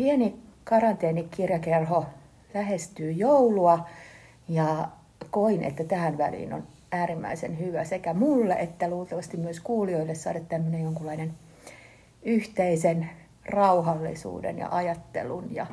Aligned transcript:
pieni 0.00 0.42
karanteenikirjakerho 0.64 2.06
lähestyy 2.54 3.12
joulua 3.12 3.86
ja 4.48 4.88
koin, 5.30 5.64
että 5.64 5.84
tähän 5.84 6.18
väliin 6.18 6.52
on 6.52 6.62
äärimmäisen 6.92 7.58
hyvä 7.58 7.84
sekä 7.84 8.14
mulle 8.14 8.54
että 8.54 8.90
luultavasti 8.90 9.36
myös 9.36 9.60
kuulijoille 9.60 10.14
saada 10.14 10.40
tämmöinen 10.40 10.82
jonkunlainen 10.82 11.32
yhteisen 12.22 13.10
rauhallisuuden 13.44 14.58
ja 14.58 14.68
ajattelun 14.70 15.54
ja 15.54 15.66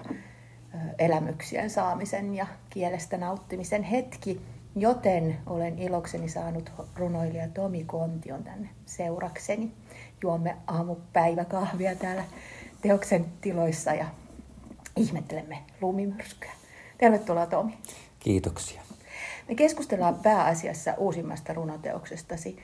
elämyksien 0.99 1.69
saamisen 1.69 2.35
ja 2.35 2.47
kielestä 2.69 3.17
nauttimisen 3.17 3.83
hetki, 3.83 4.41
joten 4.75 5.37
olen 5.45 5.79
ilokseni 5.79 6.29
saanut 6.29 6.71
runoilija 6.95 7.47
Tomi 7.47 7.83
Kontion 7.83 8.43
tänne 8.43 8.69
seurakseni. 8.85 9.71
Juomme 10.23 10.57
aamupäiväkahvia 10.67 11.95
täällä 11.95 12.23
teoksen 12.81 13.25
tiloissa 13.41 13.93
ja 13.93 14.05
ihmettelemme 14.95 15.63
lumimyrskyä. 15.81 16.51
Tervetuloa 16.97 17.45
Tomi. 17.45 17.77
Kiitoksia. 18.19 18.81
Me 19.47 19.55
keskustellaan 19.55 20.15
pääasiassa 20.15 20.93
uusimmasta 20.97 21.53
runoteoksestasi 21.53 22.57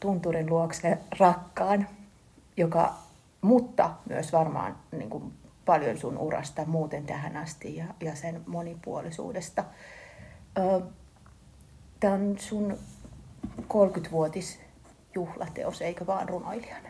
Tunturin 0.00 0.50
luokse 0.50 0.98
rakkaan, 1.18 1.88
joka, 2.56 2.94
mutta 3.40 3.90
myös 4.08 4.32
varmaan 4.32 4.76
niin 4.92 5.10
kuin 5.10 5.32
paljon 5.64 5.98
sun 5.98 6.18
urasta 6.18 6.64
muuten 6.64 7.06
tähän 7.06 7.36
asti 7.36 7.76
ja, 7.76 7.84
ja 8.00 8.16
sen 8.16 8.42
monipuolisuudesta. 8.46 9.64
Tämä 12.00 12.14
on 12.14 12.36
sun 12.38 12.78
30-vuotis 13.60 14.58
juhlateos, 15.14 15.82
eikä 15.82 16.06
vaan 16.06 16.28
runoilijana. 16.28 16.88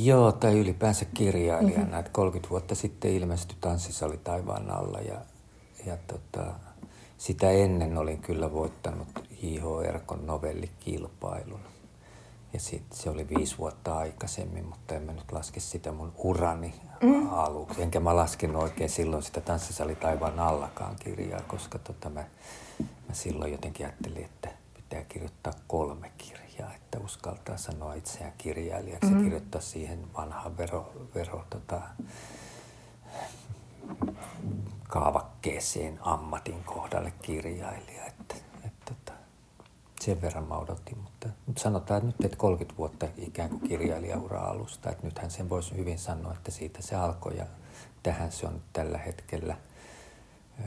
Joo, 0.00 0.32
tai 0.32 0.58
ylipäänsä 0.58 1.04
kirjailijana. 1.04 1.84
Mm-hmm. 1.84 2.12
30 2.12 2.50
vuotta 2.50 2.74
sitten 2.74 3.10
ilmestyi 3.10 3.56
Tanssisali 3.60 4.16
taivaan 4.24 4.70
alla 4.70 5.00
ja, 5.00 5.20
ja 5.86 5.96
tota, 6.06 6.52
sitä 7.18 7.50
ennen 7.50 7.98
olin 7.98 8.18
kyllä 8.18 8.52
voittanut 8.52 9.08
J.H. 9.42 9.86
Erkon 9.88 10.26
novellikilpailun. 10.26 11.60
Ja 12.52 12.60
sitten 12.60 12.98
se 12.98 13.10
oli 13.10 13.28
viisi 13.36 13.58
vuotta 13.58 13.96
aikaisemmin, 13.98 14.64
mutta 14.64 14.94
en 14.94 15.02
mä 15.02 15.12
nyt 15.12 15.32
laske 15.32 15.60
sitä 15.60 15.92
mun 15.92 16.12
urani 16.18 16.74
mm. 17.02 17.32
aluksi. 17.32 17.82
Enkä 17.82 18.00
mä 18.00 18.16
lasken 18.16 18.56
oikein 18.56 18.90
silloin 18.90 19.22
sitä 19.22 19.40
Tanssisali 19.40 19.94
taivaan 19.94 20.40
allakaan 20.40 20.96
kirjaa, 20.96 21.40
koska 21.40 21.78
tota 21.78 22.10
mä, 22.10 22.24
mä 22.80 23.14
silloin 23.14 23.52
jotenkin 23.52 23.86
ajattelin, 23.86 24.24
että 24.24 24.48
pitää 24.74 25.04
kirjoittaa 25.04 25.52
kolme 25.66 26.12
kirjaa, 26.18 26.41
että 26.92 27.04
uskaltaa 27.04 27.56
sanoa 27.56 27.94
itseään 27.94 28.32
kirjailijaksi 28.38 29.10
mm. 29.10 29.16
ja 29.16 29.22
kirjoittaa 29.22 29.60
siihen 29.60 30.14
vanhaan 30.16 30.58
vero, 30.58 30.92
vero 31.14 31.44
tota, 31.50 31.80
kaavakkeeseen 34.88 35.98
ammatin 36.02 36.64
kohdalle 36.64 37.12
kirjailija. 37.22 38.06
Että, 38.06 38.34
että, 38.64 38.90
että 38.90 39.12
sen 40.00 40.22
verran 40.22 40.44
mä 40.48 40.56
odotin, 40.56 40.98
mutta, 40.98 41.28
mutta 41.46 41.62
sanotaan 41.62 41.98
että 41.98 42.06
nyt, 42.06 42.24
että 42.24 42.36
30 42.36 42.78
vuotta 42.78 43.08
ikään 43.16 43.50
kuin 43.50 43.68
kirjailijaura 43.68 44.40
alusta. 44.40 44.90
Että 44.90 45.06
nythän 45.06 45.30
sen 45.30 45.48
voisi 45.48 45.76
hyvin 45.76 45.98
sanoa, 45.98 46.32
että 46.32 46.50
siitä 46.50 46.82
se 46.82 46.96
alkoi 46.96 47.36
ja 47.36 47.46
tähän 48.02 48.32
se 48.32 48.46
on 48.46 48.62
tällä 48.72 48.98
hetkellä 48.98 49.56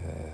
öö, 0.03 0.31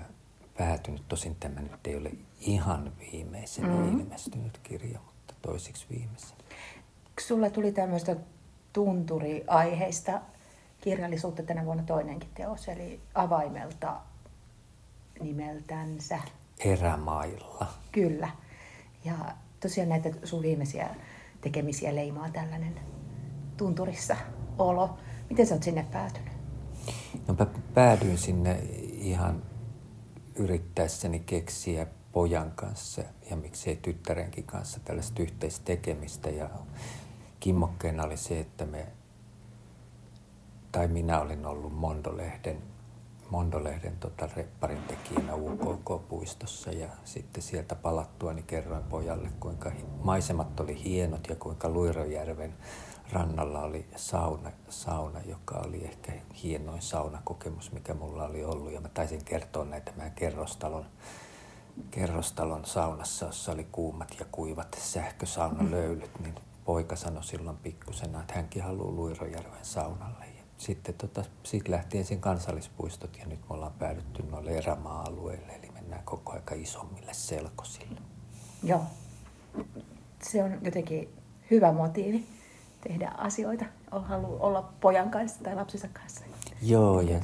päätynyt. 0.58 1.08
Tosin 1.08 1.36
tämä 1.40 1.60
nyt 1.60 1.86
ei 1.86 1.96
ole 1.96 2.10
ihan 2.40 2.92
viimeisen 2.98 3.66
mm-hmm. 3.66 4.00
ilmestynyt 4.00 4.58
kirja, 4.62 4.98
mutta 5.26 5.48
toisiksi 5.48 5.86
viimeisen. 5.90 6.36
Sulla 7.20 7.50
tuli 7.50 7.72
tämmöistä 7.72 8.16
tunturiaiheista 8.72 10.20
kirjallisuutta 10.80 11.42
tänä 11.42 11.64
vuonna 11.64 11.82
toinenkin 11.82 12.30
teos, 12.34 12.68
eli 12.68 13.00
avaimelta 13.14 13.96
nimeltänsä. 15.20 16.18
Erämailla. 16.58 17.66
Kyllä. 17.92 18.28
Ja 19.04 19.14
tosiaan 19.60 19.88
näitä 19.88 20.10
sun 20.24 20.42
viimeisiä 20.42 20.90
tekemisiä 21.40 21.94
leimaa 21.94 22.30
tällainen 22.30 22.80
tunturissa 23.56 24.16
olo. 24.58 24.98
Miten 25.30 25.46
sä 25.46 25.54
oot 25.54 25.62
sinne 25.62 25.86
päätynyt? 25.92 26.32
No 27.28 27.34
mä 27.38 27.46
päädyin 27.74 28.18
sinne 28.18 28.58
ihan 28.92 29.42
yrittäessäni 30.34 31.20
keksiä 31.20 31.86
pojan 32.12 32.52
kanssa 32.56 33.02
ja 33.30 33.36
miksei 33.36 33.76
tyttärenkin 33.76 34.44
kanssa 34.44 34.80
tällaista 34.84 35.22
yhteistekemistä. 35.22 36.30
Ja 36.30 36.50
kimmokkeena 37.40 38.04
oli 38.04 38.16
se, 38.16 38.40
että 38.40 38.66
me 38.66 38.86
tai 40.72 40.88
minä 40.88 41.20
olin 41.20 41.46
ollut 41.46 41.72
Mondolehden, 41.72 42.62
Mondolehden 43.30 43.96
tota 43.96 44.28
repparin 44.36 44.82
tekijänä 44.82 45.34
UKK-puistossa 45.34 46.72
ja 46.72 46.88
sitten 47.04 47.42
sieltä 47.42 47.74
palattua 47.74 48.32
niin 48.32 48.46
kerroin 48.46 48.84
pojalle, 48.84 49.28
kuinka 49.40 49.72
maisemat 50.02 50.60
oli 50.60 50.84
hienot 50.84 51.28
ja 51.28 51.36
kuinka 51.36 51.68
Luirojärven 51.68 52.54
rannalla 53.12 53.62
oli 53.62 53.86
sauna, 53.96 54.50
sauna, 54.68 55.20
joka 55.20 55.58
oli 55.66 55.84
ehkä 55.84 56.12
hienoin 56.42 56.82
saunakokemus, 56.82 57.72
mikä 57.72 57.94
mulla 57.94 58.24
oli 58.24 58.44
ollut. 58.44 58.72
Ja 58.72 58.80
mä 58.80 58.88
taisin 58.88 59.24
kertoa 59.24 59.64
näitä 59.64 59.92
meidän 59.96 60.14
kerrostalon, 60.14 60.86
kerrostalon 61.90 62.64
saunassa, 62.64 63.26
jossa 63.26 63.52
oli 63.52 63.66
kuumat 63.72 64.16
ja 64.18 64.26
kuivat 64.32 64.76
sähkösaunalöylyt, 64.80 66.20
niin 66.20 66.34
poika 66.64 66.96
sanoi 66.96 67.24
silloin 67.24 67.56
pikkusena, 67.56 68.20
että 68.20 68.34
hänkin 68.34 68.62
haluaa 68.62 68.92
Luirojärven 68.92 69.64
saunalle 69.64 70.32
sitten 70.62 70.94
tota, 70.94 71.24
siitä 71.42 71.70
lähti 71.70 71.98
ensin 71.98 72.20
kansallispuistot 72.20 73.16
ja 73.16 73.26
nyt 73.26 73.38
me 73.48 73.54
ollaan 73.54 73.72
päädytty 73.78 74.22
noille 74.22 74.50
erämaa-alueille, 74.50 75.52
eli 75.52 75.70
mennään 75.74 76.02
koko 76.04 76.32
aika 76.32 76.54
isommille 76.54 77.14
selkosille. 77.14 78.00
Joo, 78.62 78.82
se 80.22 80.44
on 80.44 80.58
jotenkin 80.62 81.08
hyvä 81.50 81.72
motiivi 81.72 82.26
tehdä 82.80 83.08
asioita, 83.18 83.64
haluaa 83.90 84.40
olla 84.40 84.72
pojan 84.80 85.10
kanssa 85.10 85.44
tai 85.44 85.54
lapsensa 85.54 85.88
kanssa. 85.88 86.24
Joo, 86.62 87.00
ja, 87.00 87.18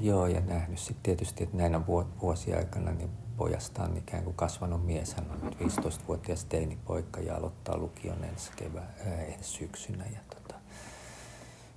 joo, 0.00 0.26
ja 0.26 0.40
nähnyt 0.40 0.78
sitten 0.78 1.02
tietysti, 1.02 1.44
että 1.44 1.56
näinä 1.56 1.86
vuosien 2.20 2.58
aikana 2.58 2.92
niin 2.92 3.10
pojasta 3.40 3.82
on 3.82 3.96
ikään 3.96 4.24
kuin 4.24 4.36
kasvanut 4.36 4.86
mies. 4.86 5.14
Hän 5.14 5.26
on 5.30 5.40
nyt 5.42 5.60
15-vuotias 5.60 6.44
teinipoika 6.44 7.20
ja 7.20 7.36
aloittaa 7.36 7.76
lukion 7.76 8.24
ensi, 8.24 8.50
kevä, 8.56 8.80
ää, 8.80 9.22
ensi 9.22 9.50
syksynä. 9.50 10.04
Ja 10.12 10.18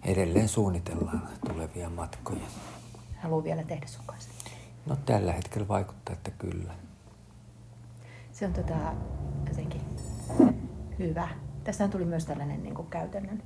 edelleen 0.06 0.47
suunnitellaan 0.47 1.29
tulevia 1.47 1.90
matkoja. 1.90 2.46
Haluan 3.18 3.44
vielä 3.44 3.63
tehdä 3.63 3.88
sun 3.88 4.03
kanssa. 4.06 4.29
No 4.85 4.96
tällä 5.06 5.34
hetkellä 5.34 5.68
vaikuttaa, 5.68 6.13
että 6.13 6.31
kyllä. 6.31 6.74
Se 8.31 8.45
on 8.45 8.53
tota, 8.53 8.94
jotenkin 9.47 9.81
hyvä. 11.00 11.30
Tässä 11.63 11.88
tuli 11.88 12.06
myös 12.06 12.25
tällainen 12.25 12.63
niin 12.63 12.75
kuin 12.75 12.88
käytännön 12.88 13.44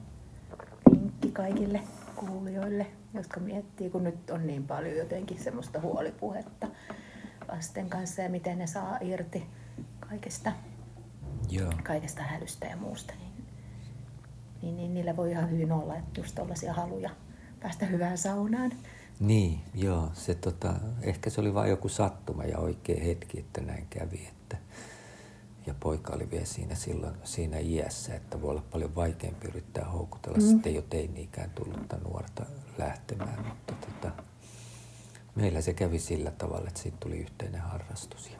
vinkki 0.91 1.31
kaikille 1.31 1.81
kuulijoille, 2.15 2.87
jotka 3.13 3.39
miettii, 3.39 3.89
kun 3.89 4.03
nyt 4.03 4.29
on 4.29 4.47
niin 4.47 4.67
paljon 4.67 4.95
jotenkin 4.97 5.43
semmoista 5.43 5.81
huolipuhetta 5.81 6.67
lasten 7.47 7.89
kanssa 7.89 8.21
ja 8.21 8.29
miten 8.29 8.57
ne 8.57 8.67
saa 8.67 8.97
irti 9.01 9.47
kaikesta, 9.99 10.51
Joo. 11.49 11.71
kaikesta 11.83 12.23
hälystä 12.23 12.67
ja 12.67 12.77
muusta. 12.77 13.13
Niin 13.19 13.27
niin, 14.61 14.77
niin 14.77 14.93
niillä 14.93 15.15
voi 15.15 15.31
ihan 15.31 15.51
hyvin 15.51 15.71
olla 15.71 15.95
että 15.95 16.19
just 16.19 16.35
tällaisia 16.35 16.73
haluja 16.73 17.09
päästä 17.59 17.85
hyvään 17.85 18.17
saunaan. 18.17 18.71
Niin, 19.19 19.61
joo. 19.73 20.09
Se, 20.13 20.35
tota, 20.35 20.73
ehkä 21.01 21.29
se 21.29 21.41
oli 21.41 21.53
vain 21.53 21.69
joku 21.69 21.89
sattuma 21.89 22.43
ja 22.43 22.57
oikea 22.57 23.03
hetki, 23.03 23.39
että 23.39 23.61
näin 23.61 23.87
kävi. 23.89 24.27
Että, 24.27 24.57
ja 25.65 25.73
poika 25.79 26.13
oli 26.13 26.31
vielä 26.31 26.45
siinä, 26.45 26.75
silloin, 26.75 27.13
siinä 27.23 27.57
iässä, 27.59 28.15
että 28.15 28.41
voi 28.41 28.49
olla 28.49 28.63
paljon 28.71 28.95
vaikeampi 28.95 29.47
yrittää 29.47 29.85
houkutella 29.85 30.37
mm. 30.37 30.43
sitten 30.43 30.75
jo 30.75 30.81
teini-ikään 30.81 31.49
tullutta 31.49 31.97
nuorta 31.97 32.45
lähtemään. 32.77 33.45
Mutta 33.47 33.73
tota, 33.73 34.23
meillä 35.37 35.61
se 35.61 35.73
kävi 35.73 35.99
sillä 35.99 36.31
tavalla, 36.31 36.67
että 36.67 36.79
siitä 36.79 36.97
tuli 36.99 37.17
yhteinen 37.17 37.61
harrastus. 37.61 38.29
Ja, 38.29 38.37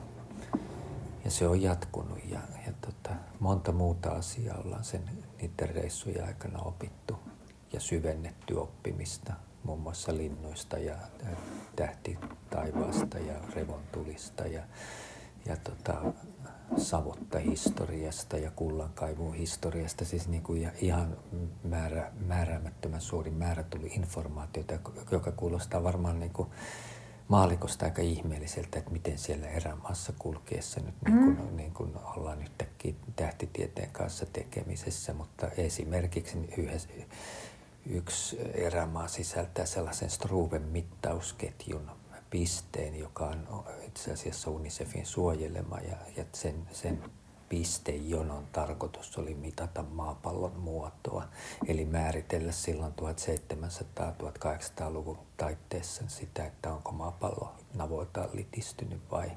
ja 1.25 1.31
se 1.31 1.47
on 1.47 1.61
jatkunut 1.61 2.19
ja, 2.25 2.39
ja 2.67 2.73
tota, 2.81 3.15
monta 3.39 3.71
muuta 3.71 4.09
asiaa 4.09 4.57
ollaan 4.57 4.83
sen 4.83 5.09
niiden 5.41 5.75
reissujen 5.75 6.25
aikana 6.25 6.59
opittu 6.59 7.19
ja 7.73 7.79
syvennetty 7.79 8.53
oppimista 8.53 9.33
muun 9.63 9.79
muassa 9.79 10.17
linnuista 10.17 10.77
ja 10.77 10.95
tähti 11.75 12.17
taivaasta 12.49 13.19
ja 13.19 13.33
revontulista 13.55 14.47
ja, 14.47 14.63
ja 15.45 15.57
tota, 15.57 16.01
savotta 16.77 17.39
historiasta 17.39 18.37
ja 18.37 18.51
kullankaivun 18.51 19.33
historiasta. 19.33 20.05
Siis 20.05 20.27
niin 20.27 20.43
kuin 20.43 20.71
ihan 20.81 21.17
määrä, 21.63 22.11
määräämättömän 22.27 23.01
suuri 23.01 23.31
määrä 23.31 23.63
tuli 23.63 23.87
informaatiota, 23.87 24.73
joka 25.11 25.31
kuulostaa 25.31 25.83
varmaan 25.83 26.19
niin 26.19 26.33
kuin 26.33 26.49
maalikosta 27.27 27.85
aika 27.85 28.01
ihmeelliseltä, 28.01 28.79
että 28.79 28.91
miten 28.91 29.17
siellä 29.17 29.47
erämaassa 29.47 30.13
kulkeessa 30.19 30.79
nyt 30.79 30.95
niin 31.05 31.17
kuin, 31.17 31.49
mm. 31.49 31.57
niin 31.57 31.73
kuin 31.73 31.91
ollaan 32.15 32.41
yhtäkkiä 32.41 32.93
tähtitieteen 33.15 33.89
kanssa 33.91 34.25
tekemisessä, 34.25 35.13
mutta 35.13 35.47
esimerkiksi 35.47 36.37
yhdessä, 36.57 36.89
yksi 37.85 38.39
erämaa 38.53 39.07
sisältää 39.07 39.65
sellaisen 39.65 40.09
Struven 40.09 40.61
mittausketjun 40.61 41.91
pisteen, 42.29 42.99
joka 42.99 43.25
on 43.25 43.63
itse 43.87 44.11
asiassa 44.11 44.49
Unicefin 44.49 45.05
suojelema 45.05 45.79
ja, 45.79 45.97
ja 46.17 46.25
sen, 46.33 46.67
sen 46.71 47.03
pistejonon 47.49 48.47
tarkoitus 48.51 49.17
oli 49.17 49.33
mitata 49.33 49.83
maapallon 49.83 50.59
muotoa, 50.59 51.27
eli 51.67 51.85
määritellä 51.85 52.51
silloin 52.51 52.93
1700-1800-luvun 53.01 55.17
taitteessa 55.37 56.03
sitä, 56.07 56.45
että 56.45 56.73
onko 56.73 56.91
maapallo 56.91 57.55
navoiltaan 57.75 58.29
litistynyt 58.33 59.01
vai, 59.11 59.31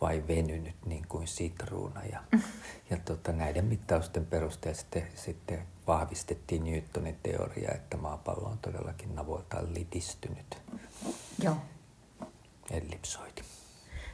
vai 0.00 0.24
venynyt 0.28 0.76
niin 0.86 1.06
kuin 1.08 1.26
sitruuna. 1.26 2.04
Ja, 2.04 2.22
ja 2.90 2.96
tota, 3.04 3.32
näiden 3.32 3.64
mittausten 3.64 4.26
perusteella 4.26 4.78
sitten, 4.78 5.06
sitten 5.14 5.62
vahvistettiin 5.86 6.64
Newtonin 6.64 7.18
teoria, 7.22 7.72
että 7.74 7.96
maapallo 7.96 8.48
on 8.48 8.58
todellakin 8.58 9.14
navoiltaan 9.14 9.74
litistynyt. 9.74 10.62
Joo. 11.42 11.56
Ellipsoidi. 12.70 13.42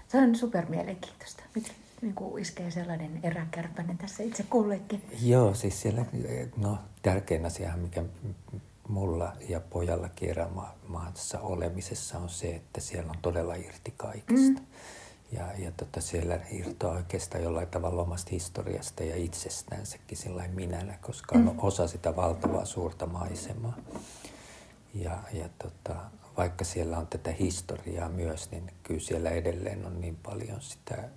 Se 0.09 0.19
on 0.19 0.37
super 0.37 0.67
mielenkiintoista. 0.69 1.43
Nyt 1.55 1.73
niin 2.03 2.15
kuin 2.15 2.43
iskee 2.43 2.71
sellainen 2.71 3.21
eräkärpäinen 3.23 3.99
tässä 3.99 4.23
itse 4.23 4.43
kullekin. 4.43 5.03
Joo, 5.23 5.55
siis 5.55 5.83
siellä, 5.83 6.05
no 6.57 6.79
tärkein 7.03 7.47
asia, 7.47 7.77
mikä 7.77 8.05
mulla 8.89 9.33
ja 9.49 9.61
pojalla 9.61 10.09
erämaassa 10.21 11.41
olemisessa 11.41 12.19
on 12.19 12.29
se, 12.29 12.55
että 12.55 12.81
siellä 12.81 13.11
on 13.11 13.19
todella 13.23 13.55
irti 13.55 13.95
kaikesta. 13.97 14.61
Mm. 14.61 14.67
Ja, 15.33 15.47
ja 15.59 15.73
tota, 15.77 16.01
siellä 16.01 16.41
irtoaa 16.51 16.97
oikeastaan 16.97 17.45
jollain 17.45 17.69
tavalla 17.69 18.03
omasta 18.03 18.29
historiasta 18.31 19.03
ja 19.05 19.17
itsestänsäkin 19.17 20.19
sillä 20.19 20.49
minänä, 20.49 20.99
koska 21.01 21.35
on 21.39 21.45
mm. 21.45 21.59
osa 21.59 21.89
sitä 21.89 22.17
valtavaa 22.17 22.65
suurta 22.65 23.07
maisemaa. 23.07 23.77
Ja, 24.95 25.19
ja 25.33 25.49
tota, 25.59 25.97
vaikka 26.37 26.65
siellä 26.65 26.99
on 26.99 27.07
tätä 27.07 27.31
historiaa 27.31 28.09
myös, 28.09 28.51
niin 28.51 28.73
kyllä 28.83 29.01
siellä 29.01 29.31
edelleen 29.31 29.87
on 29.87 30.01
niin 30.01 30.17
paljon 30.17 30.61
sitä 30.61 31.09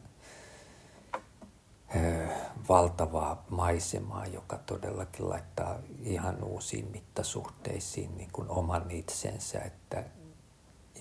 valtavaa 2.69 3.45
maisemaa, 3.49 4.25
joka 4.25 4.57
todellakin 4.57 5.29
laittaa 5.29 5.79
ihan 6.03 6.43
uusiin 6.43 6.91
mittasuhteisiin 6.91 8.17
niin 8.17 8.29
kuin 8.31 8.49
oman 8.49 8.91
itsensä, 8.91 9.59
että 9.59 10.03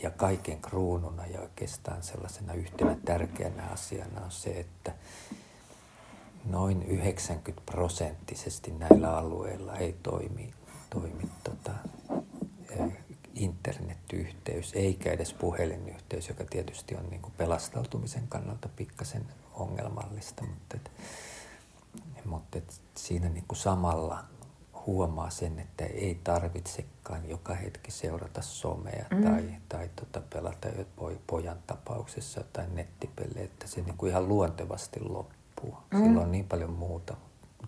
ja 0.02 0.10
kaiken 0.10 0.60
kruununa 0.60 1.26
ja 1.26 1.40
oikeastaan 1.40 2.02
sellaisena 2.02 2.54
yhtenä 2.54 2.96
tärkeänä 3.04 3.66
asiana 3.66 4.24
on 4.24 4.30
se, 4.30 4.50
että 4.50 4.92
noin 6.44 6.82
90 6.82 7.72
prosenttisesti 7.72 8.70
näillä 8.70 9.16
alueilla 9.16 9.76
ei 9.76 9.96
toimi, 10.02 10.54
toimi 10.90 11.30
tota, 11.44 11.72
internetyhteys, 13.34 14.72
eikä 14.72 15.12
edes 15.12 15.32
puhelinyhteys, 15.34 16.28
joka 16.28 16.44
tietysti 16.44 16.96
on 16.96 17.10
niin 17.10 17.22
kuin 17.22 17.34
pelastautumisen 17.36 18.28
kannalta 18.28 18.68
pikkasen 18.76 19.26
ongelmallista, 19.54 20.44
mutta, 20.44 20.76
et, 20.76 20.90
mutta 22.24 22.58
et 22.58 22.80
siinä 22.96 23.28
niin 23.28 23.44
kuin 23.48 23.58
samalla 23.58 24.24
huomaa 24.86 25.30
sen, 25.30 25.58
että 25.58 25.84
ei 25.84 26.20
tarvitsekaan 26.24 27.28
joka 27.28 27.54
hetki 27.54 27.90
seurata 27.90 28.42
somea 28.42 29.04
mm. 29.10 29.24
tai, 29.24 29.44
tai 29.68 29.90
tota 29.96 30.20
pelata 30.20 30.68
pojan 31.26 31.58
tapauksessa 31.66 32.44
tai 32.52 32.66
nettipelejä, 32.72 33.44
että 33.44 33.66
se 33.66 33.80
niin 33.80 33.96
kuin 33.96 34.10
ihan 34.10 34.28
luontevasti 34.28 35.00
loppuu. 35.00 35.76
Mm. 35.90 35.98
Silloin 35.98 36.26
on 36.26 36.32
niin 36.32 36.48
paljon 36.48 36.72
muuta. 36.72 37.16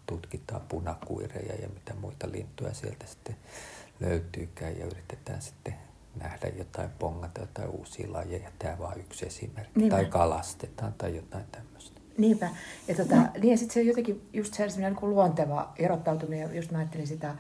Tutkitaan 0.07 0.63
punakuireja 0.69 1.55
ja 1.55 1.69
mitä 1.69 1.95
muita 1.95 2.29
lintuja 2.33 2.75
sieltä 2.75 3.07
sitten 3.07 3.37
löytyykään 4.01 4.79
ja 4.79 4.87
yritetään 4.87 5.43
sitten 5.43 5.75
nähdä 6.21 6.49
jotain, 6.49 6.91
pongata 6.99 7.41
jotain 7.41 7.69
uusia 7.69 8.13
lajeja. 8.13 8.51
Tämä 8.59 8.79
vaan 8.79 9.01
yksi 9.01 9.27
esimerkki. 9.27 9.81
Niinpä. 9.81 9.97
Tai 9.97 10.05
kalastetaan 10.05 10.95
tai 10.99 11.17
jotain 11.17 11.45
tämmöistä. 11.53 12.01
Niinpä. 12.19 12.51
Ja, 12.89 12.95
tota, 12.95 13.17
niin 13.17 13.51
ja 13.51 13.59
sitten 13.59 13.75
se 13.75 13.83
jotenkin 13.83 14.29
just 14.33 14.55
se 14.55 14.67
niin 14.67 14.97
kuin 14.97 15.11
luonteva 15.11 15.73
erottautuminen, 15.79 16.57
just 16.57 16.71
mä 16.71 16.79
ajattelin 16.79 17.07
sitä, 17.07 17.35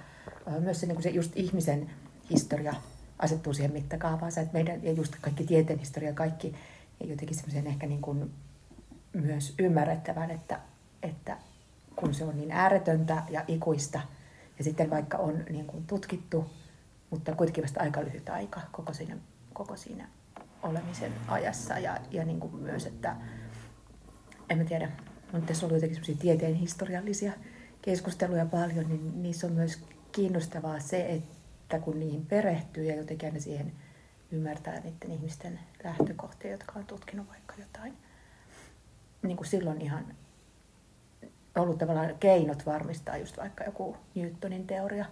myös 0.61 0.81
se, 0.81 0.87
niin 0.87 0.95
kuin 0.95 1.03
se 1.03 1.11
just 1.11 1.33
ihmisen 1.35 1.91
historia 2.31 2.75
asettuu 3.19 3.55
siihen 3.55 3.73
mittakaavaan, 3.73 4.33
että 4.37 4.53
meidän, 4.53 4.85
ja 4.85 4.93
just 4.93 5.17
kaikki 5.21 5.45
tieteen 5.45 5.79
historia, 5.79 6.13
kaikki 6.13 6.55
jotenkin 7.01 7.37
semmoisen 7.37 7.67
ehkä 7.67 7.87
niin 7.87 8.01
kuin 8.01 8.31
myös 9.13 9.55
ymmärrettävän, 9.59 10.31
että, 10.31 10.61
että 11.03 11.37
kun 11.97 12.15
se 12.15 12.25
on 12.25 12.37
niin 12.37 12.53
ääretöntä 12.53 13.23
ja 13.31 13.45
ikuista, 13.49 14.01
ja 14.59 14.65
sitten 14.65 14.91
vaikka 14.91 15.19
on 15.19 15.45
niin 15.51 15.67
kuin 15.67 15.87
tutkittu, 15.87 16.51
mutta 17.11 17.35
kuitenkin 17.35 17.65
vasta 17.65 17.81
aika 17.81 18.01
lyhyt 18.01 18.29
aika 18.29 18.61
koko 18.73 18.93
siinä, 18.93 19.17
koko 19.53 19.77
siinä 19.77 20.09
olemisen 20.63 21.13
ajassa. 21.29 21.79
Ja, 21.79 21.99
ja 22.11 22.25
niin 22.25 22.41
kuin 22.41 22.55
myös, 22.55 22.87
että 22.87 23.17
en 24.51 24.59
mä 24.59 24.65
tiedä, 24.65 24.93
on 25.33 25.43
tässä 25.43 25.67
ollut 25.67 25.83
jotenkin 25.83 26.19
tieteen 26.19 26.55
historiallisia 26.55 27.33
keskusteluja 27.83 28.47
paljon, 28.47 28.89
niin 28.89 29.23
niissä 29.23 29.47
on 29.47 29.53
myös 29.53 29.85
kiinnostavaa 30.13 30.81
se, 30.81 31.07
että 31.07 31.79
kun 31.79 32.01
niihin 32.01 32.27
perehtyy 32.27 32.85
ja 32.85 32.97
jotenkin 32.97 33.29
aina 33.29 33.41
siihen 33.41 33.73
ymmärtää 34.31 34.81
niiden 34.81 35.13
ihmisten 35.13 35.61
lähtökohtia, 35.85 36.51
jotka 36.51 36.73
on 36.77 36.87
tutkinut 36.87 37.29
vaikka 37.29 37.55
jotain, 37.59 37.97
niin 39.23 39.37
kuin 39.37 39.47
silloin 39.47 39.81
ihan 39.81 40.15
ollut 41.63 41.79
tavallaan 41.79 42.19
keinot 42.21 42.67
varmistaa 42.67 43.17
just 43.17 43.37
vaikka 43.37 43.65
joku 43.65 43.97
Newtonin 44.15 44.67
teoria 44.67 45.05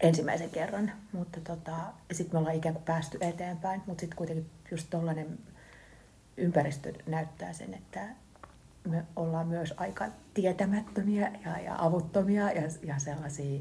ensimmäisen 0.00 0.50
kerran, 0.50 0.92
mutta 1.12 1.40
tota, 1.40 1.76
sitten 2.12 2.34
me 2.34 2.38
ollaan 2.38 2.56
ikään 2.56 2.74
kuin 2.74 2.84
päästy 2.84 3.18
eteenpäin, 3.20 3.82
mutta 3.86 4.00
sitten 4.00 4.16
kuitenkin 4.16 4.50
just 4.70 4.86
tollainen 4.90 5.38
ympäristö 6.36 6.92
näyttää 7.06 7.52
sen, 7.52 7.74
että 7.74 8.00
me 8.88 9.04
ollaan 9.16 9.48
myös 9.48 9.74
aika 9.76 10.04
tietämättömiä 10.34 11.32
ja, 11.44 11.58
ja 11.58 11.74
avuttomia 11.78 12.52
ja, 12.52 12.62
ja 12.82 12.98
sellaisia, 12.98 13.60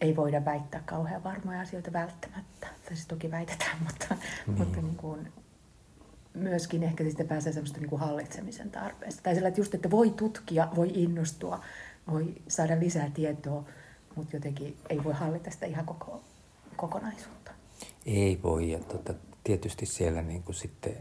ei 0.00 0.16
voida 0.16 0.44
väittää 0.44 0.82
kauhean 0.86 1.24
varmoja 1.24 1.60
asioita 1.60 1.92
välttämättä. 1.92 2.66
Tai 2.66 2.96
siis 2.96 3.06
toki 3.06 3.30
väitetään, 3.30 3.76
mutta, 3.84 4.16
niin. 4.46 4.58
mutta 4.58 4.80
niin 4.80 4.96
kuin, 4.96 5.32
myöskin 6.34 6.82
ehkä 6.82 7.04
sitten 7.04 7.28
pääsee 7.28 7.52
semmoista 7.52 7.80
niin 7.80 7.90
kuin 7.90 8.00
hallitsemisen 8.00 8.70
tarpeesta. 8.70 9.22
Tai 9.22 9.34
sellainen, 9.34 9.48
että 9.48 9.60
just, 9.60 9.74
että 9.74 9.90
voi 9.90 10.10
tutkia, 10.10 10.68
voi 10.76 10.90
innostua, 10.94 11.64
voi 12.10 12.34
saada 12.48 12.80
lisää 12.80 13.10
tietoa, 13.14 13.64
mutta 14.16 14.36
jotenkin 14.36 14.76
ei 14.88 15.04
voi 15.04 15.12
hallita 15.12 15.50
sitä 15.50 15.66
ihan 15.66 15.86
koko, 15.86 16.22
kokonaisuutta. 16.76 17.50
Ei 18.06 18.40
voi, 18.42 18.70
ja 18.70 18.78
tota, 18.78 19.14
tietysti 19.44 19.86
siellä 19.86 20.22
niin 20.22 20.42
kuin 20.42 20.54
sitten, 20.54 20.96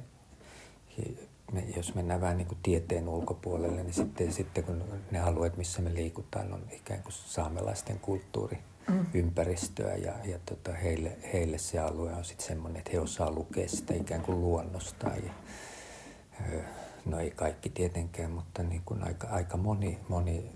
me, 1.51 1.63
jos 1.75 1.95
mennään 1.95 2.21
vähän 2.21 2.37
niin 2.37 2.47
kuin 2.47 2.59
tieteen 2.63 3.09
ulkopuolelle, 3.09 3.83
niin 3.83 3.93
sitten, 3.93 4.33
sitten 4.33 4.63
kun 4.63 4.83
ne 5.11 5.19
alueet, 5.19 5.57
missä 5.57 5.81
me 5.81 5.93
liikutaan, 5.93 6.53
on 6.53 6.63
ikään 6.71 7.03
kuin 7.03 7.13
saamelaisten 7.13 7.99
kulttuuri, 7.99 8.57
mm. 8.87 9.05
ympäristöä 9.13 9.95
ja, 9.95 10.13
ja 10.23 10.39
tota, 10.45 10.71
heille, 10.71 11.17
heille 11.33 11.57
se 11.57 11.79
alue 11.79 12.13
on 12.13 12.25
sitten 12.25 12.47
semmoinen, 12.47 12.79
että 12.79 12.91
he 12.93 12.99
osaa 12.99 13.31
lukea 13.31 13.67
sitä 13.67 13.93
ikään 13.93 14.21
kuin 14.21 14.41
luonnosta. 14.41 15.07
Ja, 15.07 15.33
no 17.05 17.19
ei 17.19 17.31
kaikki 17.31 17.69
tietenkään, 17.69 18.31
mutta 18.31 18.63
niin 18.63 18.81
kuin 18.85 19.03
aika, 19.03 19.27
aika 19.27 19.57
moni, 19.57 19.99
moni, 20.09 20.51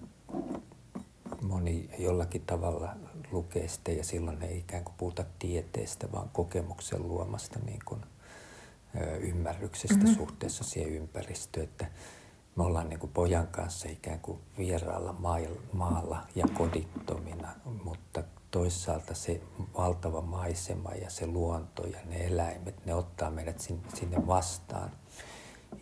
moni 1.42 1.90
jollakin 2.00 2.42
tavalla 2.46 2.96
lukee 3.32 3.68
sitä 3.68 3.92
ja 3.92 4.04
silloin 4.04 4.44
ei 4.44 4.58
ikään 4.58 4.84
kuin 4.84 4.96
puhuta 4.98 5.26
tieteestä, 5.40 6.12
vaan 6.12 6.30
kokemuksen 6.30 7.08
luomasta 7.08 7.60
niin 7.66 7.80
kuin, 7.86 8.02
ö, 9.02 9.18
ymmärryksestä 9.18 9.98
mm-hmm. 9.98 10.16
suhteessa 10.16 10.64
siihen 10.64 10.94
ympäristöön. 10.94 11.64
Että 11.64 11.86
me 12.56 12.64
ollaan 12.64 12.90
niin 12.90 13.00
kuin 13.00 13.12
pojan 13.14 13.48
kanssa 13.48 13.90
ikään 13.90 14.20
kuin 14.20 14.40
vieraalla 14.58 15.16
maalla 15.74 16.22
ja 16.36 16.46
kodittomina, 16.54 17.52
mutta 17.84 18.24
toisaalta 18.52 19.14
se 19.14 19.42
valtava 19.78 20.22
maisema 20.22 20.92
ja 20.92 21.10
se 21.10 21.28
luonto 21.28 21.88
ja 21.88 21.98
ne 22.06 22.26
eläimet, 22.26 22.86
ne 22.86 22.96
ottaa 22.96 23.32
meidät 23.32 23.60
sinne 23.94 24.28
vastaan. 24.28 24.92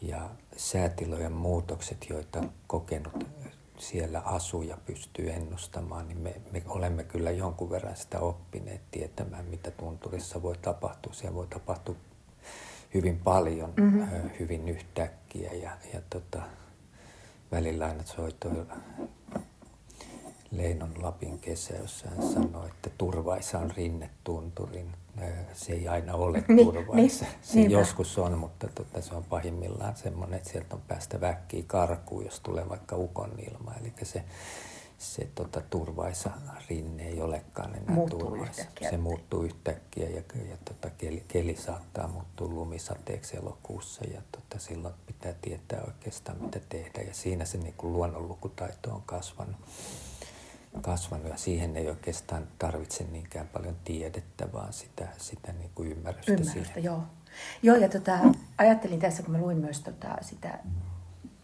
Ja 0.02 0.30
säätilojen 0.58 1.32
muutokset, 1.32 2.06
joita 2.10 2.44
kokenut 2.68 3.26
siellä 3.78 4.20
asuja 4.20 4.78
pystyy 4.86 5.30
ennustamaan, 5.30 6.08
niin 6.08 6.20
me, 6.20 6.42
me 6.52 6.64
olemme 6.68 7.04
kyllä 7.04 7.32
jonkun 7.32 7.70
verran 7.70 7.96
sitä 7.96 8.20
oppineet 8.20 8.82
tietämään, 8.92 9.46
mitä 9.46 9.72
tunturissa 9.72 10.42
voi 10.42 10.58
tapahtua. 10.58 11.14
Siellä 11.14 11.36
voi 11.36 11.48
tapahtua 11.48 11.96
hyvin 12.94 13.20
paljon, 13.20 13.74
mm-hmm. 13.78 14.30
hyvin 14.40 14.70
yhtäkkiä 14.70 15.19
ja, 15.38 15.72
ja 15.94 16.02
tota, 16.10 16.42
välillä 17.52 17.86
aina 17.86 18.04
soitoi 18.04 18.66
Leinon 20.52 20.94
Lapin 20.98 21.40
kesä, 21.40 21.74
jossa 21.76 22.10
hän 22.10 22.34
sanoi, 22.34 22.68
että 22.68 22.90
turvaisa 22.98 23.60
on 23.60 23.72
rinnetunturin. 23.78 24.92
Se 25.54 25.74
ei 25.74 25.88
aina 25.88 26.16
ole 26.16 26.44
niin, 26.48 26.66
turvaisa. 26.68 27.26
Niin, 27.26 27.36
se 27.42 27.56
niinpä. 27.56 27.74
joskus 27.74 28.18
on, 28.18 28.38
mutta 28.38 28.68
tota, 28.76 29.02
se 29.02 29.16
on 29.16 29.24
pahimmillaan 29.24 29.96
semmoinen, 29.96 30.38
että 30.38 30.50
sieltä 30.50 30.76
on 30.76 30.82
päästä 30.88 31.22
väkkiä 31.22 31.64
karkuun, 31.68 32.26
jos 32.26 32.40
tulee 32.40 32.70
vaikka 32.70 32.96
ukon 32.96 33.32
ilma. 33.52 33.74
Eli 33.82 33.94
se 34.04 34.24
se 35.00 35.30
tota, 35.36 35.62
turvaisa 35.70 36.30
rinne 36.70 37.04
ei 37.04 37.22
olekaan 37.22 37.76
enää 37.76 37.96
muuttuu 37.96 38.20
turvaisa. 38.20 38.62
Yhtäkkiä. 38.62 38.90
Se 38.90 38.98
muuttuu 38.98 39.44
yhtäkkiä 39.44 40.10
ja, 40.10 40.22
ja 40.50 40.58
tota, 40.66 40.90
keli, 40.90 41.24
keli 41.28 41.56
saattaa 41.56 42.08
muuttua 42.08 42.48
lumisateeksi 42.48 43.38
elokuussa 43.38 44.04
ja 44.14 44.22
tota, 44.32 44.60
silloin 44.60 44.94
pitää 45.06 45.34
tietää 45.42 45.82
oikeastaan 45.88 46.38
mitä 46.44 46.60
tehdä 46.70 47.02
ja 47.02 47.14
siinä 47.14 47.46
se 47.46 47.58
niin 47.58 47.74
kuin 47.78 47.94
luonnonlukutaito 47.94 48.92
on 48.92 49.02
kasvanut. 49.06 49.56
kasvanut 50.82 51.28
ja 51.28 51.38
siihen 51.38 51.78
ei 51.78 51.90
oikeastaan 51.90 52.48
tarvitse 52.60 53.04
niinkään 53.04 53.48
paljon 53.48 53.76
tiedettä, 53.84 54.54
vaan 54.54 54.74
sitä, 54.74 55.08
sitä 55.18 55.52
niin 55.54 55.72
kuin 55.76 55.92
ymmärrystä, 55.92 56.32
Ymmärrystä, 56.32 56.66
siihen. 56.66 56.84
joo. 56.84 57.04
Joo, 57.64 57.76
ja 57.76 57.90
tota, 57.90 58.20
ajattelin 58.58 59.00
tässä, 59.00 59.24
kun 59.24 59.32
mä 59.32 59.38
luin 59.38 59.58
myös 59.58 59.80
tota, 59.80 60.16
sitä 60.22 60.60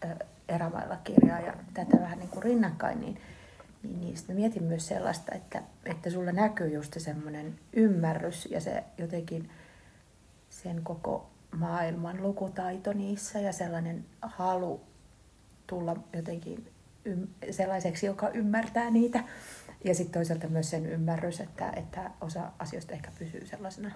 ä, 0.04 0.16
erämailla-kirjaa 0.48 1.40
ja 1.40 1.54
tätä 1.74 1.96
vähän 2.00 2.18
niin 2.18 2.28
kuin 2.28 2.42
rinnakkain, 2.42 3.00
niin, 3.00 3.20
niin, 3.86 4.00
niin 4.00 4.16
sitten 4.16 4.36
mietin 4.36 4.62
myös 4.62 4.88
sellaista, 4.88 5.34
että, 5.34 5.62
että 5.84 6.10
sulla 6.10 6.32
näkyy 6.32 6.68
just 6.68 6.94
se 6.94 7.00
semmoinen 7.00 7.58
ymmärrys 7.72 8.48
ja 8.50 8.60
se 8.60 8.84
jotenkin 8.98 9.50
sen 10.50 10.82
koko 10.82 11.30
maailman 11.56 12.22
lukutaito 12.22 12.92
niissä 12.92 13.40
ja 13.40 13.52
sellainen 13.52 14.04
halu 14.22 14.80
tulla 15.66 15.96
jotenkin 16.12 16.70
ym- 17.06 17.52
sellaiseksi, 17.52 18.06
joka 18.06 18.28
ymmärtää 18.28 18.90
niitä. 18.90 19.24
Ja 19.84 19.94
sitten 19.94 20.12
toisaalta 20.12 20.48
myös 20.48 20.70
sen 20.70 20.86
ymmärrys, 20.86 21.40
että, 21.40 21.70
että 21.76 22.10
osa 22.20 22.52
asioista 22.58 22.92
ehkä 22.92 23.10
pysyy 23.18 23.46
sellaisena 23.46 23.90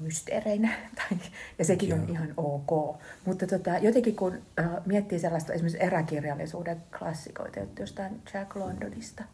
mysteereinä, 0.00 0.68
tai, 0.96 1.18
ja 1.58 1.64
sekin 1.64 1.88
Joo. 1.88 1.98
on 1.98 2.08
ihan 2.08 2.34
ok. 2.36 3.00
Mutta 3.24 3.46
tota, 3.46 3.78
jotenkin 3.78 4.16
kun 4.16 4.42
äh, 4.58 4.66
miettii 4.86 5.18
sellaista 5.18 5.52
esimerkiksi 5.52 5.82
eräkirjallisuuden 5.82 6.82
klassikoita, 6.98 7.60
jostain 7.78 8.22
Jack 8.34 8.56
Londonista 8.56 9.24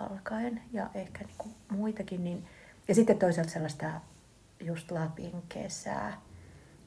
alkaen, 0.00 0.62
ja 0.72 0.90
ehkä 0.94 1.24
niinku 1.24 1.48
muitakin, 1.70 2.24
niin, 2.24 2.44
ja 2.88 2.94
sitten 2.94 3.18
toisaalta 3.18 3.52
sellaista 3.52 4.00
just 4.60 4.90
Lapin 4.90 5.42
kesää, 5.48 6.20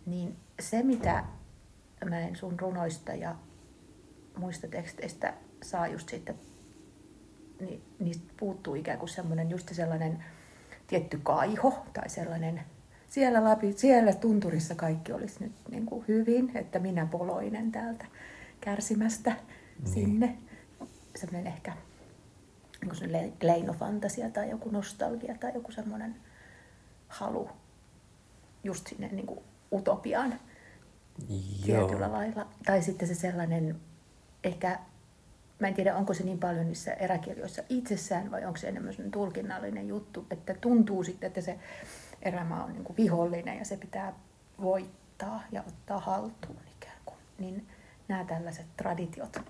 niin 0.05 0.35
se 0.59 0.83
mitä 0.83 1.23
mä 2.09 2.19
en 2.19 2.35
sun 2.35 2.59
runoista 2.59 3.13
ja 3.13 3.35
muista 4.37 4.67
teksteistä 4.67 5.33
saa 5.63 5.87
just 5.87 6.09
sitten, 6.09 6.35
niin 7.59 7.81
niistä 7.99 8.33
puuttuu 8.39 8.75
ikään 8.75 8.99
kuin 8.99 9.09
semmoinen 9.09 9.49
just 9.49 9.69
sellainen 9.71 10.23
tietty 10.89 11.19
kaiho 11.23 11.85
tai 11.93 12.09
sellainen, 12.09 12.61
siellä, 13.09 13.43
Lapi, 13.43 13.73
siellä 13.73 14.13
tunturissa 14.13 14.75
kaikki 14.75 15.11
olisi 15.11 15.43
nyt 15.43 15.51
niin 15.71 15.85
kuin 15.85 16.05
hyvin, 16.07 16.51
että 16.57 16.79
minä 16.79 17.05
poloinen 17.05 17.71
täältä 17.71 18.05
kärsimästä 18.61 19.35
niin. 19.79 19.93
sinne. 19.93 20.37
Semmoinen 21.15 21.53
ehkä 21.53 21.73
niin 22.81 22.89
kuin 22.89 23.31
leinofantasia 23.41 24.29
tai 24.29 24.49
joku 24.49 24.69
nostalgia 24.69 25.35
tai 25.39 25.51
joku 25.53 25.71
semmoinen 25.71 26.15
halu 27.07 27.49
just 28.63 28.87
sinne 28.87 29.07
niin 29.07 29.25
kuin 29.25 29.39
utopiaan 29.73 30.39
Joo. 31.65 31.87
tietyllä 31.87 32.11
lailla. 32.11 32.47
Tai 32.65 32.81
sitten 32.81 33.07
se 33.07 33.15
sellainen, 33.15 33.79
ehkä, 34.43 34.79
mä 35.59 35.67
en 35.67 35.73
tiedä 35.73 35.95
onko 35.95 36.13
se 36.13 36.23
niin 36.23 36.39
paljon 36.39 36.67
niissä 36.67 36.93
eräkirjoissa 36.93 37.63
itsessään 37.69 38.31
vai 38.31 38.45
onko 38.45 38.57
se 38.57 38.67
enemmän 38.67 38.93
tulkinnallinen 39.11 39.87
juttu, 39.87 40.25
että 40.31 40.53
tuntuu 40.53 41.03
sitten, 41.03 41.27
että 41.27 41.41
se 41.41 41.59
erämaa 42.21 42.63
on 42.63 42.73
niin 42.73 42.83
kuin 42.83 42.97
vihollinen 42.97 43.57
ja 43.57 43.65
se 43.65 43.77
pitää 43.77 44.13
voittaa 44.61 45.43
ja 45.51 45.63
ottaa 45.67 45.99
haltuun 45.99 46.59
ikään 46.77 46.97
kuin. 47.05 47.17
Niin 47.39 47.67
nämä 48.07 48.23
tällaiset 48.23 48.65
traditiot 48.77 49.41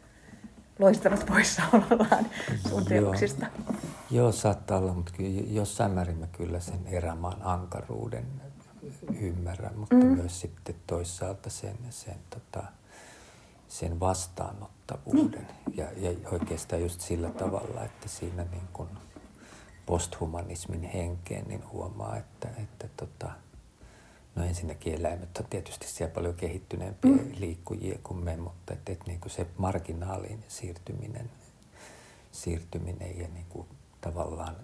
loistavat 0.80 1.26
poissaolollaan 1.26 2.26
sun 2.70 2.86
teoksista. 2.86 3.46
Joo. 3.68 3.76
Joo, 4.12 4.32
saattaa 4.32 4.78
olla, 4.78 4.94
mutta 4.94 5.12
kyllä 5.18 5.44
jossain 5.48 5.92
määrin 5.92 6.18
mä 6.18 6.28
kyllä 6.28 6.60
sen 6.60 6.80
erämaan 6.88 7.42
ankaruuden 7.42 8.26
ymmärrän, 9.20 9.78
mutta 9.78 9.96
mm. 9.96 10.06
myös 10.06 10.42
sitten 10.42 10.76
toisaalta 10.88 11.50
sen, 11.50 11.78
sen, 11.90 12.16
tota, 12.30 12.64
sen 13.70 14.00
vastaanottavuuden. 14.00 15.48
Niin. 15.66 15.78
Ja, 15.78 15.86
ja 15.98 16.30
oikeastaan 16.32 16.82
just 16.82 17.02
sillä 17.02 17.30
tavalla, 17.30 17.84
että 17.84 18.08
siinä 18.08 18.44
niin 18.44 18.68
kuin 18.74 18.90
posthumanismin 19.86 20.84
henkeen 20.84 21.48
niin 21.48 21.70
huomaa, 21.72 22.18
että, 22.18 22.50
että 22.58 22.88
tota, 22.98 23.32
no 24.36 24.44
ensinnäkin 24.44 24.94
eläimet 24.94 25.38
on 25.38 25.46
tietysti 25.50 25.88
siellä 25.88 26.14
paljon 26.14 26.34
kehittyneempiä 26.34 27.12
mm. 27.12 27.32
liikkujia 27.38 28.00
kuin 28.04 28.24
me, 28.24 28.38
mutta 28.38 28.74
että, 28.74 28.92
että 28.92 29.06
niin 29.08 29.20
kuin 29.20 29.32
se 29.32 29.48
marginaaliin 29.58 30.44
siirtyminen, 30.48 31.32
siirtyminen 32.32 33.20
ja 33.20 33.28
niin 33.28 33.46
kuin 33.50 33.68
tavallaan 34.02 34.56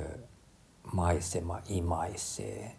ö, 0.00 0.18
maisema 0.92 1.60
imaisee 1.68 2.76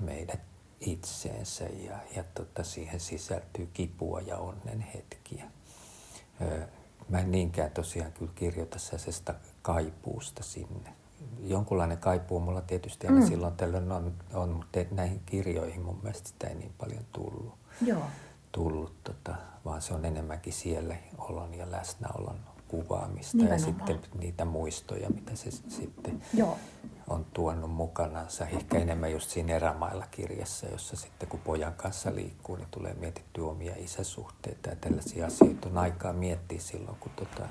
meidät 0.00 0.49
itseensä 0.80 1.64
ja, 1.64 1.98
ja 2.16 2.24
tota, 2.34 2.64
siihen 2.64 3.00
sisältyy 3.00 3.68
kipua 3.72 4.20
ja 4.20 4.38
onnen 4.38 4.80
hetkiä. 4.80 5.44
Ö, 6.42 6.66
mä 7.08 7.18
en 7.18 7.30
niinkään 7.30 7.70
tosiaan 7.70 8.12
kyllä 8.12 8.32
kirjoita 8.34 8.78
sellaisesta 8.78 9.34
kaipuusta 9.62 10.42
sinne. 10.42 10.92
Jonkunlainen 11.42 11.98
kaipuu 11.98 12.40
mulla 12.40 12.60
tietysti 12.60 13.06
aina 13.06 13.20
mm. 13.20 13.26
silloin 13.26 13.56
tällöin 13.56 13.92
on, 13.92 14.14
on, 14.34 14.48
mutta 14.48 14.78
näihin 14.90 15.20
kirjoihin 15.26 15.82
mun 15.82 15.98
mielestä 16.02 16.28
sitä 16.28 16.46
ei 16.46 16.54
niin 16.54 16.72
paljon 16.78 17.04
tullut. 17.12 17.54
Joo. 17.86 18.02
tullut 18.52 19.04
tota, 19.04 19.34
vaan 19.64 19.82
se 19.82 19.94
on 19.94 20.04
enemmänkin 20.04 20.52
siellä 20.52 20.96
olon 21.18 21.54
ja 21.54 21.70
läsnäolon 21.70 22.40
kuvaamista 22.68 23.36
Nimenomaan. 23.36 23.60
ja 23.60 23.66
sitten 23.66 24.20
niitä 24.20 24.44
muistoja, 24.44 25.10
mitä 25.10 25.36
se 25.36 25.50
sitten 25.50 26.22
Joo. 26.34 26.58
On 27.10 27.26
tuonut 27.34 27.70
mukanansa. 27.70 28.46
Ehkä 28.46 28.78
enemmän 28.78 29.12
just 29.12 29.30
siinä 29.30 29.56
erämailla 29.56 30.06
kirjassa, 30.10 30.66
jossa 30.66 30.96
sitten 30.96 31.28
kun 31.28 31.40
pojan 31.40 31.74
kanssa 31.74 32.14
liikkuu, 32.14 32.56
niin 32.56 32.68
tulee 32.70 32.94
mietittyä 32.94 33.44
omia 33.44 33.74
isäsuhteita 33.76 34.70
ja 34.70 34.76
tällaisia 34.76 35.26
asioita 35.26 35.68
on 35.68 35.78
aikaa 35.78 36.12
miettiä 36.12 36.60
silloin, 36.60 36.96
kun, 37.00 37.12
tota, 37.16 37.48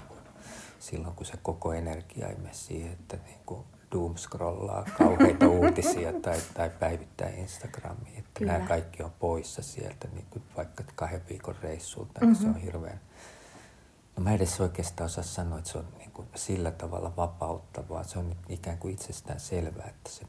silloin, 0.79 1.15
kun 1.15 1.25
se 1.25 1.37
koko 1.43 1.73
energia 1.73 2.27
ei 2.27 2.35
mene 2.35 2.53
siihen, 2.53 2.91
että 2.91 3.17
niin 3.17 3.39
kuin 3.45 3.63
doomscrollaa 3.91 4.85
kauheita 4.97 5.47
uutisia 5.59 6.13
tai, 6.13 6.41
tai 6.53 6.69
päivittää 6.69 7.29
Instagramiin. 7.29 8.17
Että 8.17 8.39
Kyllä. 8.39 8.53
nämä 8.53 8.67
kaikki 8.67 9.03
on 9.03 9.11
poissa 9.19 9.61
sieltä, 9.61 10.07
niin 10.13 10.25
kuin 10.29 10.43
vaikka 10.57 10.83
kahden 10.95 11.21
viikon 11.29 11.55
reissulta, 11.61 12.19
niin 12.21 12.29
mm-hmm. 12.29 12.43
se 12.43 12.57
on 12.57 12.61
hirveän 12.61 12.99
No 14.19 14.23
mä 14.23 14.33
edes 14.33 14.61
oikeastaan 14.61 15.05
osaa 15.05 15.23
sanoa, 15.23 15.57
että 15.57 15.71
se 15.71 15.77
on 15.77 15.88
niin 15.97 16.11
kuin 16.11 16.27
sillä 16.35 16.71
tavalla 16.71 17.15
vapauttavaa. 17.17 18.03
Se 18.03 18.19
on 18.19 18.35
ikään 18.49 18.77
kuin 18.77 18.93
itsestään 18.93 19.39
selvää, 19.39 19.88
että 19.88 20.09
se, 20.09 20.25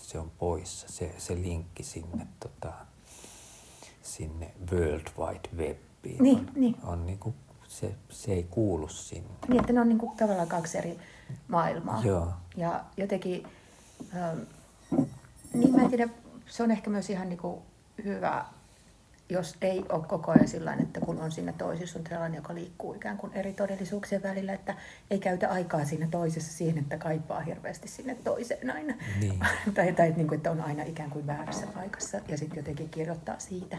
se 0.00 0.18
on 0.18 0.30
poissa. 0.38 0.86
Se, 0.88 1.14
se 1.18 1.34
linkki 1.34 1.82
sinne, 1.82 2.26
tota, 2.40 2.72
sinne 4.02 4.54
World 4.72 5.06
Wide 5.18 5.48
Webiin 5.56 6.22
Niin, 6.22 6.38
on, 6.38 6.48
niin. 6.54 6.76
on 6.84 7.06
niin 7.06 7.18
kuin, 7.18 7.34
se, 7.68 7.94
se 8.08 8.32
ei 8.32 8.46
kuulu 8.50 8.88
sinne. 8.88 9.30
Niin, 9.48 9.60
että 9.60 9.72
ne 9.72 9.80
on 9.80 9.88
niin 9.88 9.98
kuin 9.98 10.16
tavallaan 10.16 10.48
kaksi 10.48 10.78
eri 10.78 10.98
maailmaa. 11.48 12.02
Joo. 12.04 12.28
Ja 12.56 12.84
jotenkin, 12.96 13.46
ähm, 14.16 14.38
niin 15.54 15.76
mä 15.76 15.82
en 15.82 15.88
tiedä, 15.90 16.08
se 16.46 16.62
on 16.62 16.70
ehkä 16.70 16.90
myös 16.90 17.10
ihan 17.10 17.28
niin 17.28 17.38
kuin 17.38 17.62
hyvä, 18.04 18.44
jos 19.28 19.56
ei 19.60 19.84
ole 19.88 20.04
koko 20.04 20.32
ajan 20.32 20.48
sillä 20.48 20.74
että 20.74 21.00
kun 21.00 21.20
on 21.20 21.32
siinä 21.32 21.52
toisessa, 21.52 21.98
on 21.98 22.04
sellainen, 22.08 22.36
joka 22.36 22.54
liikkuu 22.54 22.94
ikään 22.94 23.16
kuin 23.16 23.32
eri 23.32 23.52
todellisuuksien 23.52 24.22
välillä, 24.22 24.52
että 24.52 24.74
ei 25.10 25.18
käytä 25.18 25.50
aikaa 25.50 25.84
siinä 25.84 26.08
toisessa 26.10 26.52
siihen, 26.52 26.78
että 26.78 26.98
kaipaa 26.98 27.40
hirveästi 27.40 27.88
sinne 27.88 28.14
toiseen 28.24 28.70
aina. 28.70 28.94
Niin. 29.20 29.38
tai 29.74 29.92
tai 29.92 30.12
niin 30.16 30.28
kuin, 30.28 30.36
että 30.36 30.50
on 30.50 30.60
aina 30.60 30.82
ikään 30.82 31.10
kuin 31.10 31.26
väärässä 31.26 31.66
paikassa 31.66 32.20
ja 32.28 32.38
sitten 32.38 32.56
jotenkin 32.56 32.88
kirjoittaa 32.88 33.38
siitä. 33.38 33.78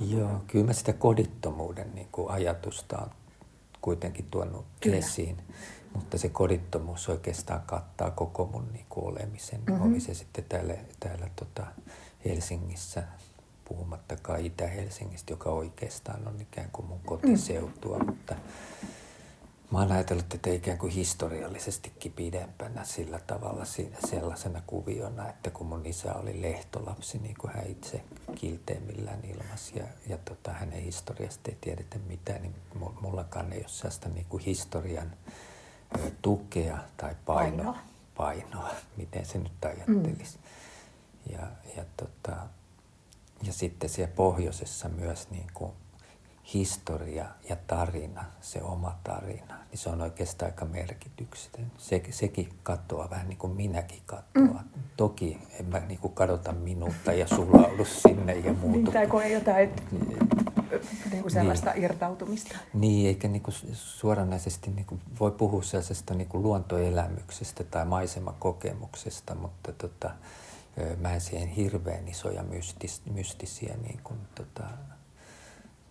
Joo, 0.00 0.42
kyllä 0.46 0.66
mä 0.66 0.72
sitä 0.72 0.92
kodittomuuden 0.92 1.94
niin 1.94 2.08
kuin 2.12 2.30
ajatusta 2.30 2.98
on 2.98 3.10
kuitenkin 3.80 4.26
tuonut 4.30 4.64
Kyllä. 4.80 4.96
esiin. 4.96 5.36
Mutta 5.94 6.18
se 6.18 6.28
kodittomuus 6.28 7.08
oikeastaan 7.08 7.62
kattaa 7.66 8.10
koko 8.10 8.46
mun 8.46 8.72
niin 8.72 8.86
kuin 8.88 9.06
olemisen. 9.06 9.60
Mhm. 9.60 9.72
Mm-hmm. 9.72 9.92
Oli 9.92 10.00
se 10.00 10.14
sitten 10.14 10.44
täällä, 10.48 10.74
täällä 11.00 11.28
tota 11.36 11.66
Helsingissä, 12.24 13.02
puhumattakaan 13.72 14.40
Itä-Helsingistä, 14.40 15.32
joka 15.32 15.50
oikeastaan 15.50 16.28
on 16.28 16.40
ikään 16.40 16.68
kuin 16.72 16.86
mun 16.86 17.00
kotiseutua. 17.04 17.98
Mm. 17.98 18.06
Mutta 18.06 18.34
mä 19.70 19.78
oon 19.78 19.92
ajatellut 19.92 20.28
tätä 20.28 20.50
ikään 20.50 20.78
kuin 20.78 20.92
historiallisestikin 20.92 22.12
pidempänä 22.12 22.84
sillä 22.84 23.18
tavalla 23.26 23.64
siinä 23.64 23.96
sellaisena 24.10 24.62
kuviona, 24.66 25.28
että 25.28 25.50
kun 25.50 25.66
mun 25.66 25.86
isä 25.86 26.14
oli 26.14 26.42
lehtolapsi, 26.42 27.18
niin 27.18 27.34
kuin 27.38 27.52
hän 27.52 27.66
itse 27.66 28.02
kilteimmillään 28.34 29.24
ilmasi 29.24 29.78
ja, 29.78 29.84
ja 30.08 30.18
tota, 30.24 30.52
hänen 30.52 30.82
historiasta 30.82 31.50
ei 31.50 31.56
tiedetä 31.60 31.98
mitään, 32.08 32.42
niin 32.42 32.54
mu- 32.80 33.00
mullakaan 33.00 33.52
ei 33.52 33.58
ole 33.58 33.68
sellaista 33.68 34.08
niin 34.08 34.26
kuin 34.28 34.42
historian 34.42 35.12
ö, 35.98 36.10
tukea 36.22 36.78
tai 36.96 37.16
paino, 37.26 37.56
Painoa. 37.56 37.78
painoa, 38.16 38.70
miten 38.96 39.26
se 39.26 39.38
nyt 39.38 39.64
ajattelisi. 39.64 40.38
Mm. 40.38 41.32
Ja, 41.32 41.46
ja, 41.76 41.84
tota, 41.96 42.36
ja 43.42 43.52
sitten 43.52 43.90
siellä 43.90 44.12
pohjoisessa 44.16 44.88
myös 44.88 45.30
niin 45.30 45.46
kuin 45.54 45.72
historia 46.54 47.26
ja 47.48 47.56
tarina, 47.66 48.24
se 48.40 48.62
oma 48.62 48.98
tarina, 49.04 49.54
niin 49.70 49.78
se 49.78 49.88
on 49.88 50.02
oikeastaan 50.02 50.50
aika 50.50 50.64
merkityksellinen. 50.64 51.72
Se, 51.78 52.02
sekin 52.10 52.48
katoaa 52.62 53.10
vähän 53.10 53.28
niin 53.28 53.38
kuin 53.38 53.52
minäkin 53.52 54.02
katoaa. 54.06 54.62
Mm. 54.76 54.82
Toki 54.96 55.38
en 55.60 55.66
mä 55.66 55.78
niin 55.78 55.98
kuin 55.98 56.14
kadota 56.14 56.52
minuutta 56.52 57.12
ja 57.12 57.26
sulaudu 57.26 57.84
sinne 58.02 58.34
ja 58.34 58.52
muutu. 58.52 58.78
Niin, 58.78 58.92
tai 58.92 59.06
koe 59.06 59.28
jotain 59.28 59.70
niin 61.10 61.22
kuin 61.22 61.32
sellaista 61.32 61.70
niin, 61.70 61.84
irtautumista. 61.84 62.56
Niin, 62.74 63.08
eikä 63.08 63.28
niin 63.28 63.42
kuin 63.42 63.54
suoranaisesti 63.74 64.70
niin 64.70 64.86
kuin 64.86 65.00
voi 65.20 65.30
puhua 65.30 65.62
sellaisesta 65.62 66.14
niin 66.14 66.28
kuin 66.28 66.42
luontoelämyksestä 66.42 67.64
tai 67.64 67.84
maisemakokemuksesta, 67.84 69.34
mutta 69.34 69.72
tota, 69.72 70.10
mä 71.00 71.14
en 71.14 71.20
siihen 71.20 71.48
hirveän 71.48 72.08
isoja 72.08 72.42
mystis, 72.42 73.02
mystisiä 73.12 73.74
niin 73.82 74.00
kuin, 74.04 74.18
tota, 74.34 74.64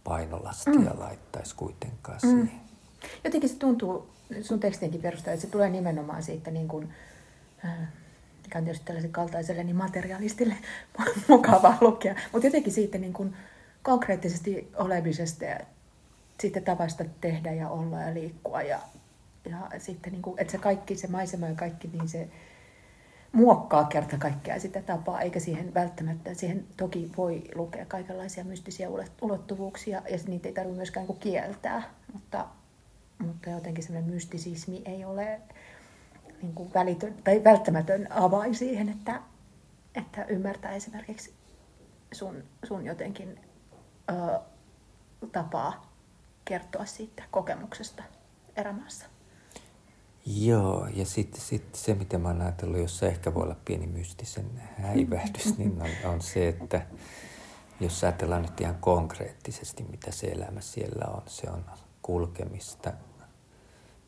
painolastia 0.04 0.74
mm. 0.74 1.00
laittaisi 1.00 1.56
kuitenkaan 1.56 2.20
mm. 2.24 2.30
siihen. 2.30 2.62
Jotenkin 3.24 3.50
se 3.50 3.56
tuntuu 3.56 4.10
sun 4.42 4.60
tekstienkin 4.60 5.02
perusteella, 5.02 5.34
että 5.34 5.46
se 5.46 5.52
tulee 5.52 5.70
nimenomaan 5.70 6.24
siitä 6.24 6.52
niin 6.52 6.68
kuin, 6.68 6.94
mikä 8.44 8.58
on 8.58 8.64
tietysti 8.64 8.86
tällaisen 8.86 9.12
kaltaiselle 9.12 9.64
niin 9.64 9.76
materialistille 9.76 10.56
mukavaa 11.28 11.78
lukea, 11.82 12.16
mutta 12.32 12.48
jotenkin 12.48 12.74
siitä 12.74 12.98
niin 12.98 13.14
kuin 13.14 13.36
konkreettisesti 13.84 14.72
olemisesta 14.76 15.46
ja 15.46 15.60
siitä 16.40 16.62
tavasta 16.62 17.06
tehdä 17.22 17.52
ja 17.52 17.70
olla 17.70 18.02
ja 18.02 18.14
liikkua 18.14 18.62
ja, 18.62 18.80
ja 19.46 19.80
sitten 19.80 20.12
niin 20.12 20.22
kuin, 20.22 20.40
että 20.40 20.52
se 20.52 20.58
kaikki, 20.58 20.96
se 20.96 21.08
maisema 21.08 21.48
ja 21.48 21.56
kaikki, 21.56 21.90
niin 21.94 22.10
se 22.10 22.28
muokkaa 23.32 23.84
kerta 23.84 24.18
kaikkiaan 24.18 24.62
sitä 24.62 24.82
tapaa, 24.82 25.22
eikä 25.22 25.40
siihen 25.40 25.74
välttämättä, 25.74 26.34
siihen 26.34 26.68
toki 26.78 27.12
voi 27.18 27.44
lukea 27.56 27.86
kaikenlaisia 27.86 28.44
mystisiä 28.44 28.88
ulottuvuuksia, 29.22 30.02
ja 30.10 30.18
niitä 30.28 30.48
ei 30.48 30.54
tarvitse 30.54 30.78
myöskään 30.78 31.08
kuin 31.08 31.20
kieltää, 31.20 31.84
mutta, 32.14 32.48
mutta 33.20 33.50
jotenkin 33.50 33.84
semmoinen 33.84 34.14
mystisismi 34.14 34.82
ei 34.86 35.06
ole 35.06 35.42
niin 36.42 36.54
kuin 36.54 36.74
välitön, 36.74 37.14
tai 37.24 37.44
välttämätön 37.44 38.12
avain 38.12 38.56
siihen, 38.56 38.90
että, 38.90 39.22
että 39.96 40.26
ymmärtää 40.26 40.72
esimerkiksi 40.72 41.34
sun, 42.12 42.44
sun 42.64 42.86
jotenkin 42.86 43.40
ö, 44.10 44.40
tapaa 45.32 45.92
kertoa 46.46 46.86
siitä 46.86 47.24
kokemuksesta 47.32 48.04
erämaassa. 48.56 49.11
Joo, 50.26 50.88
ja 50.94 51.06
sitten 51.06 51.42
sit 51.42 51.76
se, 51.76 51.94
mitä 51.94 52.18
mä 52.18 52.28
oon 52.28 52.42
ajatellut, 52.42 52.80
jossa 52.80 53.06
ehkä 53.06 53.34
voi 53.34 53.44
olla 53.44 53.56
pieni 53.66 53.88
mystisen 53.88 54.62
häivähdys, 54.78 55.46
niin 55.58 55.82
on, 55.82 56.12
on 56.12 56.22
se, 56.22 56.48
että 56.48 56.86
jos 57.80 58.04
ajatellaan 58.04 58.42
nyt 58.42 58.62
ihan 58.62 58.76
konkreettisesti, 58.76 59.84
mitä 59.84 60.12
se 60.12 60.28
elämä 60.28 60.62
siellä 60.62 61.06
on, 61.06 61.22
se 61.26 61.50
on 61.50 61.66
kulkemista, 62.02 62.94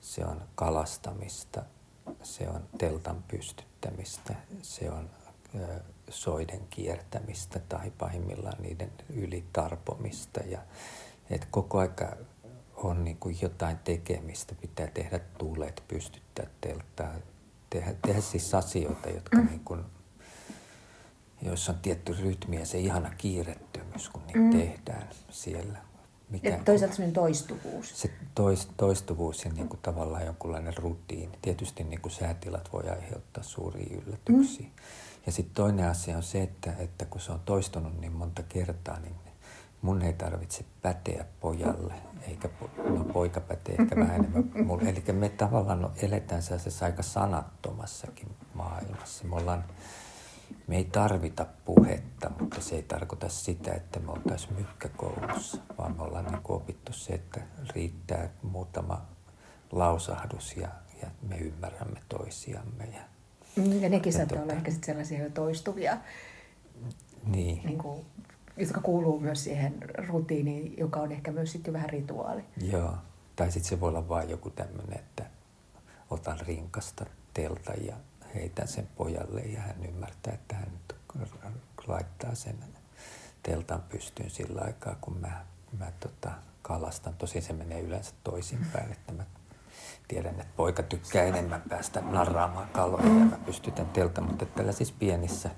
se 0.02 0.26
on 0.26 0.42
kalastamista, 0.56 1.64
se 2.24 2.50
on 2.50 2.64
teltan 2.78 3.24
pystyttämistä, 3.28 4.36
se 4.62 4.92
on 4.92 5.10
ö, 5.56 5.80
soiden 6.10 6.68
kiertämistä 6.70 7.60
tai 7.60 7.92
pahimmillaan 7.98 8.62
niiden 8.62 8.92
ylitarpomista. 9.10 10.40
Ja, 10.40 10.60
et 11.30 11.48
koko 11.52 11.80
aika 11.80 12.16
on 12.90 13.04
niin 13.04 13.18
kuin 13.18 13.38
jotain 13.42 13.78
tekemistä, 13.78 14.56
pitää 14.56 14.88
tehdä 14.88 15.20
tuulet, 15.20 15.84
pystyttää 15.88 16.46
telttaa, 16.62 17.14
tehdä, 17.70 17.96
tehdä 18.06 18.22
siis 18.22 18.54
asioita, 18.54 19.10
jotka 19.10 19.38
mm. 19.38 19.46
niin 19.46 19.62
kuin, 19.66 19.82
joissa 21.42 21.72
on 21.72 21.80
tietty 21.80 22.16
rytmi 22.22 22.60
ja 22.60 22.66
se 22.66 22.80
ihana 22.80 23.10
kiirettömyys, 23.18 24.10
kun 24.10 24.22
niitä 24.28 24.40
mm. 24.40 24.52
tehdään 24.52 25.10
siellä. 25.30 25.78
Mikä, 26.30 26.50
ja 26.50 26.60
toisaalta 26.66 26.96
sellainen 26.96 27.14
toistuvuus. 27.14 28.02
Se 28.02 28.12
toist, 28.36 28.70
toistuvuus 28.78 29.46
ja 29.46 29.52
niin 29.52 29.70
kuin 29.70 29.80
tavallaan 29.82 30.26
jonkunlainen 30.26 30.78
rutiini. 30.78 31.38
Tietysti 31.42 31.84
niin 31.84 32.02
kuin 32.02 32.12
säätilat 32.12 32.74
voi 32.74 32.90
aiheuttaa 32.90 33.44
suuria 33.44 33.98
yllätyksiä. 34.06 34.66
Mm. 34.66 34.72
Ja 35.26 35.32
sitten 35.32 35.56
toinen 35.56 35.90
asia 35.90 36.18
on 36.18 36.24
se, 36.24 36.42
että, 36.42 36.74
että 36.78 37.06
kun 37.06 37.22
se 37.22 37.32
on 37.32 37.40
toistunut 37.40 38.00
niin 38.00 38.12
monta 38.12 38.44
kertaa, 38.44 39.00
niin 39.00 39.16
mun 39.84 40.02
ei 40.02 40.14
tarvitse 40.14 40.66
päteä 40.82 41.26
pojalle, 41.40 41.94
eikä 42.28 42.50
no 42.90 43.04
poika 43.04 43.42
pätee 43.42 43.76
ehkä 43.80 43.96
vähän 43.96 44.16
enemmän 44.16 44.52
mulle. 44.66 44.90
Eli 44.90 45.04
me 45.12 45.30
tavallaan 45.30 45.92
eletään 46.02 46.42
sellaisessa 46.42 46.86
aika 46.86 47.04
sanattomassakin 47.04 48.28
maailmassa. 48.54 49.28
Me, 49.28 49.36
ollaan, 49.36 49.64
me 50.68 50.78
ei 50.78 50.84
tarvita 50.84 51.46
puhetta, 51.66 52.32
mutta 52.40 52.62
se 52.62 52.76
ei 52.76 52.84
tarkoita 52.84 53.30
sitä, 53.30 53.74
että 53.74 54.00
me 54.00 54.12
oltaisiin 54.12 54.54
mykkäkoulussa, 54.54 55.58
vaan 55.78 55.96
me 55.98 56.04
ollaan 56.04 56.26
niin 56.26 56.42
opittu 56.44 56.94
se, 56.94 57.14
että 57.14 57.42
riittää 57.76 58.30
muutama 58.42 59.06
lausahdus 59.72 60.58
ja, 60.58 60.70
ja 61.02 61.08
me 61.28 61.38
ymmärrämme 61.38 62.02
toisiamme. 62.10 62.86
Ja, 62.86 63.02
ja 63.82 63.90
nekin 63.90 64.14
saattaa 64.14 64.38
tota, 64.38 64.44
olla 64.44 64.54
ehkä 64.54 64.72
sellaisia 64.86 65.30
toistuvia 65.30 65.98
niin. 67.26 67.62
Niin 67.66 67.78
kuin 67.78 68.06
jotka 68.58 68.82
kuuluu 68.82 69.20
myös 69.20 69.44
siihen 69.44 69.76
rutiiniin, 70.08 70.74
joka 70.78 71.00
on 71.00 71.12
ehkä 71.12 71.32
myös 71.32 71.52
sitten 71.52 71.74
vähän 71.74 71.90
rituaali. 71.90 72.44
Joo, 72.62 72.94
tai 73.36 73.52
sitten 73.52 73.70
se 73.70 73.80
voi 73.80 73.90
olla 73.90 74.10
vain 74.10 74.30
joku 74.30 74.50
tämmöinen, 74.50 75.00
että 75.00 75.26
otan 76.10 76.40
rinkasta 76.48 77.06
telta 77.34 77.74
ja 77.74 77.96
heitän 78.36 78.68
sen 78.68 78.88
pojalle 78.96 79.42
ja 79.42 79.62
hän 79.62 79.86
ymmärtää, 79.86 80.34
että 80.34 80.56
hän 80.56 80.72
nyt 80.72 80.98
laittaa 81.88 82.36
sen 82.36 82.56
teltan 83.44 83.84
pystyyn 83.90 84.30
sillä 84.30 84.62
aikaa, 84.62 84.96
kun 85.02 85.18
mä, 85.18 85.46
mä 85.80 85.92
tota, 86.00 86.32
kalastan. 86.62 87.14
Tosin 87.14 87.42
se 87.42 87.54
menee 87.54 87.82
yleensä 87.82 88.12
toisinpäin, 88.24 88.92
että 88.92 89.14
mä 89.14 89.24
tiedän, 90.08 90.40
että 90.40 90.54
poika 90.58 90.84
tykkää 90.84 91.24
enemmän 91.24 91.64
päästä 91.70 92.02
narraamaan 92.02 92.70
kaloja 92.70 93.06
ja 93.06 93.26
mä 93.26 93.38
pystytän 93.46 93.86
telta, 93.86 94.22
mutta 94.22 94.46
tällaisissa 94.46 94.94
pienissä 95.00 95.50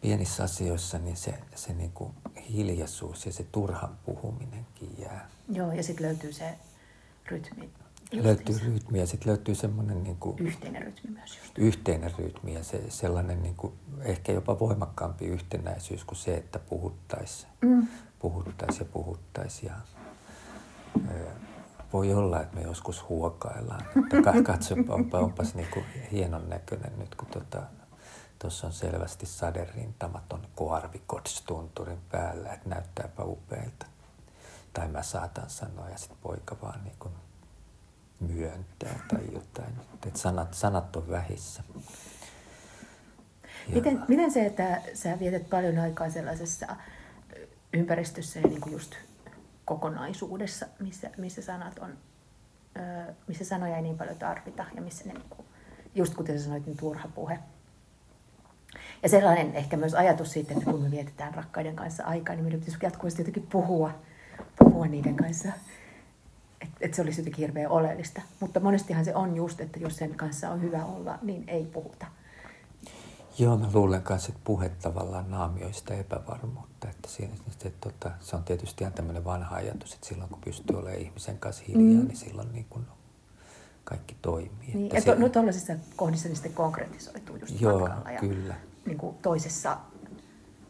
pienissä 0.00 0.44
asioissa 0.44 0.98
niin 0.98 1.16
se, 1.16 1.34
se 1.54 1.74
niin 1.74 1.92
kuin 1.92 2.12
hiljaisuus 2.50 3.26
ja 3.26 3.32
se 3.32 3.46
turhan 3.52 3.98
puhuminenkin 4.06 4.94
jää. 4.98 5.28
Joo, 5.48 5.72
ja 5.72 5.82
sitten 5.82 6.06
löytyy 6.06 6.32
se 6.32 6.54
rytmi. 7.30 7.70
Löytyy 8.12 8.58
rytmi 8.58 8.98
ja 8.98 9.06
sitten 9.06 9.28
löytyy 9.28 9.54
semmoinen... 9.54 10.02
Niin 10.02 10.16
kuin, 10.16 10.38
yhteinen 10.38 10.82
rytmi 10.82 11.10
myös 11.10 11.36
just. 11.36 11.58
Yhteinen 11.58 12.14
rytmi 12.18 12.54
ja 12.54 12.64
se, 12.64 12.82
sellainen 12.88 13.42
niin 13.42 13.54
kuin, 13.54 13.72
ehkä 14.00 14.32
jopa 14.32 14.58
voimakkaampi 14.58 15.26
yhtenäisyys 15.26 16.04
kuin 16.04 16.18
se, 16.18 16.34
että 16.36 16.58
puhuttaisiin 16.58 17.52
mm. 17.60 17.86
puhuttais 18.18 18.78
ja 18.78 18.84
puhuttaisiin. 18.84 19.72
Ja, 19.72 19.76
ö, 21.10 21.26
voi 21.92 22.14
olla, 22.14 22.40
että 22.40 22.56
me 22.56 22.62
joskus 22.62 23.08
huokaillaan. 23.08 23.84
Että 24.18 24.42
katso, 24.42 24.74
onpa, 24.88 25.18
onpas 25.18 25.54
niin 25.54 25.68
kuin 25.74 25.84
hienon 26.12 26.48
näköinen 26.48 26.92
nyt, 26.98 27.14
kun 27.14 27.28
tota, 27.28 27.62
Tuossa 28.38 28.66
on 28.66 28.72
selvästi 28.72 29.26
saderintamaton 29.26 30.46
koarvikotstunturin 30.54 32.00
päällä, 32.10 32.52
että 32.52 32.68
näyttääpä 32.68 33.24
upealta. 33.24 33.86
Tai 34.72 34.88
mä 34.88 35.02
saatan 35.02 35.50
sanoa 35.50 35.88
ja 35.88 35.98
sitten 35.98 36.18
poika 36.22 36.56
vaan 36.62 36.84
niin 36.84 36.96
kuin 36.98 37.14
myöntää 38.20 38.98
tai 39.08 39.24
jotain. 39.32 39.74
Että 40.06 40.18
sanat, 40.18 40.54
sanat 40.54 40.96
on 40.96 41.08
vähissä. 41.10 41.62
Miten, 43.74 44.04
miten 44.08 44.32
se, 44.32 44.46
että 44.46 44.82
sä 44.94 45.18
vietät 45.18 45.50
paljon 45.50 45.78
aikaa 45.78 46.10
sellaisessa 46.10 46.76
ympäristössä 47.72 48.40
ja 48.40 48.48
niin 48.48 48.60
kuin 48.60 48.72
just 48.72 48.94
kokonaisuudessa, 49.64 50.66
missä, 50.78 51.10
missä 51.16 51.42
sanat 51.42 51.78
on, 51.78 51.98
missä 53.26 53.44
sanoja 53.44 53.76
ei 53.76 53.82
niin 53.82 53.98
paljon 53.98 54.18
tarvita 54.18 54.64
ja 54.74 54.82
missä 54.82 55.04
ne, 55.04 55.12
niin 55.12 55.28
kuin, 55.30 55.46
just 55.94 56.14
kuten 56.14 56.38
sä 56.38 56.44
sanoit, 56.44 56.66
niin 56.66 56.76
turha 56.76 57.08
puhe 57.14 57.38
ja 59.02 59.08
sellainen 59.08 59.54
ehkä 59.54 59.76
myös 59.76 59.94
ajatus 59.94 60.32
siitä, 60.32 60.52
että 60.52 60.64
kun 60.64 60.82
me 60.82 60.90
vietetään 60.90 61.34
rakkaiden 61.34 61.76
kanssa 61.76 62.04
aikaa, 62.04 62.34
niin 62.34 62.44
meidän 62.44 62.60
pitäisi 62.60 62.78
jatkuvasti 62.82 63.20
jotenkin 63.20 63.46
puhua, 63.52 63.90
puhua 64.58 64.86
niiden 64.86 65.16
kanssa. 65.16 65.48
Että 66.60 66.76
et 66.80 66.94
se 66.94 67.02
olisi 67.02 67.20
jotenkin 67.20 67.42
hirveän 67.42 67.70
oleellista. 67.70 68.22
Mutta 68.40 68.60
monestihan 68.60 69.04
se 69.04 69.14
on 69.14 69.36
just, 69.36 69.60
että 69.60 69.78
jos 69.78 69.96
sen 69.96 70.14
kanssa 70.14 70.50
on 70.50 70.62
hyvä 70.62 70.84
olla, 70.84 71.18
niin 71.22 71.44
ei 71.48 71.64
puhuta. 71.64 72.06
Joo, 73.38 73.56
mä 73.56 73.68
luulen 73.72 74.02
kanssa, 74.02 74.28
että 74.28 74.40
puhe 74.44 74.68
tavallaan 74.68 75.30
naamioista 75.30 75.94
epävarmuutta. 75.94 76.88
Että 76.90 77.08
siinä, 77.08 77.34
että, 77.48 77.70
tota, 77.80 78.10
se 78.20 78.36
on 78.36 78.44
tietysti 78.44 78.84
ihan 78.84 78.92
tämmöinen 78.92 79.24
vanha 79.24 79.56
ajatus, 79.56 79.94
että 79.94 80.06
silloin 80.06 80.30
kun 80.30 80.40
pystyy 80.44 80.78
olemaan 80.78 81.00
ihmisen 81.00 81.38
kanssa 81.38 81.64
hiljaa, 81.68 82.02
mm. 82.02 82.08
niin 82.08 82.16
silloin 82.16 82.52
niin 82.52 82.66
kun 82.70 82.86
kaikki 83.84 84.16
toimii. 84.22 84.74
Niin, 84.74 84.96
että 84.96 85.14
se... 85.14 85.20
no 85.20 85.28
tuollaisissa 85.28 85.72
kohdissa 85.96 86.28
niin 86.28 86.36
sitten 86.36 86.52
konkretisoituu 86.52 87.36
just 87.36 87.60
Joo, 87.60 87.88
ja 87.88 88.20
kyllä 88.20 88.54
niin 88.88 88.98
kuin 88.98 89.16
toisessa, 89.16 89.76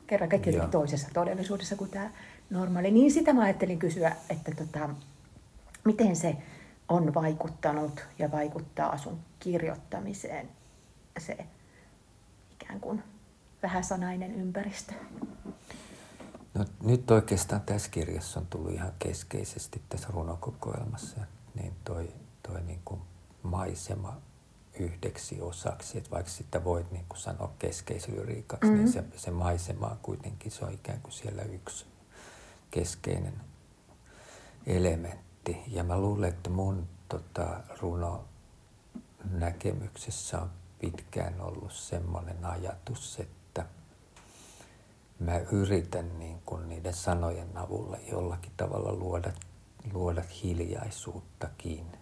kerran 0.07 0.29
kaikki 0.29 0.51
toisessa 0.71 1.09
todellisuudessa 1.15 1.77
kuin 1.77 1.91
tämä 1.91 2.11
normaali. 2.51 2.91
Niin 2.91 3.11
sitä 3.11 3.33
mä 3.33 3.43
ajattelin 3.43 3.79
kysyä, 3.79 4.17
että 4.31 4.53
tota, 4.55 4.89
miten 5.85 6.17
se 6.17 6.37
on 6.89 7.15
vaikuttanut 7.15 8.07
ja 8.19 8.31
vaikuttaa 8.31 8.99
sun 8.99 9.19
kirjoittamiseen 9.39 10.49
se 11.19 11.47
ikään 12.53 12.81
kuin 12.81 13.03
vähäsanainen 13.63 14.35
ympäristö? 14.35 14.93
No, 16.55 16.65
nyt 16.83 17.11
oikeastaan 17.11 17.61
tässä 17.61 17.91
kirjassa 17.91 18.41
on 18.41 18.47
tullut 18.47 18.73
ihan 18.73 18.93
keskeisesti 18.99 19.83
tässä 19.89 20.09
runokokoelmassa 20.11 21.21
niin 21.55 21.73
toi, 21.85 22.09
toi 22.43 22.61
niin 22.61 22.81
kuin 22.85 23.01
maisema 23.43 24.17
yhdeksi 24.79 25.41
osaksi, 25.41 25.99
että 25.99 26.11
vaikka 26.11 26.31
sitä 26.31 26.65
voit 26.65 26.91
niin 26.91 27.05
kuin 27.09 27.19
sanoa 27.19 27.53
keskeislyriikaksi, 27.59 28.67
mm-hmm. 28.67 28.85
niin 28.85 28.93
se, 28.93 29.05
se 29.17 29.31
maisema 29.31 29.87
on 29.87 29.99
kuitenkin, 30.03 30.53
se 30.53 30.65
on 30.65 30.73
ikään 30.73 31.01
kuin 31.01 31.13
siellä 31.13 31.43
yksi 31.43 31.87
keskeinen 32.71 33.35
elementti. 34.67 35.63
Ja 35.67 35.85
mä 35.85 35.99
luulen, 35.99 36.29
että 36.29 36.51
mun 36.51 36.89
tota, 37.09 37.61
runo 37.81 38.25
näkemyksessä 39.31 40.41
on 40.41 40.51
pitkään 40.79 41.41
ollut 41.41 41.73
semmoinen 41.73 42.45
ajatus, 42.45 43.21
että 43.21 43.67
mä 45.19 45.39
yritän 45.39 46.19
niin 46.19 46.43
kuin 46.47 46.69
niiden 46.69 46.95
sanojen 46.95 47.57
avulla 47.59 47.97
jollakin 48.11 48.53
tavalla 48.57 48.93
luoda, 48.93 49.33
luoda 49.93 50.23
hiljaisuuttakin. 50.43 51.98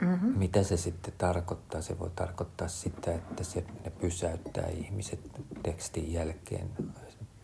Mm-hmm. 0.00 0.38
Mitä 0.38 0.62
se 0.62 0.76
sitten 0.76 1.14
tarkoittaa? 1.18 1.82
Se 1.82 1.98
voi 1.98 2.10
tarkoittaa 2.10 2.68
sitä, 2.68 3.14
että 3.14 3.44
se, 3.44 3.64
ne 3.84 3.90
pysäyttää 3.90 4.68
ihmiset 4.68 5.20
tekstin 5.62 6.12
jälkeen 6.12 6.70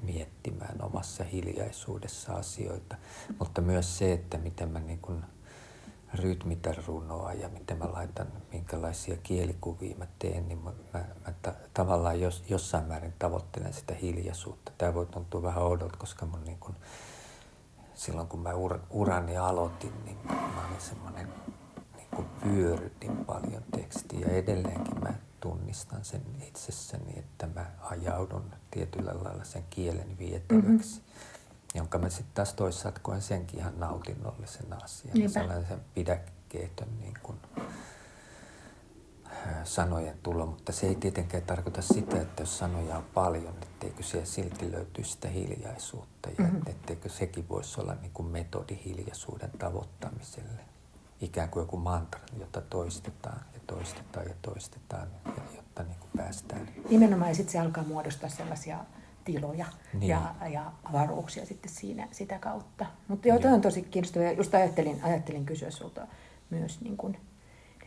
miettimään 0.03 0.83
omassa 0.83 1.25
hiljaisuudessa 1.25 2.33
asioita, 2.33 2.97
mutta 3.39 3.61
myös 3.61 3.99
se, 3.99 4.13
että 4.13 4.39
miten 4.39 4.69
mä 4.69 4.81
niin 4.81 4.99
kuin 4.99 5.25
rytmitän 6.15 6.75
runoa 6.87 7.33
ja 7.33 7.49
miten 7.49 7.79
mä 7.79 7.93
laitan, 7.93 8.27
minkälaisia 8.53 9.17
kielikuvia 9.23 9.97
mä 9.97 10.07
teen, 10.19 10.49
niin 10.49 10.59
mä, 10.59 10.73
mä, 10.95 11.05
mä 11.27 11.33
ta, 11.43 11.53
tavallaan 11.75 12.21
jos, 12.21 12.45
jossain 12.49 12.85
määrin 12.85 13.15
tavoittelen 13.19 13.73
sitä 13.73 13.95
hiljaisuutta. 13.95 14.73
Tämä 14.79 14.95
voi 14.95 15.07
tuntua 15.07 15.43
vähän 15.43 15.63
oudolta, 15.63 15.97
koska 15.99 16.27
mun 16.27 16.45
niin 16.45 16.59
kun, 16.59 16.75
silloin 17.95 18.29
kun 18.29 18.41
mä 18.41 18.55
ur, 18.55 18.79
urani 18.91 19.37
aloitin, 19.37 19.93
niin 20.05 20.19
mä 20.27 20.67
olin 20.69 20.81
semmoinen, 20.81 21.29
kuin 22.16 22.29
pyörytin 22.42 23.16
paljon 23.16 23.62
tekstiä 23.76 24.26
edelleenkin 24.26 25.02
mä 25.02 25.14
tunnistan 25.40 26.05
sen 26.05 26.22
itsessäni, 26.48 27.18
että 27.18 27.48
mä 27.55 27.66
ajaudun 27.81 28.50
tietyllä 28.70 29.12
lailla 29.22 29.44
sen 29.44 29.64
kielen 29.70 30.18
vietäväksi. 30.18 31.00
Mm-hmm 31.00 31.37
jonka 31.76 31.98
mä 31.98 32.09
sitten 32.09 32.35
taas 32.35 32.55
toisaalta 32.55 33.00
koen 33.00 33.22
senkin 33.22 33.59
ihan 33.59 33.81
nautinnollisen 33.81 34.72
asian. 34.85 35.14
Niinpä. 35.14 35.33
Sellaisen 35.33 35.81
pidäkkeetön 35.94 36.88
niin 37.00 37.14
kuin, 37.22 37.38
sanojen 39.64 40.18
tulo, 40.22 40.46
mutta 40.46 40.72
se 40.72 40.87
ei 40.87 40.94
tietenkään 40.94 41.42
tarkoita 41.42 41.83
sitä, 41.83 42.20
että 42.20 42.42
jos 42.42 42.59
sanoja 42.59 42.96
on 42.96 43.05
paljon, 43.14 43.55
etteikö 43.62 44.02
siellä 44.02 44.26
silti 44.26 44.72
löytyisi 44.72 45.12
sitä 45.12 45.29
hiljaisuutta 45.29 46.29
ja 46.29 46.44
mm-hmm. 46.44 46.62
etteikö 46.66 47.09
sekin 47.09 47.48
voisi 47.48 47.81
olla 47.81 47.94
niin 47.94 48.12
kuin 48.14 48.29
metodi 48.29 48.79
hiljaisuuden 48.85 49.50
tavoittamiselle. 49.59 50.76
Ikään 51.20 51.48
kuin 51.48 51.62
joku 51.62 51.76
mantra, 51.76 52.20
jota 52.38 52.61
toistetaan 52.61 53.40
ja 53.55 53.61
toistetaan 53.66 54.26
ja 54.26 54.35
toistetaan, 54.42 55.09
jotta 55.57 55.83
niin 55.83 55.98
kuin 56.00 56.11
päästään. 56.16 56.68
Nimenomaan 56.90 57.31
ja 57.31 57.35
sitten 57.35 57.52
se 57.52 57.59
alkaa 57.59 57.85
muodostaa 57.85 58.29
sellaisia 58.29 58.79
tiloja 59.24 59.66
niin. 59.92 60.09
ja, 60.09 60.35
ja 60.52 60.72
avaruuksia 60.85 61.46
sitten 61.46 61.72
siinä, 61.72 62.09
sitä 62.12 62.38
kautta. 62.38 62.87
Mutta 63.09 63.29
joo, 63.29 63.38
on 63.55 63.61
tosi 63.61 63.83
kiinnostavaa. 63.83 64.31
Just 64.31 64.55
ajattelin, 64.55 65.05
ajattelin 65.05 65.46
kysyä 65.46 65.70
sinulta 65.70 66.07
myös, 66.50 66.81
niin 66.81 66.96
kun, 66.96 67.16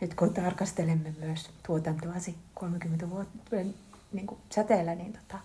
nyt 0.00 0.14
kun 0.14 0.34
tarkastelemme 0.34 1.14
myös 1.20 1.50
tuotantoasi 1.66 2.36
30 2.54 3.10
vuoden 3.10 3.74
niin 4.12 4.26
kuin 4.26 4.40
säteellä, 4.54 4.94
niin 4.94 5.12
tota, 5.12 5.38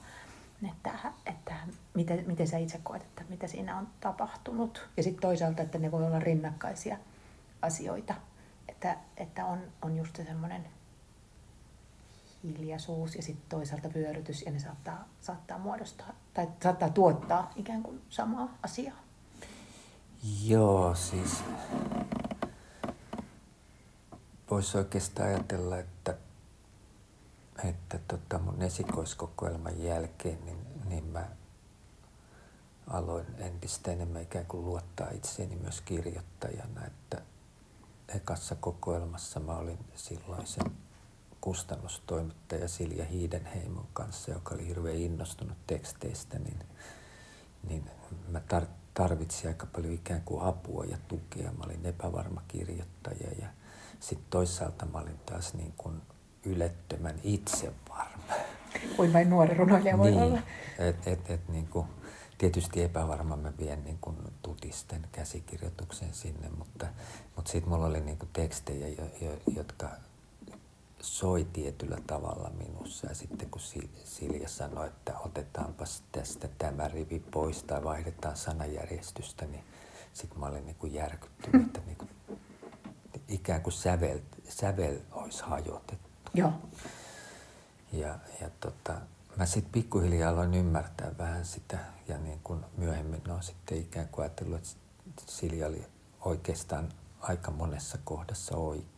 että, 0.70 0.92
että 1.26 1.54
miten, 1.94 2.24
miten 2.28 2.48
sä 2.48 2.58
itse 2.58 2.80
koet, 2.84 3.02
että 3.02 3.24
mitä 3.30 3.48
siinä 3.48 3.78
on 3.78 3.88
tapahtunut. 4.00 4.90
Ja 4.98 5.04
sitten 5.04 5.22
toisaalta, 5.22 5.62
että 5.62 5.78
ne 5.78 5.92
voi 5.92 6.06
olla 6.06 6.20
rinnakkaisia 6.20 6.98
asioita. 7.66 8.14
Että, 8.68 8.98
että 9.18 9.46
on, 9.46 9.60
on 9.82 9.98
just 9.98 10.16
se 10.16 10.24
semmoinen 10.24 10.66
hiljaisuus 12.44 13.16
ja 13.16 13.22
sitten 13.22 13.50
toisaalta 13.50 13.94
vyörytys 13.94 14.42
ja 14.42 14.52
ne 14.52 14.60
saattaa, 14.60 15.08
saattaa 15.22 15.58
muodostaa 15.58 16.14
tai 16.34 16.48
saattaa 16.64 16.90
tuottaa 16.90 17.52
ikään 17.56 17.84
kuin 17.84 18.02
samaa 18.10 18.58
asiaa. 18.64 18.98
Joo, 20.44 20.96
siis 20.96 21.44
voisi 24.52 24.78
oikeastaan 24.78 25.30
ajatella, 25.30 25.78
että, 25.78 26.18
että 27.64 28.00
tota 28.08 28.40
mun 28.40 28.62
esikoiskokoelman 28.62 29.84
jälkeen 29.84 30.46
niin, 30.46 30.58
niin 30.86 31.06
mä 31.06 31.26
aloin 32.88 33.26
entistä 33.38 33.92
enemmän 33.92 34.22
ikään 34.22 34.46
kuin 34.46 34.66
luottaa 34.66 35.10
itseeni 35.10 35.56
myös 35.56 35.82
kirjoittajana, 35.82 36.86
että 36.86 37.22
ekassa 38.16 38.56
kokoelmassa 38.56 39.40
mä 39.40 39.58
olin 39.58 39.80
silloin 39.96 40.48
sen 40.48 40.72
kustannustoimittaja 41.42 42.68
Silja 42.68 43.06
Hiidenheimon 43.06 43.88
kanssa, 43.94 44.32
joka 44.32 44.56
oli 44.56 44.68
hirveän 44.68 44.96
innostunut 44.98 45.58
teksteistä, 45.68 46.40
niin, 46.40 46.60
niin 47.70 47.90
mä 48.28 48.42
tar- 48.54 48.68
tarvitsin 48.94 49.48
aika 49.48 49.66
paljon 49.66 49.94
ikään 49.94 50.22
kuin 50.22 50.44
apua 50.44 50.86
ja 50.86 50.98
tukea. 51.08 51.52
Mä 51.52 51.64
olin 51.66 51.86
epävarma 51.86 52.42
kirjoittaja 52.48 53.32
ja 53.42 53.48
sitten 54.00 54.28
toisaalta 54.30 54.86
mä 54.86 54.98
olin 54.98 55.20
taas 55.26 55.54
niin 55.54 55.74
kuin 55.78 56.02
ylettömän 56.46 57.16
itsevarma. 57.24 58.34
Kuin 58.96 59.14
vain 59.14 59.30
nuori 59.30 59.54
runoilija 59.54 59.98
voi 59.98 60.12
niin, 60.12 60.24
olla. 60.24 60.40
Et, 60.80 61.08
et, 61.08 61.30
et, 61.30 61.50
niin 61.50 61.68
kuin, 61.68 61.88
tietysti 62.38 62.84
epävarma 62.84 63.36
mä 63.36 63.54
vien 63.60 63.84
niin 63.84 63.98
kuin 64.02 64.18
tutisten 64.42 65.08
käsikirjoituksen 65.12 66.14
sinne, 66.14 66.50
mutta, 66.50 66.88
mutta 67.36 67.52
sitten 67.52 67.70
mulla 67.70 67.86
oli 67.86 68.02
niin 68.02 68.18
kuin 68.18 68.30
tekstejä, 68.34 68.88
jo, 68.88 69.06
jo, 69.22 69.38
jotka 69.56 69.90
soi 71.02 71.48
tietyllä 71.54 71.98
tavalla 72.08 72.50
minussa. 72.50 73.08
Ja 73.08 73.16
sitten 73.16 73.50
kun 73.50 73.62
Silja 74.04 74.50
sanoi, 74.50 74.88
että 74.88 75.20
otetaanpas 75.20 76.04
tästä 76.12 76.48
tämä 76.58 76.88
rivi 76.88 77.20
pois 77.20 77.64
tai 77.64 77.84
vaihdetaan 77.84 78.38
sanajärjestystä, 78.38 79.46
niin 79.46 79.64
sitten 80.14 80.40
mä 80.40 80.46
olin 80.46 80.66
niin 80.66 80.76
kuin 80.76 80.94
järkyttynyt, 80.94 81.68
että 81.68 81.80
niin 81.86 81.98
kuin, 81.98 82.10
ikään 83.28 83.62
kuin 83.62 83.74
sävel, 83.74 84.20
sävel 84.50 84.98
olisi 85.12 85.44
hajotettu. 85.44 86.32
Joo. 86.34 86.54
Ja, 87.94 88.20
ja 88.42 88.50
tota, 88.60 88.94
mä 89.38 89.46
sitten 89.46 89.72
pikkuhiljaa 89.72 90.32
aloin 90.32 90.54
ymmärtää 90.54 91.12
vähän 91.18 91.46
sitä 91.46 91.78
ja 92.08 92.18
niin 92.18 92.40
kuin 92.44 92.66
myöhemmin 92.78 93.32
on 93.32 93.44
sitten 93.44 93.78
ikään 93.78 94.08
kuin 94.08 94.24
ajatellut, 94.24 94.60
että 94.60 95.24
Silja 95.28 95.68
oli 95.68 95.88
oikeastaan 96.22 96.90
aika 97.20 97.52
monessa 97.52 97.98
kohdassa 98.04 98.58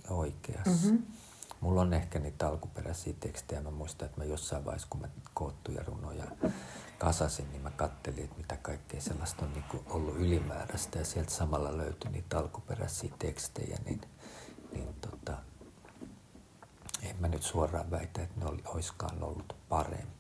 oikeassa. 0.10 0.88
Mm-hmm. 0.88 1.04
Mulla 1.62 1.82
on 1.82 1.94
ehkä 1.94 2.20
niitä 2.20 2.48
alkuperäisiä 2.48 3.14
tekstejä. 3.20 3.62
Mä 3.62 3.72
muistan, 3.72 4.06
että 4.06 4.22
mä 4.22 4.26
jossain 4.26 4.66
vaiheessa, 4.66 4.88
kun 4.90 5.02
mä 5.02 5.08
koottuja 5.34 5.84
runoja 5.84 6.26
kasasin, 6.98 7.52
niin 7.52 7.62
mä 7.62 7.72
kattelin, 7.72 8.24
että 8.24 8.38
mitä 8.38 8.58
kaikkea 8.58 9.02
sellaista 9.02 9.46
on 9.46 9.54
niin 9.54 9.84
ollut 9.90 10.16
ylimääräistä. 10.16 11.00
Ja 11.00 11.06
sieltä 11.06 11.32
samalla 11.32 11.78
löytyi 11.78 12.12
niitä 12.12 12.38
alkuperäisiä 12.40 13.14
tekstejä, 13.20 13.78
niin, 13.86 14.02
niin 14.74 14.96
tota, 15.02 15.38
en 17.02 17.16
mä 17.20 17.28
nyt 17.28 17.44
suoraan 17.44 17.92
väitä, 17.92 18.22
että 18.22 18.40
ne 18.40 18.46
oli, 18.46 18.62
olisikaan 18.66 19.24
ollut 19.24 19.56
parempia. 19.70 20.17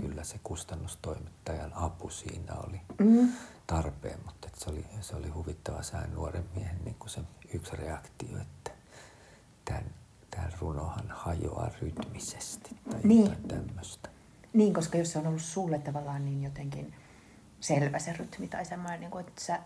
Kyllä 0.00 0.24
se 0.24 0.40
kustannustoimittajan 0.44 1.72
apu 1.74 2.10
siinä 2.10 2.54
oli 2.54 2.80
mm. 2.98 3.32
tarpeen, 3.66 4.18
mutta 4.24 4.48
se, 4.54 4.70
oli, 4.70 4.84
se 5.00 5.16
oli 5.16 5.28
huvittava 5.28 5.82
sään 5.82 6.14
nuoren 6.14 6.44
miehen 6.54 6.84
niin 6.84 6.96
kuin 6.98 7.10
se 7.10 7.20
yksi 7.54 7.76
reaktio, 7.76 8.38
että 8.40 8.70
tämän 9.64 9.84
tämä 10.30 10.48
runohan 10.60 11.06
hajoaa 11.08 11.70
rytmisesti 11.82 12.76
tai 12.90 13.00
niin. 13.04 13.22
jotain 13.22 13.48
tämmöistä. 13.48 14.08
Niin, 14.52 14.74
koska 14.74 14.98
jos 14.98 15.12
se 15.12 15.18
on 15.18 15.26
ollut 15.26 15.42
sulle 15.42 15.78
tavallaan 15.78 16.24
niin 16.24 16.42
jotenkin 16.42 16.94
selvä 17.60 17.98
se 17.98 18.12
rytmi 18.12 18.48
tai 18.48 18.64
semmoinen, 18.64 19.00
niin 19.00 19.10
kuin, 19.10 19.26
että 19.26 19.44
sä 19.44 19.60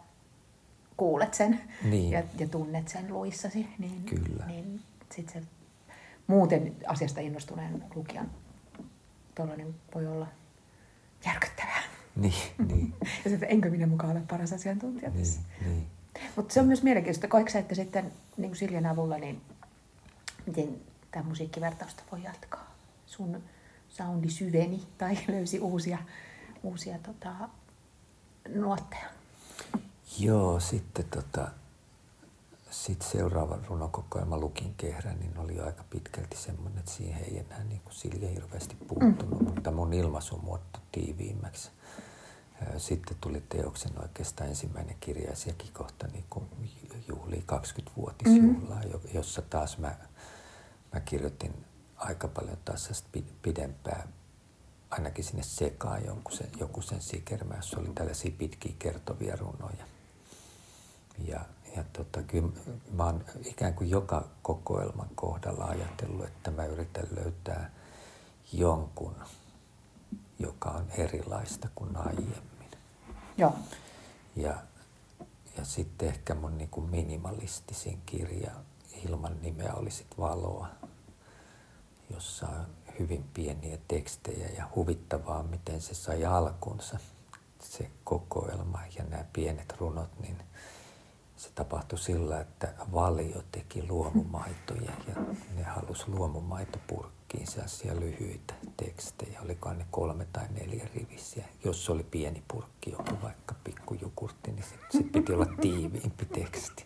kuulet 0.97 1.35
sen 1.35 1.61
niin. 1.85 2.11
ja, 2.11 2.23
ja 2.39 2.49
tunnet 2.49 2.89
sen 2.89 3.13
luissasi, 3.13 3.67
niin, 3.79 4.03
Kyllä. 4.05 4.47
niin 4.47 4.83
sit 5.15 5.29
se 5.29 5.43
muuten 6.27 6.77
asiasta 6.87 7.21
innostuneen 7.21 7.85
lukijan 7.95 8.31
tuollainen 9.35 9.75
voi 9.95 10.07
olla 10.07 10.27
järkyttävää. 11.27 11.83
Niin, 12.17 12.35
niin. 12.69 12.95
ja 13.25 13.31
sitten 13.31 13.51
enkö 13.51 13.71
minä 13.71 13.87
mukaan 13.87 14.17
ole 14.17 14.25
paras 14.31 14.53
asiantuntija 14.53 15.11
niin, 15.11 15.27
Niin. 15.65 15.87
Mutta 16.37 16.55
se 16.55 16.61
on 16.61 16.67
myös 16.67 16.83
mielenkiintoista. 16.83 17.29
Koetko 17.29 17.59
että 17.59 17.75
sitten 17.75 18.13
niin 18.37 18.51
kuin 18.51 18.57
Siljan 18.57 18.87
avulla 18.87 19.19
niin 19.19 19.41
miten 20.47 20.81
tämä 21.11 21.29
musiikkivertausta 21.29 22.03
voi 22.13 22.23
jatkaa. 22.23 22.75
Sun 23.07 23.43
soundi 23.89 24.31
syveni 24.31 24.87
tai 24.99 25.19
löysi 25.29 25.61
uusia, 25.61 25.99
uusia 26.63 26.99
tota, 26.99 27.49
nuotteja. 28.55 29.07
Joo, 30.19 30.61
sitten 30.61 31.05
tota, 31.05 31.51
sitten 32.75 33.09
seuraava 33.11 33.59
runokokoelma 33.69 34.39
Lukin 34.39 34.75
kehrä, 34.75 35.13
niin 35.13 35.39
oli 35.39 35.61
aika 35.61 35.85
pitkälti 35.91 36.37
semmoinen, 36.37 36.79
että 36.79 36.91
siihen 36.91 37.25
ei 37.25 37.39
enää 37.39 37.65
niin 37.65 37.81
kuin 37.81 37.95
Silja 37.95 38.29
hirveästi 38.29 38.75
puuttunut, 38.75 39.41
mm. 39.41 39.47
mutta 39.47 39.71
mun 39.71 39.93
ilmaisu 39.93 40.39
muuttui 40.39 40.83
tiiviimmäksi. 40.93 41.71
Sitten 42.77 43.17
tuli 43.21 43.43
teoksen 43.49 44.03
oikeastaan 44.03 44.49
ensimmäinen 44.49 44.97
kirjaisiakin 45.01 45.73
kohta 45.73 46.07
niin 46.07 46.25
kuin 46.31 46.45
juhli 47.09 47.45
20-vuotisjuhlaa, 47.53 48.83
mm. 48.83 49.01
jossa 49.15 49.43
taas 49.43 49.79
mä, 49.79 49.97
mä 50.93 51.01
kirjoitin 51.01 51.65
aika 51.97 52.29
paljon 52.29 52.59
taas 52.65 53.05
pidempää, 53.43 54.09
ainakin 54.91 55.25
sinne 55.25 55.43
sekaan 55.43 56.05
jonkun 56.05 56.37
sen, 56.37 56.51
joku 56.61 56.83
sen 56.83 57.01
sikermä, 57.01 57.55
jossa 57.57 57.81
oli 57.81 57.89
tällaisia 57.95 58.33
pitkiä 58.39 58.73
kertovia 58.79 59.37
runoja. 59.37 59.85
Ja, 61.19 61.41
ja 61.77 61.85
tota, 61.93 62.23
kyllä 62.23 62.49
mä 62.93 63.05
oon 63.05 63.25
ikään 63.45 63.75
kuin 63.75 63.91
joka 63.91 64.25
kokoelman 64.43 65.09
kohdalla 65.15 65.65
ajatellut, 65.65 66.27
että 66.27 66.51
mä 66.51 66.65
yritän 66.65 67.09
löytää 67.17 67.71
jonkun, 68.53 69.15
joka 70.39 70.71
on 70.71 70.87
erilaista 70.91 71.69
kuin 71.75 71.97
aiemmin. 71.97 72.71
Joo. 73.37 73.55
Ja, 74.37 74.55
ja 75.57 75.65
sitten 75.65 76.09
ehkä 76.09 76.35
mun 76.35 76.59
niin 76.59 76.71
kuin 76.71 76.91
minimalistisin 76.91 78.03
kirja 78.07 78.51
ilman 79.09 79.43
nimeä 79.43 79.75
oli 79.75 79.91
sit 79.91 80.19
Valoa, 80.19 80.69
jossa 82.11 82.49
on 82.49 82.67
hyvin 82.99 83.25
pieniä 83.35 83.79
tekstejä 83.89 84.49
ja 84.49 84.69
huvittavaa, 84.75 85.43
miten 85.43 85.81
se 85.81 85.95
sai 85.95 86.25
alkunsa, 86.25 86.99
se 87.63 87.91
kokoelma 88.05 88.81
ja 88.99 89.05
nämä 89.05 89.25
pienet 89.33 89.75
runot, 89.81 90.21
niin– 90.21 90.43
tapahtui 91.55 91.99
sillä, 91.99 92.41
että 92.41 92.75
Valio 92.93 93.43
teki 93.53 93.89
luomumaitoja 93.89 94.93
ja 95.09 95.15
ne 95.57 95.63
halusi 95.63 96.05
luomumaitopurkkiin 96.09 97.47
sellaisia 97.47 98.01
lyhyitä 98.01 98.55
tekstejä. 98.77 99.41
Oliko 99.41 99.73
ne 99.73 99.87
kolme 99.91 100.27
tai 100.33 100.45
neljä 100.51 100.89
rivisiä. 100.95 101.45
Jos 101.65 101.91
oli 101.91 102.03
pieni 102.03 102.43
purkki, 102.49 102.91
joku 102.91 103.23
vaikka 103.23 103.55
pikkujugurtti, 103.65 104.53
niin 104.53 104.63
sitten 104.63 104.89
sit 104.93 105.13
piti 105.13 105.33
olla 105.33 105.47
tiiviimpi 105.61 106.25
teksti. 106.25 106.85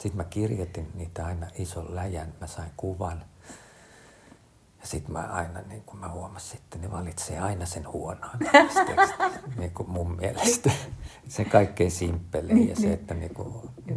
Sitten 0.00 0.16
mä 0.16 0.24
kirjoitin 0.24 0.88
niitä 0.94 1.26
aina 1.26 1.46
ison 1.58 1.94
läjän. 1.94 2.34
Mä 2.40 2.46
sain 2.46 2.70
kuvan– 2.76 3.24
sitten 4.86 5.12
mä 5.12 5.20
aina, 5.20 5.60
niin 5.60 5.82
kun 5.82 5.98
mä 5.98 6.08
huomasin, 6.08 6.60
että 6.60 6.78
ne 6.78 6.92
valitsee 6.92 7.38
aina 7.38 7.66
sen 7.66 7.88
huonoin 7.88 8.38
niin 9.58 9.70
kuin 9.70 9.90
mun 9.90 10.16
mielestä. 10.16 10.70
Se 11.28 11.44
kaikkein 11.44 11.90
simppeli 11.90 12.54
niin, 12.54 12.68
ja 12.68 12.76
se, 12.76 12.82
niin. 12.82 12.92
että 12.92 13.14
niin 13.14 13.34
kuin, 13.34 13.48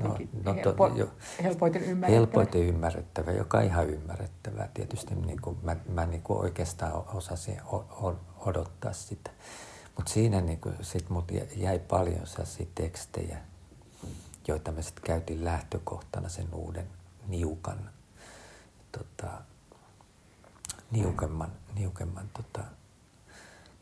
no, 0.04 0.18
no, 0.44 0.56
helpo, 0.56 0.88
jo, 0.88 1.10
helpoiten 1.44 1.82
ymmärrettävä. 1.82 2.20
Helpoiten 2.20 2.62
ymmärrettävä, 2.62 3.32
joka 3.32 3.58
on 3.58 3.64
ihan 3.64 3.90
ymmärrettävää. 3.90 4.70
Tietysti 4.74 5.16
niin 5.16 5.42
kuin, 5.42 5.58
mä, 5.64 5.76
mä 5.90 6.06
niin 6.06 6.22
kuin 6.22 6.40
oikeastaan 6.40 7.04
osasin 7.14 7.62
odottaa 8.40 8.94
sitä. 8.94 9.32
Mutta 9.96 10.12
siinä 10.12 10.42
niin 10.42 10.60
kuin, 10.60 10.76
sit 10.82 11.10
mut 11.10 11.32
jäi 11.56 11.80
paljon 11.80 12.28
sellaisia 12.28 12.66
tekstejä, 12.76 13.38
joita 14.48 14.72
me 14.72 14.82
sitten 14.82 15.04
käytiin 15.04 15.46
lähtökohtana 15.46 16.30
sen 16.30 16.48
uuden 16.54 16.88
niukan 17.28 17.90
tota, 18.92 19.32
niukemman, 20.92 21.52
niukemman 21.76 22.30
tota, 22.34 22.64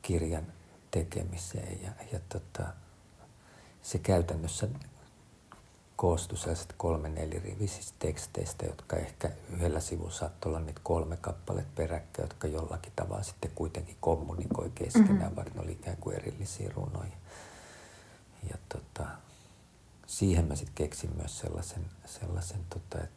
kirjan 0.02 0.48
tekemiseen. 0.91 1.84
Ja, 1.84 1.91
ja 2.12 2.20
tota, 2.30 2.63
se 3.82 3.98
käytännössä 3.98 4.67
koostui 5.96 6.38
sellaiset 6.38 6.74
kolme 6.78 7.10
nelirivisistä 7.10 7.96
teksteistä, 8.00 8.65
jotka 8.65 8.96
ehkä 8.96 9.32
yhdellä 9.50 9.80
sivulla 9.80 10.12
saattoi 10.12 10.50
olla 10.50 10.60
niitä 10.60 10.82
kolme 10.84 11.17
kappaletta 11.17 11.72
peräkkäin, 11.76 12.24
jotka 12.24 12.48
jollakin 12.48 12.93
tavalla 12.96 13.24
sitten 13.24 13.52
kuitenkin 13.56 13.98
kommunikoi 14.00 14.72
keskenään, 14.76 15.17
mm-hmm. 15.17 15.36
vaikka 15.36 15.54
ne 15.54 15.62
oli 15.62 15.72
ikään 15.72 15.98
kuin 15.98 16.15
erillisiä 16.15 16.72
runoja. 16.76 17.12
Ja 18.50 18.58
tota, 18.70 19.08
siihen 20.08 20.46
mä 20.46 20.56
sitten 20.56 20.76
keksin 20.76 21.10
myös 21.17 21.39
sellaisen, 21.39 21.86
sellaisen 22.06 22.60
tota, 22.70 23.08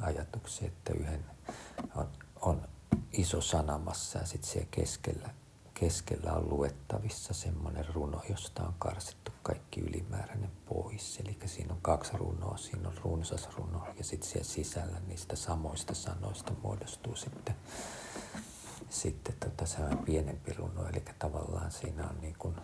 ajatuksen, 0.00 0.68
että 0.68 0.92
yhden 0.92 1.24
on, 1.94 2.08
on 2.40 2.62
iso 3.12 3.40
sanamassa 3.40 4.18
ja 4.18 4.26
sitten 4.26 4.50
siellä 4.50 4.68
keskellä, 4.70 5.28
keskellä 5.74 6.32
on 6.32 6.48
luettavissa 6.50 7.34
semmoinen 7.34 7.86
runo, 7.94 8.22
josta 8.28 8.62
on 8.62 8.74
karsittu 8.78 9.32
kaikki 9.42 9.80
ylimääräinen 9.80 10.50
pois. 10.68 11.20
Eli 11.20 11.38
siinä 11.46 11.72
on 11.74 11.80
kaksi 11.82 12.16
runoa, 12.16 12.56
siinä 12.56 12.88
on 12.88 12.98
runsas 13.04 13.48
runo 13.56 13.86
ja 13.98 14.04
sitten 14.04 14.30
siellä 14.30 14.48
sisällä 14.48 15.00
niistä 15.06 15.36
samoista 15.36 15.94
sanoista 15.94 16.52
muodostuu 16.62 17.16
sitten, 17.16 17.54
sitten 18.90 19.34
tota 19.40 19.66
sellainen 19.66 20.04
pienempi 20.04 20.52
runo. 20.52 20.88
Eli 20.88 21.02
tavallaan 21.18 21.72
siinä 21.72 22.08
on 22.08 22.20
niin 22.20 22.36
kuin 22.38 22.54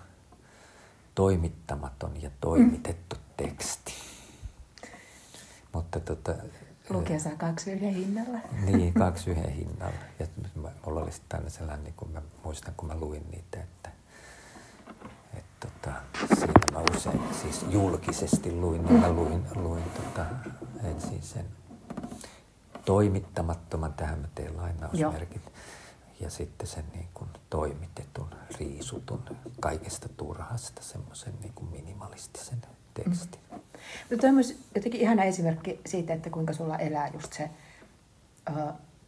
toimittamaton 1.14 2.22
ja 2.22 2.30
toimitettu 2.40 3.16
teksti. 3.36 3.92
Mutta 5.72 6.00
tota, 6.00 6.34
Lukija 6.90 7.20
saa 7.20 7.37
kaksi 7.38 7.72
yhden 7.72 7.94
hinnalla. 7.94 8.38
Niin, 8.66 8.94
kaksi 8.94 9.31
yhden 9.31 9.53
hinnalla. 9.53 9.94
Ja 10.18 10.27
mulla 10.87 11.01
oli 11.01 11.12
sitten 11.12 11.38
aina 11.38 11.51
sellainen, 11.51 11.85
niin 11.85 11.94
kun 11.96 12.11
mä 12.11 12.22
muistan, 12.44 12.74
kun 12.77 12.88
mä 12.88 12.94
luin 12.96 13.31
niitä, 13.31 13.61
että, 13.61 13.90
että 15.35 15.66
tota, 15.68 15.96
siitä 16.38 16.72
mä 16.72 16.79
usein 16.96 17.20
siis 17.42 17.66
julkisesti 17.70 18.53
luin, 18.53 18.85
niin 18.85 19.01
mä 19.01 19.11
luin, 19.11 19.42
luin 19.55 19.83
tota, 19.83 20.27
ensin 20.85 21.22
sen 21.22 21.44
toimittamattoman, 22.85 23.92
tähän 23.92 24.18
mä 24.18 24.29
teen 24.35 24.57
lainausmerkit, 24.57 25.42
Joo. 25.44 25.55
ja 26.20 26.31
sitten 26.31 26.66
sen 26.66 26.85
niin 26.94 27.09
kuin 27.14 27.31
toimitetun, 27.51 28.29
riisutun, 28.59 29.22
kaikesta 29.61 30.09
turhasta, 30.09 30.83
semmoisen 30.83 31.35
niin 31.40 31.53
kuin 31.55 31.70
minimalistisen 31.70 32.59
tekstin. 32.94 33.40
Mm. 33.47 33.47
Mutta 34.10 34.26
on 34.26 34.34
myös 34.34 34.58
jotenkin 34.74 35.00
ihana 35.00 35.24
esimerkki 35.24 35.80
siitä, 35.86 36.14
että 36.14 36.30
kuinka 36.30 36.52
sulla 36.52 36.78
elää 36.78 37.08
just 37.08 37.32
se, 37.32 37.50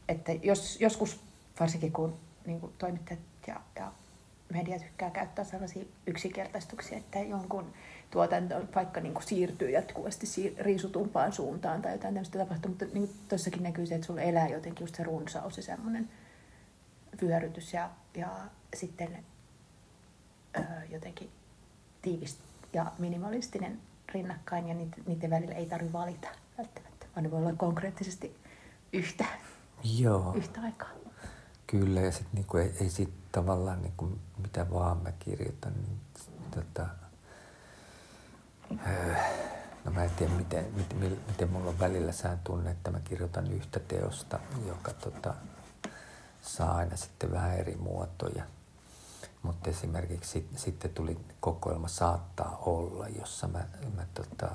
että 0.09 0.33
jos, 0.43 0.81
joskus 0.81 1.21
varsinkin 1.61 1.93
kun 1.93 2.17
niin 2.47 2.61
kuin 2.61 2.73
toimittajat 2.79 3.21
ja, 3.47 3.61
ja 3.77 3.93
media 4.53 4.79
tykkää 4.79 5.11
käyttää 5.11 5.45
sellaisia 5.45 5.85
yksinkertaistuksia, 6.07 6.99
että 6.99 7.19
jonkun 7.19 7.73
tuotanto 8.11 8.55
vaikka 8.75 9.01
niin 9.01 9.15
kuin 9.15 9.25
siirtyy 9.25 9.71
jatkuvasti 9.71 10.57
riisutumpaan 10.59 11.33
suuntaan 11.33 11.83
tai 11.83 11.93
jotain 11.93 12.15
tämmöistä 12.15 12.39
tapahtuu, 12.39 12.69
mutta 12.69 12.85
niin 12.93 13.11
tuossakin 13.29 13.63
näkyy 13.63 13.87
se, 13.87 13.95
että 13.95 14.07
sulla 14.07 14.21
elää 14.21 14.49
jotenkin 14.49 14.85
just 14.85 14.95
se 14.95 15.03
runsaus 15.03 15.57
ja 15.57 15.63
semmoinen 15.63 16.09
vyörytys 17.23 17.73
ja, 17.73 17.91
ja 18.15 18.29
sitten 18.75 19.25
öö, 20.57 20.65
jotenkin 20.91 21.31
tiivis 22.03 22.39
ja 22.73 22.93
minimalistinen 22.99 23.79
rinnakkain 24.13 24.69
ja 24.69 24.75
niiden 25.07 25.31
välillä 25.31 25.55
ei 25.55 25.67
tarvitse 25.67 25.93
valita 25.93 26.29
välttämättä, 26.59 27.07
vaan 27.17 27.25
ne 27.25 27.31
voi 27.31 27.39
olla 27.39 27.53
konkreettisesti 27.53 28.37
yhtä, 28.93 29.25
Joo. 29.99 30.33
yhtä 30.37 30.61
aikaa. 30.61 30.89
Kyllä, 31.67 32.01
ja 32.01 32.13
sitten 32.13 32.35
niinku 32.35 32.57
ei, 32.57 32.75
ei 32.81 32.91
sit 32.91 33.13
tavallaan 33.33 33.83
niinku, 33.83 34.19
mitä 34.43 34.71
vaan 34.71 34.97
mä 34.97 35.13
kirjoitan, 35.13 35.73
niin 35.73 36.01
tota, 36.51 36.87
öö, 38.87 39.15
no 39.85 39.93
mä 39.93 40.05
en 40.05 40.11
tiedä 40.11 40.33
miten, 40.33 40.65
miten, 40.75 41.19
miten 41.29 41.51
mulla 41.51 41.71
on 41.71 41.79
välillä 41.79 42.13
sään 42.13 42.41
tunne, 42.45 42.71
että 42.71 42.91
mä 42.91 43.01
kirjoitan 43.01 43.53
yhtä 43.53 43.81
teosta, 43.81 44.39
joka 44.67 44.93
tota, 44.93 45.35
saa 46.43 46.77
aina 46.77 46.97
sitten 46.97 47.33
vähän 47.33 47.59
eri 47.59 47.77
muotoja. 47.77 48.45
Mutta 49.43 49.71
esimerkiksi 49.71 50.31
sit, 50.31 50.59
sitten 50.59 50.91
tuli 50.91 51.19
kokoelma 51.41 51.89
Saattaa 51.89 52.57
olla, 52.57 53.09
jossa 53.09 53.49
mä, 53.49 53.65
mä 53.97 54.07
tota, 54.15 54.51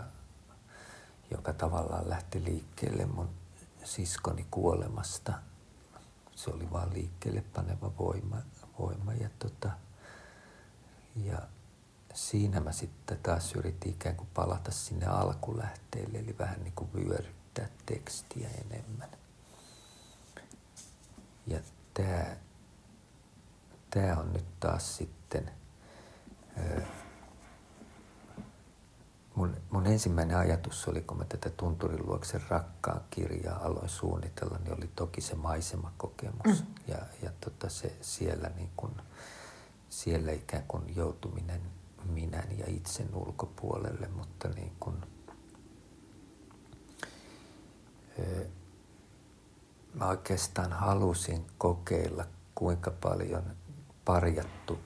joka 1.32 1.54
tavallaan 1.54 2.10
lähti 2.10 2.44
liikkeelle 2.44 3.06
mun 3.06 3.30
siskoni 3.84 4.48
kuolemasta. 4.52 5.34
Se 6.36 6.50
oli 6.52 6.72
vaan 6.72 6.94
liikkeelle 6.94 7.44
paneva 7.54 7.92
voima. 8.00 8.38
voima 8.80 9.14
ja, 9.14 9.30
tota, 9.40 9.70
ja 11.16 11.42
siinä 12.14 12.60
mä 12.60 12.72
sitten 12.72 13.20
taas 13.24 13.56
yritin 13.56 13.92
ikään 13.92 14.16
kuin 14.16 14.30
palata 14.34 14.72
sinne 14.72 15.06
alkulähteelle, 15.06 16.20
eli 16.20 16.36
vähän 16.40 16.64
niin 16.64 16.74
kuin 16.76 16.90
vyöryttää 16.94 17.68
tekstiä 17.86 18.50
enemmän. 18.50 19.10
Ja 21.48 21.60
tämä 21.94 22.36
tämä 23.96 24.20
on 24.20 24.34
nyt 24.34 24.60
taas 24.60 24.98
sitten 24.98 25.52
mun, 29.36 29.58
mun 29.70 29.88
ensimmäinen 29.88 30.38
ajatus 30.38 30.88
oli, 30.88 31.02
kun 31.02 31.18
mä 31.18 31.26
tätä 31.26 31.50
Tunturin 31.50 32.08
luoksen 32.08 32.42
rakkaan 32.50 33.02
kirjaa 33.10 33.66
aloin 33.66 33.90
suunnitella, 33.90 34.58
niin 34.58 34.78
oli 34.78 34.90
toki 34.96 35.22
se 35.22 35.36
maisemakokemus. 35.36 36.64
Mm. 36.64 36.74
Ja, 36.88 36.98
ja 37.22 37.32
tota 37.42 37.70
se 37.70 37.96
siellä, 38.02 38.52
niin 38.56 38.70
kun, 38.78 38.96
siellä 39.90 40.32
ikään 40.32 40.64
kuin 40.68 40.96
joutuminen 40.96 41.62
minän 42.06 42.58
ja 42.58 42.66
itsen 42.68 43.16
ulkopuolelle, 43.16 44.08
mutta 44.08 44.48
niin 44.48 44.72
kun, 44.80 45.06
mä 49.94 50.08
oikeastaan 50.08 50.74
halusin 50.74 51.46
kokeilla, 51.58 52.26
kuinka 52.56 52.92
paljon 52.92 53.44
parjattu 54.06 54.80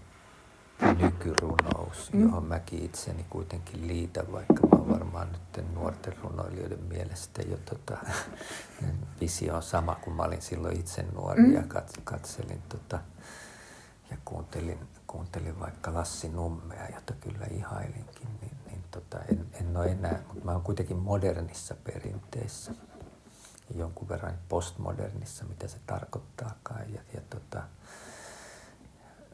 nykyrunous, 0.99 2.13
mm. 2.13 2.21
johon 2.21 2.45
mäkin 2.45 2.84
itseni 2.86 3.25
kuitenkin 3.29 3.88
liitän, 3.88 4.32
vaikka 4.32 4.53
mä 4.53 4.77
oon 4.77 4.89
varmaan 4.89 5.27
nyt 5.32 5.73
nuorten 5.73 6.17
runoilijoiden 6.23 6.84
mielestä 6.84 7.41
jo 7.41 7.58
tota, 7.58 7.97
visio 9.21 9.55
on 9.55 9.63
sama 9.63 9.95
kuin 9.95 10.15
mä 10.15 10.23
olin 10.23 10.41
silloin 10.41 10.79
itse 10.79 11.05
nuori 11.13 11.41
mm. 11.41 11.53
ja 11.53 11.63
katselin 12.03 12.62
tota, 12.69 12.99
ja 14.12 14.17
kuuntelin, 14.25 14.79
kuuntelin 15.08 15.60
vaikka 15.60 15.93
Lassi 15.93 16.29
Nummea, 16.29 16.88
jota 16.95 17.13
kyllä 17.13 17.45
ihailinkin, 17.51 18.27
niin, 18.41 18.58
niin 18.65 18.84
tota, 18.91 19.17
en, 19.29 19.45
en 19.53 19.77
ole 19.77 19.86
enää, 19.86 20.19
mutta 20.27 20.45
mä 20.45 20.51
oon 20.51 20.62
kuitenkin 20.62 20.97
modernissa 20.97 21.75
perinteessä 21.84 22.71
jonkun 23.75 24.10
verran 24.10 24.38
postmodernissa, 24.49 25.45
mitä 25.45 25.67
se 25.67 25.77
tarkoittaakaan. 25.86 26.93
Ja, 26.93 27.01
ja 27.13 27.21
tota, 27.29 27.63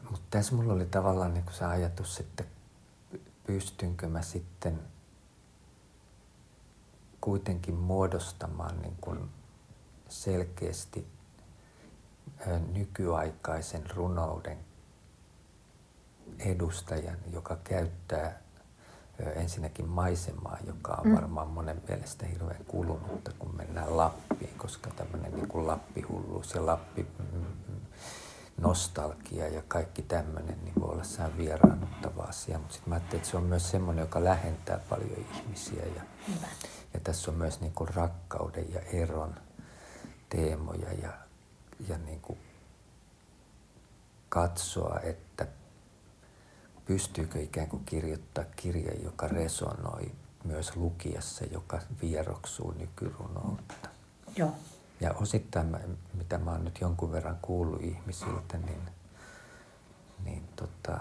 mutta 0.10 0.26
tässä 0.30 0.56
mulla 0.56 0.74
oli 0.74 0.86
tavallaan 0.86 1.34
niin 1.34 1.46
se 1.52 1.66
ajatus, 1.66 2.20
että 2.20 2.44
pystynkö 3.48 4.08
mä 4.08 4.22
sitten 4.22 4.80
kuitenkin 7.22 7.76
muodostamaan 7.76 8.82
niin 8.82 8.96
kuin 9.02 9.30
selkeästi 10.10 11.08
nykyaikaisen 12.74 13.90
runouden 13.96 14.58
edustajan, 16.40 17.18
joka 17.32 17.58
käyttää 17.64 18.40
ensinnäkin 19.36 19.88
maisemaa, 19.88 20.58
joka 20.68 20.94
on 20.94 21.08
mm. 21.08 21.16
varmaan 21.16 21.48
monen 21.48 21.82
mielestä 21.88 22.26
hirveän 22.26 22.66
kulunutta, 22.66 23.32
kun 23.40 23.56
mennään 23.58 23.98
Lappiin, 23.98 24.58
koska 24.58 24.90
tämmöinen 24.90 25.34
niin 25.34 25.48
kuin 25.48 25.68
Lappihulluus 25.68 26.54
ja 26.54 26.66
Lappi 26.66 27.08
nostalgia 28.58 29.48
ja 29.48 29.62
kaikki 29.68 30.02
tämmöinen 30.02 30.58
niin 30.64 30.74
voi 30.82 30.92
olla 30.92 31.04
sehän 31.04 31.38
vieraannuttava 31.38 32.24
asia. 32.24 32.58
Mutta 32.58 32.74
sitten 32.74 32.90
mä 32.90 32.96
ajattelin, 32.96 33.20
että 33.20 33.32
se 33.32 33.38
on 33.38 33.44
myös 33.44 33.72
semmoinen, 33.72 34.04
joka 34.04 34.24
lähentää 34.24 34.80
paljon 34.90 35.26
ihmisiä. 35.36 35.86
Ja, 35.96 36.02
ja 36.94 37.00
tässä 37.00 37.32
on 37.32 37.38
myös 37.38 37.62
niin 37.62 37.74
kuin 37.74 37.90
rakkauden 37.96 38.74
ja 38.74 38.82
eron 38.82 39.36
teemoja 40.30 40.94
ja, 40.94 41.14
ja 41.88 41.98
niin 41.98 42.22
kuin 42.22 42.40
katsoa, 44.30 45.00
että 45.04 45.48
pystyykö 46.86 47.42
ikään 47.42 47.68
kuin 47.68 47.86
kirjoittaa 47.86 48.46
kirja, 48.56 48.94
joka 49.04 49.28
resonoi 49.28 50.12
myös 50.44 50.76
lukijassa, 50.76 51.46
joka 51.46 51.80
vieroksuu 52.02 52.72
nykyrunoutta. 52.72 53.90
Joo. 54.36 54.54
Ja 55.00 55.14
osittain, 55.14 55.68
mä, 55.68 55.80
mitä 56.14 56.38
mä 56.38 56.52
oon 56.52 56.64
nyt 56.66 56.82
jonkun 56.82 57.12
verran 57.12 57.38
kuullut 57.42 57.82
ihmisiltä, 57.82 58.58
niin, 58.58 58.82
niin 60.26 60.44
tota, 60.56 60.98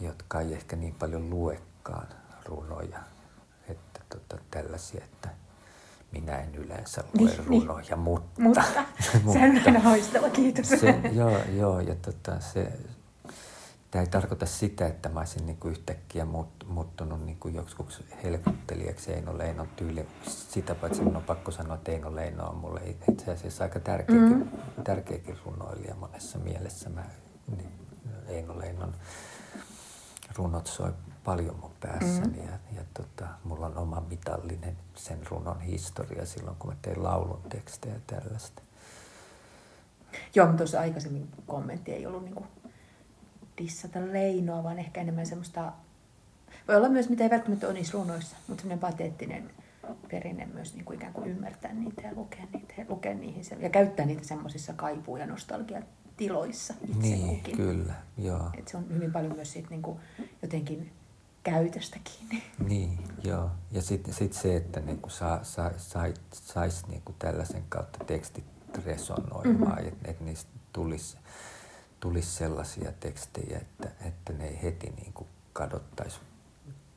jotka 0.00 0.40
ei 0.40 0.54
ehkä 0.54 0.76
niin 0.76 0.94
paljon 0.94 1.30
luekaan 1.30 2.08
runoja, 2.44 3.00
että 3.68 4.00
tota, 4.08 4.42
tällaisia, 4.50 5.04
että 5.04 5.28
minä 6.12 6.38
en 6.38 6.54
yleensä 6.54 7.04
lue 7.18 7.30
niin, 7.30 7.50
niin. 7.50 7.62
runoja, 7.62 7.84
niin. 7.88 7.98
mutta... 7.98 8.40
Mutta, 8.42 8.62
mutta 9.24 9.32
se 9.32 9.38
on 9.38 9.60
aina 9.66 9.80
haistava, 9.80 10.30
kiitos. 10.30 10.68
Se, 10.68 11.00
joo, 11.12 11.38
joo, 11.52 11.80
ja 11.80 11.94
tota, 11.94 12.40
se, 12.40 12.72
Tämä 13.94 14.02
ei 14.02 14.10
tarkoita 14.10 14.46
sitä, 14.46 14.86
että 14.86 15.08
mä 15.08 15.20
olisin 15.20 15.46
niin 15.46 15.56
kuin 15.56 15.72
yhtäkkiä 15.72 16.26
muuttunut 16.66 17.24
niin 17.24 17.36
kuin 17.40 17.54
joksikin 17.54 17.86
helkuttelijaksi 18.22 19.12
Eino 19.12 19.38
Leinon 19.38 19.68
tyyli. 19.76 20.06
Sitä 20.28 20.74
paitsi 20.74 21.00
minun 21.00 21.16
on 21.16 21.22
pakko 21.22 21.50
sanoa, 21.50 21.74
että 21.74 21.92
Eino 21.92 22.14
Leino 22.14 22.48
on 22.48 22.56
mulle 22.56 22.80
itse 23.08 23.30
asiassa 23.30 23.64
aika 23.64 23.80
tärkeäkin, 23.80 24.38
mm. 24.38 24.82
tärkeäkin 24.84 25.38
runoilija 25.44 25.94
monessa 25.94 26.38
mielessä. 26.38 26.90
Mä, 26.90 27.04
niin 27.56 27.72
Eino 28.28 28.58
Leinon 28.58 28.94
runot 30.36 30.66
soi 30.66 30.92
paljon 31.24 31.58
mun 31.60 31.72
päässäni 31.80 32.38
mm. 32.38 32.46
ja, 32.46 32.58
ja 32.76 32.82
tota, 32.94 33.28
mulla 33.44 33.66
on 33.66 33.78
oma 33.78 34.02
mitallinen 34.08 34.76
sen 34.94 35.26
runon 35.26 35.60
historia 35.60 36.26
silloin, 36.26 36.56
kun 36.56 36.70
mä 36.70 36.76
tein 36.82 37.02
laulun 37.02 37.42
tekstejä 37.48 37.94
ja 37.94 38.00
tällaista. 38.06 38.62
Joo, 40.34 40.46
mutta 40.46 40.58
tuossa 40.58 40.80
aikaisemmin 40.80 41.28
kommentti 41.46 41.92
ei 41.92 42.06
ollut 42.06 42.24
niin 42.24 42.34
kuin 42.34 42.46
dissata 43.58 43.98
Leinoa, 44.12 44.62
vaan 44.62 44.78
ehkä 44.78 45.00
enemmän 45.00 45.26
semmoista, 45.26 45.72
voi 46.68 46.76
olla 46.76 46.88
myös, 46.88 47.08
mitä 47.08 47.24
ei 47.24 47.30
välttämättä 47.30 47.66
ole 47.66 47.74
niissä 47.74 47.92
runoissa, 47.92 48.36
mutta 48.48 48.62
semmoinen 48.62 48.90
pateettinen 48.90 49.50
perinne 50.10 50.46
myös 50.54 50.74
niin 50.74 50.84
kuin 50.84 50.96
ikään 50.96 51.12
kuin 51.12 51.30
ymmärtää 51.30 51.72
niitä 51.72 52.02
ja 52.02 52.14
lukea 52.14 52.44
niitä 52.52 52.74
ja 52.78 52.84
lukea 52.88 53.14
niihin 53.14 53.44
ja 53.60 53.70
käyttää 53.70 54.06
niitä 54.06 54.24
semmoisissa 54.24 54.72
kaipuu- 54.72 55.16
ja 55.16 55.26
nostalgiatiloissa 55.26 56.74
itse 56.88 56.98
Niin, 57.00 57.36
kukin. 57.36 57.56
kyllä, 57.56 57.94
joo. 58.18 58.50
Et 58.58 58.68
se 58.68 58.76
on 58.76 58.84
hyvin 58.94 59.12
paljon 59.12 59.34
myös 59.36 59.52
siitä 59.52 59.68
niin 59.70 59.82
kuin 59.82 59.98
jotenkin 60.42 60.92
käytöstä 61.42 61.98
kiinni. 62.04 62.42
Niin, 62.68 62.98
joo. 63.24 63.50
Ja 63.70 63.82
sitten 63.82 64.14
sit 64.14 64.32
se, 64.32 64.56
että 64.56 64.80
niinku 64.80 65.08
saa, 65.10 65.44
saa, 65.44 65.70
sais, 65.76 66.20
sais 66.32 66.86
niinku 66.86 67.14
tällaisen 67.18 67.64
kautta 67.68 68.04
tekstit 68.04 68.44
resonoimaan, 68.84 69.72
mm-hmm. 69.72 69.88
että 69.88 70.10
et 70.10 70.20
niistä 70.20 70.50
tulisi 70.72 71.16
tulisi 72.04 72.30
sellaisia 72.30 72.92
tekstejä, 73.00 73.58
että, 73.58 73.88
että 74.06 74.32
ne 74.32 74.46
ei 74.48 74.62
heti 74.62 74.86
niin 74.86 75.12
kuin 75.12 75.28
kadottaisi 75.52 76.16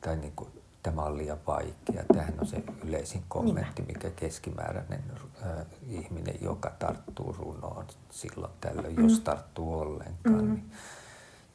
tai 0.01 0.15
niin 0.15 0.33
kuin, 0.35 0.49
tämä 0.83 1.01
on 1.01 1.17
liian 1.17 1.37
vaikea. 1.47 2.03
Tämähän 2.07 2.39
on 2.39 2.47
se 2.47 2.63
yleisin 2.83 3.23
kommentti, 3.27 3.81
mikä 3.81 4.09
keskimääräinen 4.09 5.03
äh, 5.45 5.65
ihminen, 5.87 6.35
joka 6.41 6.71
tarttuu 6.79 7.35
runoon 7.39 7.85
silloin 8.09 8.53
tällöin, 8.61 8.95
mm. 8.95 9.03
jos 9.03 9.19
tarttuu 9.19 9.79
ollenkaan, 9.79 10.45
mm. 10.45 10.53
niin, 10.53 10.71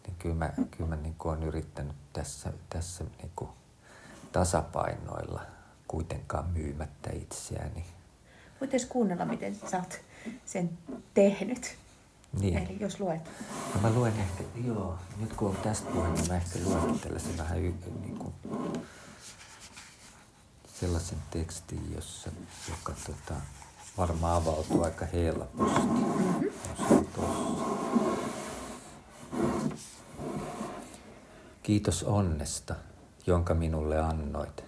niin 0.06 0.16
kyllä 0.18 0.34
mä, 0.34 0.50
kyllä 0.70 0.88
mä 0.88 0.96
niin 0.96 1.14
kuin 1.18 1.32
olen 1.32 1.48
yrittänyt 1.48 1.96
tässä, 2.12 2.52
tässä 2.70 3.04
niin 3.04 3.32
kuin 3.36 3.50
tasapainoilla 4.32 5.42
kuitenkaan 5.88 6.50
myymättä 6.50 7.10
itseäni. 7.12 7.84
Voitaisiin 8.60 8.90
kuunnella, 8.90 9.24
miten 9.24 9.54
sä 9.54 9.78
oot 9.78 10.00
sen 10.44 10.78
tehnyt. 11.14 11.81
Niin. 12.40 12.58
Eli 12.58 12.76
jos 12.80 13.00
luet. 13.00 13.30
No 13.74 13.80
mä 13.80 13.90
luen 13.90 14.12
ehkä, 14.20 14.44
joo, 14.64 14.98
nyt 15.20 15.32
kun 15.32 15.48
on 15.48 15.56
tästä 15.56 15.90
puhe, 15.90 16.08
niin 16.08 16.28
mä 16.28 16.36
ehkä 16.36 16.58
luenkin 16.64 17.00
tällaisen 17.00 17.38
vähän 17.38 17.58
y, 17.58 17.74
niin 18.00 18.18
kuin, 18.18 18.34
sellaisen 20.80 21.18
tekstin, 21.30 21.92
jossa, 21.94 22.30
joka 22.68 22.92
tota, 23.06 23.40
varmaan 23.98 24.42
avautuu 24.42 24.82
aika 24.82 25.06
helposti. 25.06 25.80
Mm-hmm. 25.80 26.50
Kiitos 31.62 32.02
onnesta, 32.02 32.74
jonka 33.26 33.54
minulle 33.54 33.98
annoit. 34.00 34.64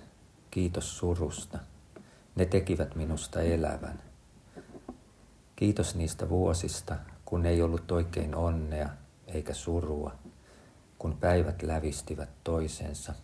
Kiitos 0.51 0.99
surusta. 0.99 1.59
Ne 2.37 2.47
tekivät 2.47 2.95
minusta 2.95 3.41
elävän. 3.41 4.03
Kiitos 5.57 5.95
niistä 5.95 6.29
vuosista, 6.29 6.97
kun 7.35 7.47
ei 7.47 7.63
ollut 7.63 7.91
oikein 7.91 8.35
onnea 8.35 8.89
eikä 9.27 9.55
surua, 9.55 10.15
kun 10.99 11.17
päivät 11.17 11.63
lävistivät 11.63 12.29
toisensa 12.45 13.15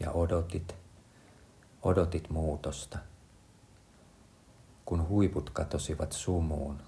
ja 0.00 0.10
odotit, 0.10 0.76
odotit 1.82 2.30
muutosta, 2.30 2.98
kun 4.84 5.08
huiput 5.08 5.50
katosivat 5.50 6.12
sumuun, 6.12 6.82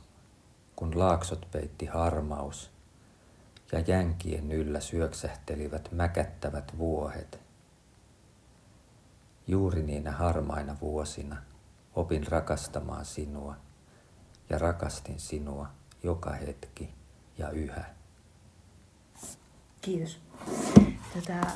kun 0.77 0.99
laaksot 0.99 1.49
peitti 1.53 1.87
harmaus 1.87 2.71
ja 3.73 3.81
jänkien 3.81 4.53
yllä 4.53 4.81
syöksähtelivät 4.81 5.93
mäkättävät 5.93 6.79
vuohet. 6.79 7.41
Juuri 9.47 9.83
niinä 9.83 10.13
harmaina 10.13 10.77
vuosina 10.81 11.37
opin 11.95 12.27
rakastamaan 12.27 13.05
sinua 13.05 13.57
ja 14.51 14.59
rakastin 14.59 15.21
sinua– 15.21 15.67
joka 16.03 16.31
hetki 16.31 16.95
ja 17.39 17.51
yhä. 17.51 17.85
Kiitos. 19.81 20.21
Tätä, 21.15 21.47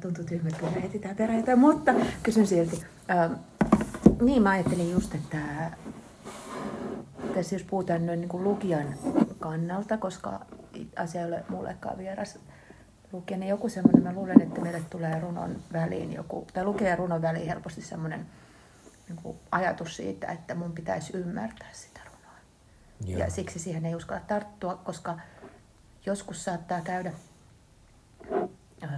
tuntuu 0.00 0.24
tyhmältä, 0.24 0.58
kun 0.58 0.82
etsitään 0.82 1.36
jotain, 1.36 1.58
mutta 1.58 1.94
kysyn 2.22 2.46
silti. 2.46 2.84
niin, 4.20 4.42
mä 4.42 4.50
ajattelin 4.50 4.90
just, 4.90 5.14
että 5.14 5.38
tässä 7.34 7.54
jos 7.54 7.62
puhutaan 7.62 8.06
noin 8.06 8.20
niin 8.20 8.44
lukijan 8.44 8.94
kannalta, 9.40 9.98
koska 9.98 10.40
asia 10.96 11.20
ei 11.20 11.26
ole 11.26 11.44
mullekaan 11.48 11.98
vieras 11.98 12.38
lukija, 13.12 13.38
niin 13.38 13.50
joku 13.50 13.68
semmoinen, 13.68 14.02
mä 14.02 14.12
luulen, 14.12 14.42
että 14.42 14.60
meille 14.60 14.82
tulee 14.90 15.20
runon 15.20 15.56
väliin 15.72 16.12
joku, 16.12 16.46
tai 16.52 16.64
ja 16.88 16.96
runon 16.96 17.22
väliin 17.22 17.46
helposti 17.46 17.82
semmoinen 17.82 18.26
niin 19.08 19.36
ajatus 19.50 19.96
siitä, 19.96 20.26
että 20.26 20.54
mun 20.54 20.72
pitäisi 20.72 21.16
ymmärtää 21.16 21.68
sitä 21.72 21.91
Joo. 23.06 23.20
Ja 23.20 23.30
siksi 23.30 23.58
siihen 23.58 23.86
ei 23.86 23.94
uskalla 23.94 24.22
tarttua, 24.26 24.76
koska 24.76 25.18
joskus 26.06 26.44
saattaa 26.44 26.80
käydä, 26.80 27.12
öö, 28.32 28.88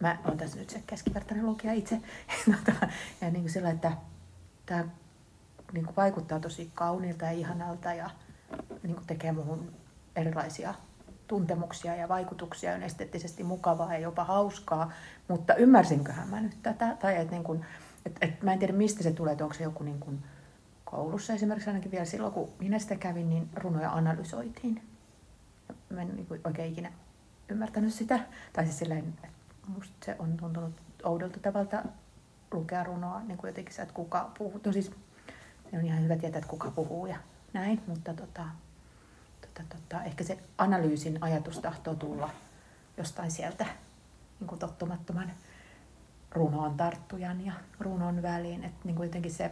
mä 0.00 0.18
olen 0.24 0.38
tässä 0.38 0.58
nyt 0.58 0.70
se 0.70 0.82
keskivertainen 0.86 1.46
lukija 1.46 1.72
itse, 1.72 2.00
tota, 2.66 2.86
ja 3.20 3.30
niin 3.30 3.42
kuin 3.42 3.52
sillä, 3.52 3.70
että 3.70 3.92
tämä 4.66 4.84
niin 5.72 5.84
kuin 5.84 5.96
vaikuttaa 5.96 6.40
tosi 6.40 6.70
kauniilta 6.74 7.24
ja 7.24 7.30
ihanalta 7.30 7.94
ja 7.94 8.10
niin 8.82 8.94
kuin 8.94 9.06
tekee 9.06 9.32
muuhun 9.32 9.72
erilaisia 10.16 10.74
tuntemuksia 11.26 11.96
ja 11.96 12.08
vaikutuksia, 12.08 12.74
on 12.74 12.82
esteettisesti 12.82 13.44
mukavaa 13.44 13.92
ja 13.92 13.98
jopa 13.98 14.24
hauskaa, 14.24 14.92
mutta 15.28 15.54
ymmärsinköhän 15.54 16.28
mä 16.28 16.40
nyt 16.40 16.58
tätä, 16.62 16.96
tai 17.00 17.16
että 17.16 17.32
niin 17.32 17.44
kuin, 17.44 17.64
et, 18.06 18.16
et 18.20 18.42
mä 18.42 18.52
en 18.52 18.58
tiedä 18.58 18.72
mistä 18.72 19.02
se 19.02 19.12
tulee, 19.12 19.32
että 19.32 19.44
onko 19.44 19.54
se 19.54 19.64
joku 19.64 19.84
niin 19.84 20.00
kuin 20.00 20.22
koulussa 20.90 21.32
esimerkiksi 21.32 21.70
ainakin 21.70 21.90
vielä 21.90 22.04
silloin, 22.04 22.32
kun 22.32 22.48
minä 22.58 22.78
sitä 22.78 22.96
kävin, 22.96 23.30
niin 23.30 23.48
runoja 23.54 23.92
analysoitiin. 23.92 24.82
Mä 25.90 26.02
en 26.02 26.16
niin 26.16 26.40
oikein 26.44 26.72
ikinä 26.72 26.92
ymmärtänyt 27.48 27.94
sitä, 27.94 28.20
tai 28.52 28.64
siis 28.64 28.78
silleen, 28.78 28.98
että 29.08 29.28
musta 29.66 29.94
se 30.04 30.16
on 30.18 30.36
tuntunut 30.36 30.74
oudolta 31.04 31.40
tavalta 31.40 31.82
lukea 32.52 32.84
runoa, 32.84 33.20
niin 33.20 33.38
kuin 33.38 33.48
jotenkin 33.48 33.74
se, 33.74 33.82
että 33.82 33.94
kuka 33.94 34.30
puhuu. 34.38 34.60
No 34.66 34.72
siis 34.72 34.90
on 35.72 35.84
ihan 35.84 36.02
hyvä 36.02 36.16
tietää, 36.16 36.38
että 36.38 36.50
kuka 36.50 36.70
puhuu 36.70 37.06
ja 37.06 37.16
näin, 37.52 37.82
mutta 37.86 38.14
tota, 38.14 38.44
tota, 39.40 39.62
tota, 39.68 40.04
ehkä 40.04 40.24
se 40.24 40.38
analyysin 40.58 41.18
ajatus 41.20 41.58
tahtoo 41.58 41.94
tulla 41.94 42.30
jostain 42.96 43.30
sieltä 43.30 43.66
niin 44.40 44.48
kuin 44.48 44.58
tottumattoman 44.58 45.32
runoon 46.30 46.76
tarttujan 46.76 47.46
ja 47.46 47.52
runon 47.80 48.22
väliin. 48.22 48.64
Että 48.64 48.80
niin 48.84 48.96
kuin 48.96 49.06
jotenkin 49.06 49.32
se, 49.32 49.50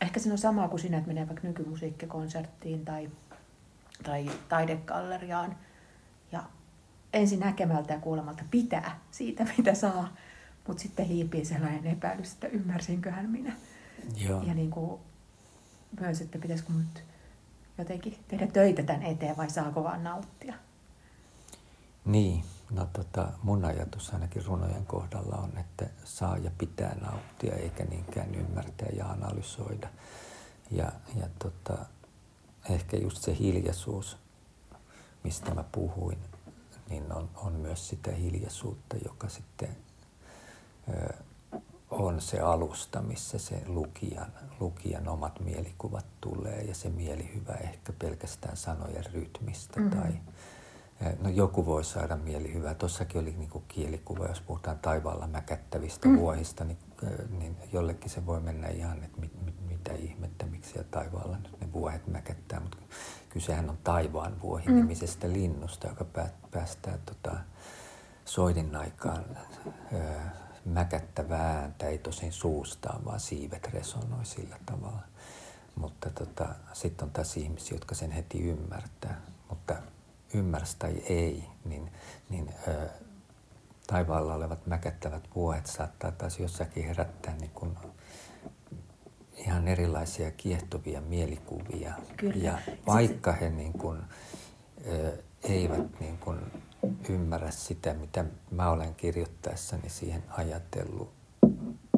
ehkä 0.00 0.20
se 0.20 0.32
on 0.32 0.38
sama 0.38 0.68
kuin 0.68 0.80
siinä, 0.80 0.96
että 0.98 1.08
menee 1.08 1.28
vaikka 1.28 1.48
nykymusiikkikonserttiin 1.48 2.84
tai, 2.84 3.10
tai 4.02 4.30
taidegalleriaan 4.48 5.56
ja 6.32 6.42
ensin 7.12 7.40
näkemältä 7.40 7.92
ja 7.92 8.00
kuulemalta 8.00 8.44
pitää 8.50 9.00
siitä, 9.10 9.46
mitä 9.58 9.74
saa, 9.74 10.16
mutta 10.66 10.82
sitten 10.82 11.06
hiipii 11.06 11.44
sellainen 11.44 11.86
epäilys, 11.86 12.32
että 12.32 12.46
ymmärsinköhän 12.46 13.30
minä. 13.30 13.52
Joo. 14.16 14.42
Ja 14.42 14.54
niin 14.54 14.70
kuin, 14.70 15.00
myös, 16.00 16.20
että 16.20 16.38
pitäisikö 16.38 16.72
nyt 16.72 17.04
jotenkin 17.78 18.18
tehdä 18.28 18.46
töitä 18.46 18.82
tämän 18.82 19.02
eteen 19.02 19.36
vai 19.36 19.50
saako 19.50 19.84
vaan 19.84 20.04
nauttia? 20.04 20.54
Niin, 22.04 22.44
no 22.70 22.88
tota, 22.92 23.28
mun 23.42 23.64
ajatus 23.64 24.14
ainakin 24.14 24.44
runojen 24.44 24.86
kohdalla 24.86 25.36
on, 25.36 25.58
että 25.58 25.86
saa 26.04 26.36
ja 26.36 26.50
pitää 26.58 26.94
nauttia 26.94 27.54
eikä 27.54 27.84
niinkään 27.84 28.34
ymmärtää 28.34 28.88
ja 28.96 29.06
analysoida. 29.06 29.88
Ja, 30.70 30.92
ja 31.20 31.28
tota, 31.38 31.78
ehkä 32.70 32.96
just 32.96 33.22
se 33.22 33.38
hiljaisuus, 33.38 34.16
mistä 35.24 35.54
mä 35.54 35.64
puhuin, 35.72 36.18
niin 36.88 37.12
on, 37.12 37.30
on 37.34 37.52
myös 37.52 37.88
sitä 37.88 38.10
hiljaisuutta, 38.12 38.96
joka 39.04 39.28
sitten 39.28 39.76
ö, 40.88 41.14
on 41.90 42.20
se 42.20 42.40
alusta, 42.40 43.02
missä 43.02 43.38
se 43.38 43.62
lukijan, 43.66 44.32
lukijan 44.60 45.08
omat 45.08 45.40
mielikuvat 45.40 46.06
tulee 46.20 46.62
ja 46.62 46.74
se 46.74 46.88
mielihyvä 46.88 47.52
ehkä 47.52 47.92
pelkästään 47.92 48.56
sanojen 48.56 49.04
rytmistä 49.12 49.80
mm-hmm. 49.80 50.00
tai 50.00 50.12
No 51.20 51.28
joku 51.28 51.66
voi 51.66 51.84
saada 51.84 52.16
mielihyvää. 52.16 52.74
Tuossakin 52.74 53.20
oli 53.20 53.34
niin 53.38 53.64
kielikuva, 53.68 54.26
jos 54.26 54.40
puhutaan 54.40 54.78
taivaalla 54.78 55.26
mäkättävistä 55.26 56.08
mm. 56.08 56.16
vuohista, 56.16 56.64
niin, 56.64 56.78
niin 57.38 57.56
jollekin 57.72 58.10
se 58.10 58.26
voi 58.26 58.40
mennä 58.40 58.68
ihan, 58.68 59.04
että 59.04 59.20
mit, 59.20 59.44
mit, 59.44 59.54
mitä 59.68 59.92
ihmettä, 59.92 60.46
miksi 60.46 60.70
siellä 60.70 60.88
taivaalla 60.90 61.36
nyt 61.36 61.60
ne 61.60 61.72
vuohet 61.72 62.06
mäkättää. 62.06 62.60
Mutta 62.60 62.76
kysehän 63.28 63.70
on 63.70 63.78
taivaan 63.84 64.42
vuohi 64.42 64.68
mm. 64.68 64.74
nimisestä 64.74 65.28
linnusta, 65.32 65.88
joka 65.88 66.04
päästää 66.50 66.98
tota, 67.06 67.36
soidin 68.24 68.76
aikaan 68.76 69.24
ö, 69.92 69.98
mäkättävää 70.64 71.60
ääntä, 71.60 71.86
ei 71.86 71.98
tosin 71.98 72.32
suustaan, 72.32 73.04
vaan 73.04 73.20
siivet 73.20 73.68
resonoi 73.72 74.24
sillä 74.24 74.56
tavalla. 74.66 75.02
Mutta 75.76 76.10
tota, 76.10 76.48
sitten 76.72 77.06
on 77.06 77.12
taas 77.12 77.36
ihmisiä, 77.36 77.76
jotka 77.76 77.94
sen 77.94 78.10
heti 78.10 78.40
ymmärtää. 78.40 79.20
Ymmärsi 80.34 80.76
tai 80.78 81.02
ei, 81.08 81.44
niin, 81.64 81.92
niin 82.30 82.54
ö, 82.68 82.88
taivaalla 83.86 84.34
olevat 84.34 84.66
mäkättävät 84.66 85.28
vuohet 85.34 85.66
saattaa 85.66 86.12
taas 86.12 86.40
jossakin 86.40 86.84
herättää 86.84 87.36
niin 87.36 87.50
kuin 87.50 87.76
ihan 89.36 89.68
erilaisia 89.68 90.30
kiehtovia 90.30 91.00
mielikuvia. 91.00 91.94
Kyllä. 92.16 92.44
Ja 92.44 92.58
vaikka 92.86 93.32
he 93.32 93.50
niin 93.50 93.72
kuin, 93.72 94.00
ö, 94.86 95.22
eivät 95.42 96.00
niin 96.00 96.18
kuin 96.18 96.38
ymmärrä 97.08 97.50
sitä, 97.50 97.94
mitä 97.94 98.24
mä 98.50 98.70
olen 98.70 98.94
kirjoittaessani 98.94 99.88
siihen 99.88 100.24
ajatellut, 100.28 101.12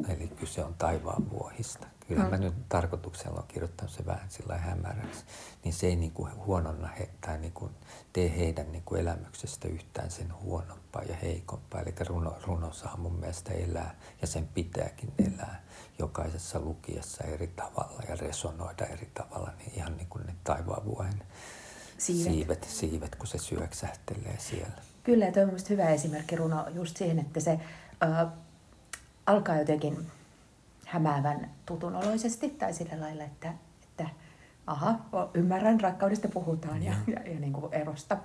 eli 0.09 0.27
kyse 0.27 0.63
on 0.63 0.73
taivaan 0.73 1.29
vuohista. 1.29 1.87
Kyllä 2.11 2.23
mm. 2.23 2.29
mä 2.29 2.37
nyt 2.37 2.69
tarkoituksella 2.69 3.35
olen 3.35 3.47
kirjoittanut 3.47 3.93
se 3.93 4.05
vähän 4.05 4.29
sillä 4.29 4.57
hämäräksi, 4.57 5.25
niin 5.63 5.73
se 5.73 5.87
ei 5.87 5.95
niin 5.95 6.11
kuin 6.11 6.31
huononna 6.45 6.87
he, 6.87 7.09
tai 7.21 7.37
niin 7.37 7.51
kuin 7.51 7.71
tee 8.13 8.37
heidän 8.37 8.71
niin 8.71 8.83
kuin 8.85 9.01
elämyksestä 9.01 9.67
yhtään 9.67 10.11
sen 10.11 10.33
huonompaa 10.41 11.03
ja 11.03 11.15
heikompaa. 11.15 11.81
Eli 11.81 11.93
runo, 12.07 12.35
runo 12.43 12.73
saa 12.73 12.97
mun 12.97 13.15
mielestä 13.19 13.53
elää 13.53 13.95
ja 14.21 14.27
sen 14.27 14.47
pitääkin 14.47 15.13
elää 15.19 15.63
jokaisessa 15.99 16.59
lukijassa 16.59 17.23
eri 17.23 17.47
tavalla 17.47 18.01
ja 18.09 18.15
resonoida 18.15 18.85
eri 18.85 19.09
tavalla, 19.13 19.51
niin 19.57 19.71
ihan 19.75 19.97
niin 19.97 20.07
kuin 20.09 20.25
ne 20.25 20.35
taivaanvuohen 20.43 21.23
siivet. 21.97 22.33
siivet, 22.33 22.63
siivet, 22.63 23.15
kun 23.15 23.27
se 23.27 23.37
syöksähtelee 23.37 24.37
siellä. 24.39 24.81
Kyllä, 25.03 25.25
ja 25.25 25.31
toi 25.31 25.43
on 25.43 25.51
hyvä 25.69 25.89
esimerkki 25.89 26.35
runo 26.35 26.69
just 26.69 26.97
siihen, 26.97 27.19
että 27.19 27.39
se 27.39 27.59
äh, 28.03 28.27
alkaa 29.25 29.57
jotenkin 29.57 30.11
hämäävän 30.91 31.51
tutunoloisesti 31.65 32.49
tai 32.49 32.73
sillä 32.73 32.99
lailla, 32.99 33.23
että, 33.23 33.53
että 33.83 34.09
aha, 34.67 34.99
ymmärrän, 35.33 35.81
rakkaudesta 35.81 36.27
puhutaan 36.27 36.83
ja, 36.83 36.93
ja, 37.07 37.31
ja 37.31 37.39
niin 37.39 37.53
kuin 37.53 37.73
erosta. 37.73 38.17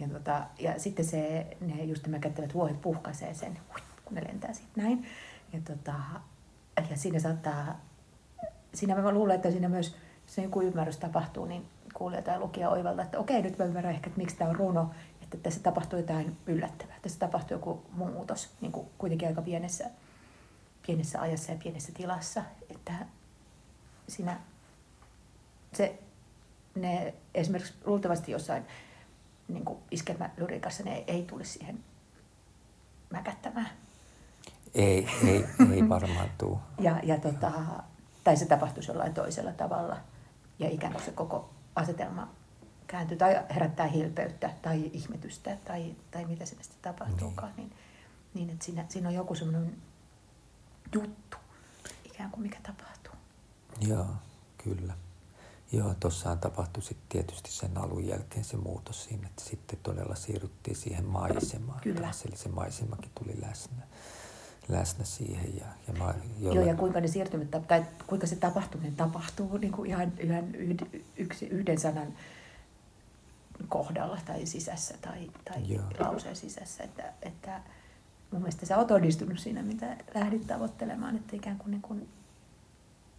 Ja, 0.00 0.08
tota, 0.08 0.46
ja 0.58 0.80
sitten 0.80 1.04
se, 1.04 1.46
ne 1.60 1.84
just 1.84 2.06
nämä 2.06 2.18
kättävät 2.18 2.54
vuohet 2.54 2.80
puhkaisee 2.80 3.34
sen, 3.34 3.58
kun 4.04 4.14
ne 4.14 4.24
lentää 4.28 4.52
sitten 4.52 4.84
näin. 4.84 5.06
Ja, 5.52 5.60
tota, 5.64 5.94
ja 6.90 6.96
siinä 6.96 7.18
saattaa, 7.18 7.80
siinä 8.74 8.94
mä 8.94 9.12
luulen, 9.12 9.36
että 9.36 9.50
siinä 9.50 9.68
myös, 9.68 9.96
jos 10.26 10.38
joku 10.38 10.62
ymmärrys 10.62 10.96
tapahtuu, 10.96 11.44
niin 11.44 11.66
kuulee 11.94 12.22
tai 12.22 12.38
lukija 12.38 12.70
oivalta, 12.70 13.02
että 13.02 13.18
okei, 13.18 13.42
nyt 13.42 13.58
mä 13.58 13.64
ymmärrän 13.64 13.94
ehkä, 13.94 14.06
että 14.06 14.18
miksi 14.18 14.36
tämä 14.36 14.50
on 14.50 14.56
runo, 14.56 14.90
että 15.22 15.36
tässä 15.36 15.60
tapahtuu 15.60 15.98
jotain 15.98 16.36
yllättävää, 16.46 16.96
tässä 17.02 17.18
tapahtuu 17.18 17.56
joku 17.56 17.82
muutos, 17.90 18.50
niin 18.60 18.72
kuin 18.72 18.86
kuitenkin 18.98 19.28
aika 19.28 19.42
pienessä 19.42 19.90
pienessä 20.88 21.20
ajassa 21.20 21.52
ja 21.52 21.58
pienessä 21.62 21.92
tilassa, 21.92 22.42
että 22.70 22.92
siinä 24.08 24.40
se, 25.72 25.98
ne 26.74 27.14
esimerkiksi 27.34 27.74
luultavasti 27.84 28.32
jossain 28.32 28.64
niin 29.48 29.64
iskelmälyrikassa 29.90 30.84
ne 30.84 31.04
ei 31.06 31.22
tulisi 31.22 31.52
siihen 31.52 31.84
mäkättämään. 33.10 33.70
Ei, 34.74 35.08
ei, 35.26 35.44
ei 35.72 35.88
varmaan 35.98 36.30
tule. 36.38 36.58
ja, 36.80 37.00
ja 37.02 37.18
tota, 37.18 37.52
tai 38.24 38.36
se 38.36 38.46
tapahtuisi 38.46 38.90
jollain 38.90 39.14
toisella 39.14 39.52
tavalla 39.52 39.96
ja 40.58 40.70
ikään 40.70 40.92
kuin 40.92 41.04
se 41.04 41.12
koko 41.12 41.50
asetelma 41.74 42.28
kääntyy 42.86 43.16
tai 43.16 43.44
herättää 43.54 43.86
hilpeyttä 43.86 44.50
tai 44.62 44.90
ihmetystä 44.92 45.56
tai, 45.64 45.94
tai 46.10 46.24
mitä 46.24 46.44
sinne 46.44 46.62
sitten 46.62 46.92
tapahtuukaan, 46.92 47.52
niin, 47.56 47.68
niin, 47.68 47.76
niin 48.34 48.50
että 48.50 48.64
siinä, 48.64 48.84
siinä 48.88 49.08
on 49.08 49.14
joku 49.14 49.34
semmoinen 49.34 49.76
juttu, 50.94 51.36
ikään 52.04 52.30
kuin 52.30 52.42
mikä 52.42 52.58
tapahtuu. 52.62 53.12
Joo, 53.80 54.06
kyllä. 54.64 54.94
Joo, 55.72 55.94
tuossahan 56.00 56.38
tapahtui 56.38 56.82
sitten 56.82 57.08
tietysti 57.08 57.50
sen 57.50 57.78
alun 57.78 58.06
jälkeen 58.06 58.44
se 58.44 58.56
muutos 58.56 59.04
siinä, 59.04 59.26
että 59.26 59.44
sitten 59.44 59.78
todella 59.82 60.14
siirryttiin 60.14 60.76
siihen 60.76 61.04
maisemaan 61.04 61.80
Kyllä. 61.80 62.00
taas, 62.00 62.24
eli 62.24 62.36
se 62.36 62.48
maisemakin 62.48 63.10
tuli 63.14 63.40
läsnä, 63.40 63.82
läsnä 64.68 65.04
siihen. 65.04 65.56
Ja, 65.56 65.66
ja 65.88 65.94
ma, 65.98 66.14
jolla... 66.38 66.54
Joo, 66.54 66.66
ja 66.66 66.74
kuinka 66.74 67.00
ne 67.00 67.08
siirtymät, 67.08 67.50
tai 67.68 67.84
kuinka 68.06 68.26
se 68.26 68.36
tapahtuminen 68.36 68.96
tapahtuu 68.96 69.56
niin 69.56 69.72
kuin 69.72 69.90
ihan 69.90 70.12
yhden, 70.18 70.52
yksi, 71.16 71.46
yhden 71.46 71.78
sanan 71.78 72.14
kohdalla 73.68 74.18
tai 74.26 74.46
sisässä 74.46 74.94
tai, 75.00 75.30
tai 75.44 75.80
lauseen 75.98 76.36
sisässä, 76.36 76.84
että, 76.84 77.12
että 77.22 77.60
mun 78.30 78.40
mielestä 78.42 78.66
sä 78.66 78.78
oot 78.78 78.90
onnistunut 78.90 79.38
siinä, 79.38 79.62
mitä 79.62 79.96
lähdit 80.14 80.46
tavoittelemaan, 80.46 81.16
että 81.16 81.36
ikään 81.36 81.58
kuin, 81.58 81.70
niin 81.70 81.82
kuin 81.82 82.08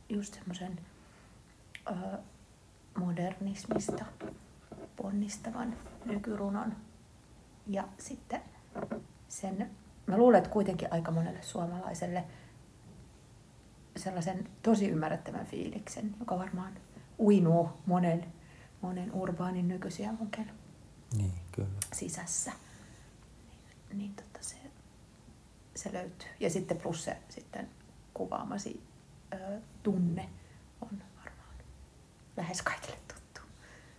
just 0.10 0.34
semmoisen 0.34 0.80
modernismista 3.00 4.06
ponnistavan 4.96 5.74
nykyrunon 6.06 6.76
ja 7.68 7.88
sitten 7.98 8.42
sen, 9.28 9.70
mä 10.08 10.18
luulen, 10.18 10.38
että 10.38 10.50
kuitenkin 10.50 10.94
aika 10.94 11.12
monelle 11.12 11.42
suomalaiselle 11.42 12.24
sellaisen 13.98 14.50
tosi 14.64 14.88
ymmärrettävän 14.88 15.46
fiiliksen, 15.46 16.16
joka 16.20 16.40
varmaan 16.40 16.74
uinuu 17.20 17.70
monen, 17.86 18.26
monen 18.82 19.14
urbaanin 19.14 19.68
nykysielunken 19.68 20.52
niin, 21.18 21.34
kyllä. 21.52 21.70
sisässä. 21.94 22.52
Niin, 23.90 23.98
niin 23.98 24.16
tota 24.16 24.29
se, 25.80 25.94
löytyy. 25.94 26.28
Ja 26.40 26.50
sitten 26.50 26.78
plus 26.78 27.04
se 27.04 27.18
sitten 27.30 27.70
kuvaamasi 28.14 28.84
ö, 29.34 29.38
tunne 29.84 30.30
on 30.82 30.90
varmaan 31.18 31.56
lähes 32.38 32.62
kaikille 32.62 32.98
tuttu. 33.08 33.42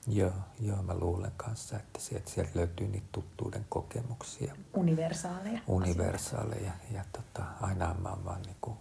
Joo, 0.06 0.32
joo, 0.60 0.82
mä 0.82 0.94
luulen 0.94 1.32
kanssa, 1.36 1.76
että 1.76 2.00
sieltä, 2.00 2.30
sieltä 2.30 2.50
löytyy 2.54 2.88
niitä 2.88 3.06
tuttuuden 3.12 3.66
kokemuksia. 3.68 4.56
Universaaleja. 4.74 5.60
Universaaleja. 5.66 6.72
Ja 6.90 7.04
tota, 7.12 7.44
aina 7.60 7.94
mä 7.94 8.08
oon 8.08 8.24
vaan 8.24 8.42
niinku 8.42 8.76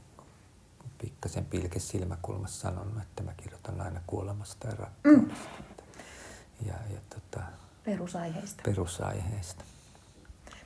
pikkasen 1.02 1.46
pilke 1.46 1.80
silmäkulmassa 1.80 2.62
sanonut, 2.62 3.04
että 3.04 3.24
mä 3.24 3.34
kirjoitan 3.34 3.82
aina 3.82 4.02
kuolemasta 4.08 4.68
ja 4.68 4.76
rakkaudesta. 4.76 5.50
Mm. 5.60 6.68
Ja, 6.68 6.74
ja 6.94 7.00
tota, 7.10 7.46
perusaiheista. 7.84 8.64
Perusaiheista. 8.66 9.64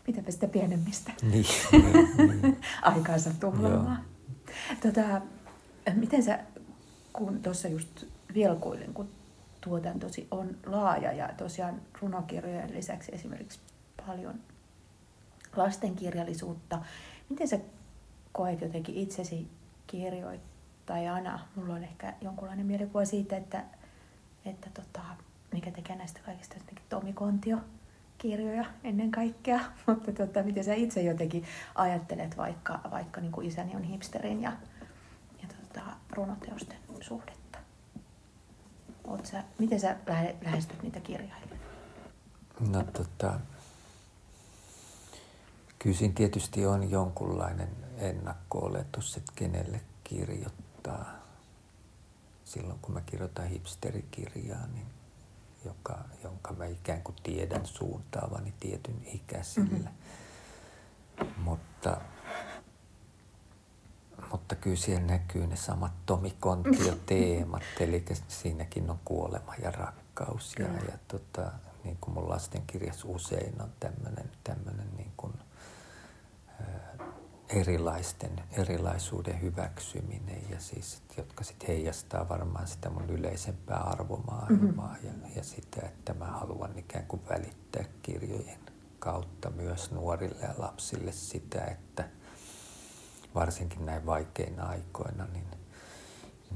Mitäpä 0.07 0.31
sitä 0.31 0.47
pienemmistä. 0.47 1.11
Niin, 1.21 1.45
niin. 2.17 2.61
Aikaansa 2.81 3.31
tuhlaamaan. 3.39 4.05
Tota, 4.81 5.21
miten 5.93 6.23
sä, 6.23 6.39
kun 7.13 7.41
tuossa 7.41 7.67
just 7.67 8.05
vilkuilin, 8.33 8.93
kun 8.93 9.09
tuotantosi 9.61 10.27
on 10.31 10.57
laaja 10.65 11.11
ja 11.11 11.29
tosiaan 11.37 11.81
runokirjojen 12.01 12.73
lisäksi 12.73 13.11
esimerkiksi 13.15 13.59
paljon 14.07 14.39
lastenkirjallisuutta. 15.55 16.79
Miten 17.29 17.47
sä 17.47 17.59
koet 18.31 18.61
jotenkin 18.61 18.95
itsesi 18.95 19.47
kirjoittajana? 19.87 21.39
Mulla 21.55 21.73
on 21.73 21.83
ehkä 21.83 22.13
jonkunlainen 22.21 22.65
mielikuva 22.65 23.05
siitä, 23.05 23.37
että, 23.37 23.63
että 24.45 24.69
tota, 24.73 25.01
mikä 25.51 25.71
tekee 25.71 25.95
näistä 25.95 26.19
kaikista 26.25 26.55
jotenkin 26.55 26.85
Tomi 26.89 27.13
Kontio 27.13 27.57
kirjoja 28.23 28.65
ennen 28.83 29.11
kaikkea, 29.11 29.59
mutta 29.87 30.11
tota, 30.11 30.43
miten 30.43 30.63
sä 30.63 30.73
itse 30.73 31.01
jotenkin 31.01 31.43
ajattelet 31.75 32.37
vaikka, 32.37 32.79
vaikka 32.91 33.21
niin 33.21 33.31
kuin 33.31 33.47
isäni 33.47 33.75
on 33.75 33.83
hipsterin 33.83 34.41
ja, 34.41 34.51
ja 35.41 35.47
tota, 35.47 35.85
runoteosten 36.09 36.77
suhdetta? 37.01 37.59
Sä, 39.23 39.43
miten 39.59 39.79
sä 39.79 39.97
lähestyt 40.41 40.83
niitä 40.83 40.99
kirjailijoita? 40.99 41.55
No 42.69 42.83
tota, 42.83 43.39
kyllä 45.79 45.97
siinä 45.97 46.13
tietysti 46.13 46.65
on 46.65 46.91
jonkunlainen 46.91 47.69
ennakko-oletus, 47.97 49.17
että 49.17 49.31
kenelle 49.35 49.81
kirjoittaa. 50.03 51.13
Silloin 52.45 52.79
kun 52.81 52.93
mä 52.93 53.01
kirjoitan 53.01 53.47
hipsterikirjaa, 53.47 54.67
niin 54.67 54.85
joka, 55.65 55.99
jonka 56.23 56.53
mä 56.53 56.65
ikään 56.65 57.01
kuin 57.01 57.15
tiedän 57.23 57.65
suuntaavani 57.65 58.53
tietyn 58.59 59.01
ikäisille. 59.05 59.89
Mm-hmm. 59.89 61.43
Mutta, 61.43 61.97
mutta 64.31 64.55
kyllä 64.55 64.75
siellä 64.75 65.07
näkyy 65.07 65.47
ne 65.47 65.55
samat 65.55 65.91
Tomi 66.05 66.35
Kontio-teemat, 66.39 67.63
eli 67.79 68.05
siinäkin 68.27 68.89
on 68.89 68.99
kuolema 69.05 69.55
ja 69.63 69.71
rakkaus. 69.71 70.55
Ja, 70.59 70.65
ja 70.65 70.97
tota, 71.07 71.51
niin 71.83 71.97
kuin 72.01 72.13
mun 72.13 72.29
lastenkirjassa 72.29 73.07
usein 73.07 73.61
on 73.61 73.71
tämmöinen, 73.79 74.31
tämmöinen 74.43 74.87
niin 74.97 75.11
kuin, 75.17 75.33
erilaisten, 77.53 78.43
erilaisuuden 78.51 79.41
hyväksyminen 79.41 80.49
ja 80.49 80.59
siis, 80.59 81.01
jotka 81.17 81.43
sitten 81.43 81.67
heijastaa 81.67 82.29
varmaan 82.29 82.67
sitä 82.67 82.89
mun 82.89 83.09
yleisempää 83.09 83.77
arvomaailmaa 83.77 84.95
mm-hmm. 85.03 85.21
ja, 85.23 85.29
ja 85.35 85.43
sitä, 85.43 85.81
että 85.85 86.13
mä 86.13 86.25
haluan 86.25 86.77
ikään 86.77 87.05
kuin 87.05 87.21
välittää 87.29 87.85
kirjojen 88.01 88.59
kautta 88.99 89.49
myös 89.49 89.91
nuorille 89.91 90.41
ja 90.41 90.53
lapsille 90.57 91.11
sitä, 91.11 91.65
että 91.65 92.09
varsinkin 93.35 93.85
näin 93.85 94.05
vaikeina 94.05 94.65
aikoina, 94.65 95.25
niin, 95.33 95.47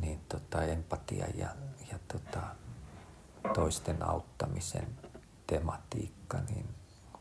niin 0.02 0.20
tota 0.30 0.64
empatia 0.64 1.26
ja, 1.36 1.50
ja 1.92 2.00
tota, 2.08 2.42
toisten 3.54 4.10
auttamisen 4.10 4.88
tematiikka, 5.48 6.38
niin 6.50 6.66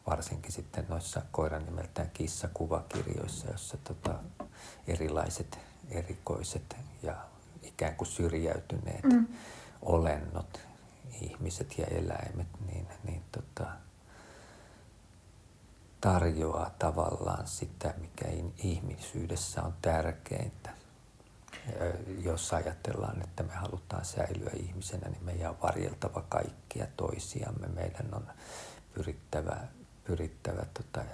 varsinkin 0.07 0.53
sitten 0.53 0.87
noissa 0.89 1.23
koiran 1.33 1.65
nimeltään 1.65 2.11
kissakuvakirjoissa, 2.11 3.51
jossa 3.51 3.77
tota, 3.77 4.15
erilaiset 4.87 5.59
erikoiset 5.91 6.77
ja 7.03 7.17
ikään 7.63 7.97
kuin 7.97 8.09
syrjäytyneet 8.09 9.05
mm. 9.05 9.27
olennot, 9.83 10.61
ihmiset 11.21 11.79
ja 11.79 11.87
eläimet, 11.87 12.47
niin, 12.67 12.87
niin 13.05 13.23
tota, 13.33 13.67
tarjoaa 16.01 16.71
tavallaan 16.79 17.47
sitä, 17.47 17.95
mikä 18.01 18.29
ihmisyydessä 18.59 19.63
on 19.63 19.75
tärkeintä. 19.83 20.71
Jos 22.19 22.53
ajatellaan, 22.53 23.23
että 23.23 23.43
me 23.43 23.53
halutaan 23.55 24.05
säilyä 24.05 24.51
ihmisenä, 24.57 25.09
niin 25.09 25.25
meidän 25.25 25.51
on 25.51 25.63
varjeltava 25.63 26.25
kaikkia 26.29 26.87
toisiamme. 26.97 27.67
Meidän 27.67 28.15
on 28.15 28.27
pyrittävä 28.95 29.57
pyrittävä 30.07 30.67
tota, 30.75 31.05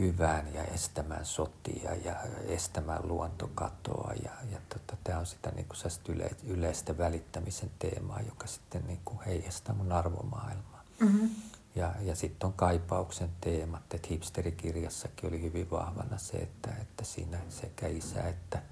hyvään 0.00 0.54
ja 0.54 0.64
estämään 0.64 1.26
sotia 1.26 1.94
ja 1.94 2.16
estämään 2.46 3.08
luontokatoa. 3.08 4.12
Ja, 4.24 4.30
ja 4.52 4.58
tota, 4.68 4.96
tämä 5.04 5.18
on 5.18 5.26
sitä 5.26 5.50
niin 5.50 5.66
kuin 5.66 6.14
yle, 6.14 6.30
yleistä 6.46 6.98
välittämisen 6.98 7.70
teemaa, 7.78 8.20
joka 8.20 8.46
sitten 8.46 8.86
niin 8.86 9.00
kuin 9.04 9.20
heijastaa 9.26 9.74
mun 9.74 9.92
arvomaailmaa. 9.92 10.84
Mm-hmm. 11.00 11.30
Ja, 11.74 11.94
ja 12.00 12.16
sitten 12.16 12.46
on 12.46 12.52
kaipauksen 12.52 13.30
teemat, 13.40 13.94
että 13.94 14.08
hipsterikirjassakin 14.10 15.28
oli 15.28 15.42
hyvin 15.42 15.70
vahvana 15.70 16.18
se, 16.18 16.36
että, 16.36 16.70
että 16.80 17.04
siinä 17.04 17.38
sekä 17.48 17.86
isä 17.86 18.22
että 18.22 18.62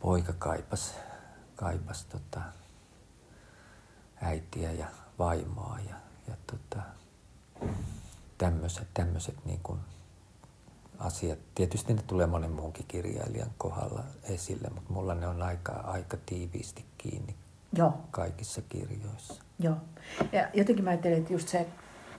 poika 0.00 0.32
kaipas, 0.32 0.94
kaipas 1.56 2.04
tota, 2.04 2.40
äitiä 4.22 4.72
ja 4.72 4.86
vaimoa 5.18 5.78
ja, 5.88 5.94
ja 6.28 6.36
tota, 6.46 6.82
tämmöiset, 8.38 8.88
tämmöiset 8.94 9.44
niin 9.44 9.60
kuin 9.62 9.80
asiat. 10.98 11.38
Tietysti 11.54 11.94
ne 11.94 12.02
tulee 12.06 12.26
monen 12.26 12.52
muunkin 12.52 12.84
kirjailijan 12.88 13.50
kohdalla 13.58 14.04
esille, 14.22 14.68
mutta 14.74 14.92
mulla 14.92 15.14
ne 15.14 15.28
on 15.28 15.42
aika, 15.42 15.72
aika 15.72 16.16
tiiviisti 16.26 16.84
kiinni 16.98 17.34
Joo. 17.72 17.92
kaikissa 18.10 18.62
kirjoissa. 18.68 19.42
Joo. 19.58 19.76
Ja 20.32 20.48
jotenkin 20.54 20.84
mä 20.84 20.90
ajattelen, 20.90 21.18
että 21.18 21.32
just 21.32 21.48
se 21.48 21.66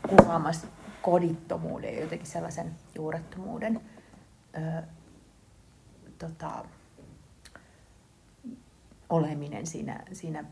kuvaamas 0.09 0.67
kodittomuuden 1.01 1.93
ja 1.95 2.01
jotenkin 2.01 2.27
sellaisen 2.27 2.75
juurettomuuden 2.95 3.81
ö, 4.55 4.83
tota, 6.17 6.65
oleminen 9.09 9.67
siinä, 9.67 10.03
siinä 10.13 10.43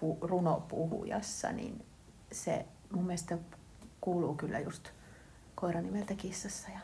pu, 0.00 0.18
runopuhujassa, 0.20 1.52
niin 1.52 1.84
se 2.32 2.66
mun 2.92 3.04
mielestä 3.04 3.38
kuuluu 4.04 4.34
kyllä 4.34 4.60
just 4.60 4.88
koira 5.54 5.80
nimeltä 5.80 6.14
kissassa 6.14 6.68
ja 6.70 6.80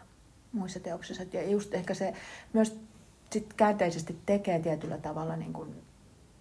muissa 0.53 0.81
teoksissa. 0.81 1.23
Ja 1.33 1.51
just 1.51 1.75
ehkä 1.75 1.95
se 1.95 2.15
myös 2.53 2.81
sit 3.31 3.55
käänteisesti 3.55 4.21
tekee 4.27 4.61
tietyllä 4.61 4.99
tavalla 4.99 5.37
niin 5.37 5.53
kuin 5.53 5.83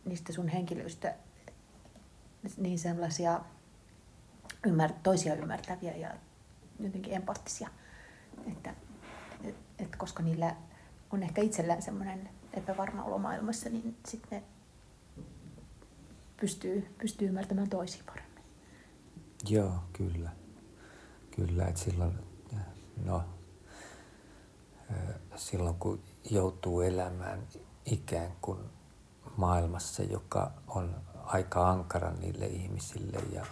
niistä 0.05 0.34
sun 0.34 0.47
henkilöistä 0.47 1.15
niin 2.57 2.80
sellaisia 2.80 3.41
ymmär, 4.65 4.91
toisia 5.03 5.36
ymmärtäviä 5.36 5.95
ja 5.95 6.13
jotenkin 6.80 7.13
empaattisia. 7.13 7.69
Että, 8.51 8.73
et, 9.43 9.55
et 9.80 9.95
koska 9.95 10.23
niillä 10.23 10.55
on 11.11 11.23
ehkä 11.23 11.41
itsellään 11.41 11.82
semmoinen 11.82 12.30
epävarma 12.53 13.03
olo 13.03 13.17
maailmassa, 13.17 13.69
niin 13.69 13.97
sitten 14.07 14.39
ne 14.39 14.43
pystyy, 16.41 16.95
pystyy 16.97 17.27
ymmärtämään 17.27 17.69
toisia 17.69 18.03
paremmin. 18.05 18.43
Joo, 19.49 19.73
kyllä 19.93 20.38
kyllä, 21.39 21.65
että 21.65 21.79
silloin, 21.81 22.19
no, 23.05 23.23
silloin 25.35 25.75
kun 25.75 25.99
joutuu 26.29 26.81
elämään 26.81 27.39
ikään 27.85 28.31
kuin 28.41 28.59
maailmassa, 29.37 30.03
joka 30.03 30.51
on 30.67 30.95
aika 31.23 31.69
ankara 31.69 32.11
niille 32.11 32.45
ihmisille 32.45 33.17
ja 33.33 33.45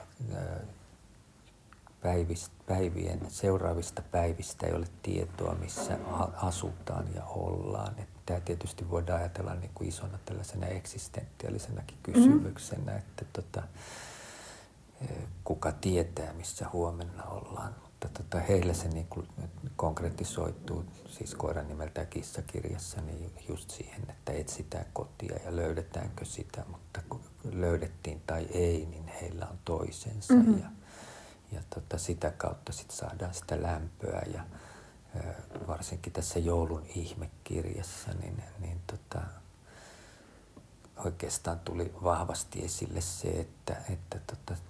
päivistä, 2.01 2.55
päivien, 2.67 3.19
seuraavista 3.27 4.01
päivistä 4.11 4.67
ei 4.67 4.73
ole 4.73 4.87
tietoa, 5.01 5.55
missä 5.55 5.97
asutaan 6.35 7.05
ja 7.15 7.23
ollaan. 7.25 7.99
Että 7.99 8.19
tämä 8.25 8.39
tietysti 8.39 8.89
voidaan 8.89 9.19
ajatella 9.19 9.55
niin 9.55 9.71
kuin 9.75 9.89
isona 9.89 10.19
tällaisena 10.25 10.67
eksistentiaalisenakin 10.67 11.97
kysymyksenä, 12.03 12.81
mm-hmm. 12.81 12.97
että 12.97 13.25
tota, 13.33 13.63
kuka 15.43 15.71
tietää, 15.71 16.33
missä 16.33 16.65
huomenna 16.73 17.23
ollaan. 17.23 17.75
Mutta 17.81 18.09
tota, 18.09 18.39
heille 18.39 18.73
se 18.73 18.87
niin 18.87 19.07
kuin 19.07 19.27
konkretisoituu, 19.75 20.85
siis 21.09 21.35
koiran 21.35 21.67
nimeltä 21.67 22.05
kissakirjassa, 22.05 23.01
niin 23.01 23.31
just 23.49 23.69
siihen, 23.69 24.01
että 24.09 24.31
etsitään 24.31 24.85
kotia 24.93 25.35
ja 25.45 25.55
löydetäänkö 25.55 26.25
sitä, 26.25 26.63
mutta 26.71 27.01
kun 27.09 27.21
löydettiin 27.51 28.21
tai 28.27 28.47
ei, 28.51 28.85
niin 28.85 29.07
heillä 29.07 29.47
on 29.51 29.59
toisensa. 29.65 30.33
Mm-hmm. 30.33 30.59
Ja, 30.59 30.69
ja 31.51 31.61
tota, 31.75 31.97
sitä 31.97 32.31
kautta 32.31 32.71
sit 32.71 32.91
saadaan 32.91 33.33
sitä 33.33 33.61
lämpöä 33.61 34.21
ja 34.33 34.43
varsinkin 35.67 36.13
tässä 36.13 36.39
joulun 36.39 36.85
ihmekirjassa, 36.95 38.11
niin, 38.21 38.43
niin 38.59 38.81
tota, 38.87 39.21
oikeastaan 41.05 41.59
tuli 41.59 41.93
vahvasti 42.03 42.65
esille 42.65 43.01
se, 43.01 43.27
että, 43.27 43.75
että, 43.89 44.19
tota, 44.27 44.61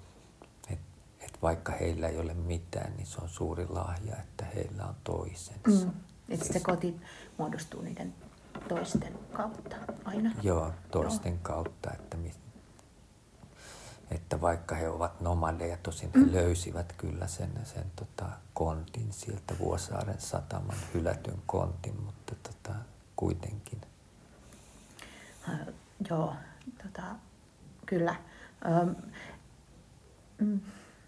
vaikka 1.42 1.72
heillä 1.72 2.08
ei 2.08 2.20
ole 2.20 2.34
mitään, 2.34 2.94
niin 2.98 3.08
se 3.08 3.22
on 3.22 3.30
suuri 3.30 3.68
lahja, 3.70 4.16
että 4.18 4.46
heillä 4.46 4.86
on 4.86 4.96
toisensa. 5.04 5.86
Mm. 5.86 5.92
Että 6.30 6.46
se 6.46 6.52
siis- 6.52 6.64
koti 6.64 6.96
muodostuu 7.38 7.82
niiden 7.82 8.14
toisten 8.68 9.20
kautta 9.32 9.76
aina. 10.06 10.32
Joo, 10.42 10.72
toisten 10.92 11.32
Joo. 11.32 11.40
kautta, 11.42 11.92
että, 11.94 12.18
että 14.12 14.42
vaikka 14.42 14.76
he 14.76 14.90
ovat 14.90 15.22
nomadeja, 15.22 15.78
tosin 15.78 16.12
he 16.16 16.20
mm. 16.20 16.34
löysivät 16.34 16.94
kyllä 16.98 17.28
sen, 17.28 17.52
sen 17.64 17.86
tota, 17.96 18.26
kontin 18.54 19.14
sieltä 19.14 19.60
Vuosaaren 19.60 20.22
sataman 20.22 20.78
hylätyn 20.94 21.42
kontin, 21.46 22.02
mutta 22.02 22.36
tota, 22.44 22.76
kuitenkin. 23.16 23.82
Joo, 26.10 26.36
tota, 26.84 27.04
kyllä. 27.86 28.16
Um, 28.82 28.96
mm, 30.40 30.60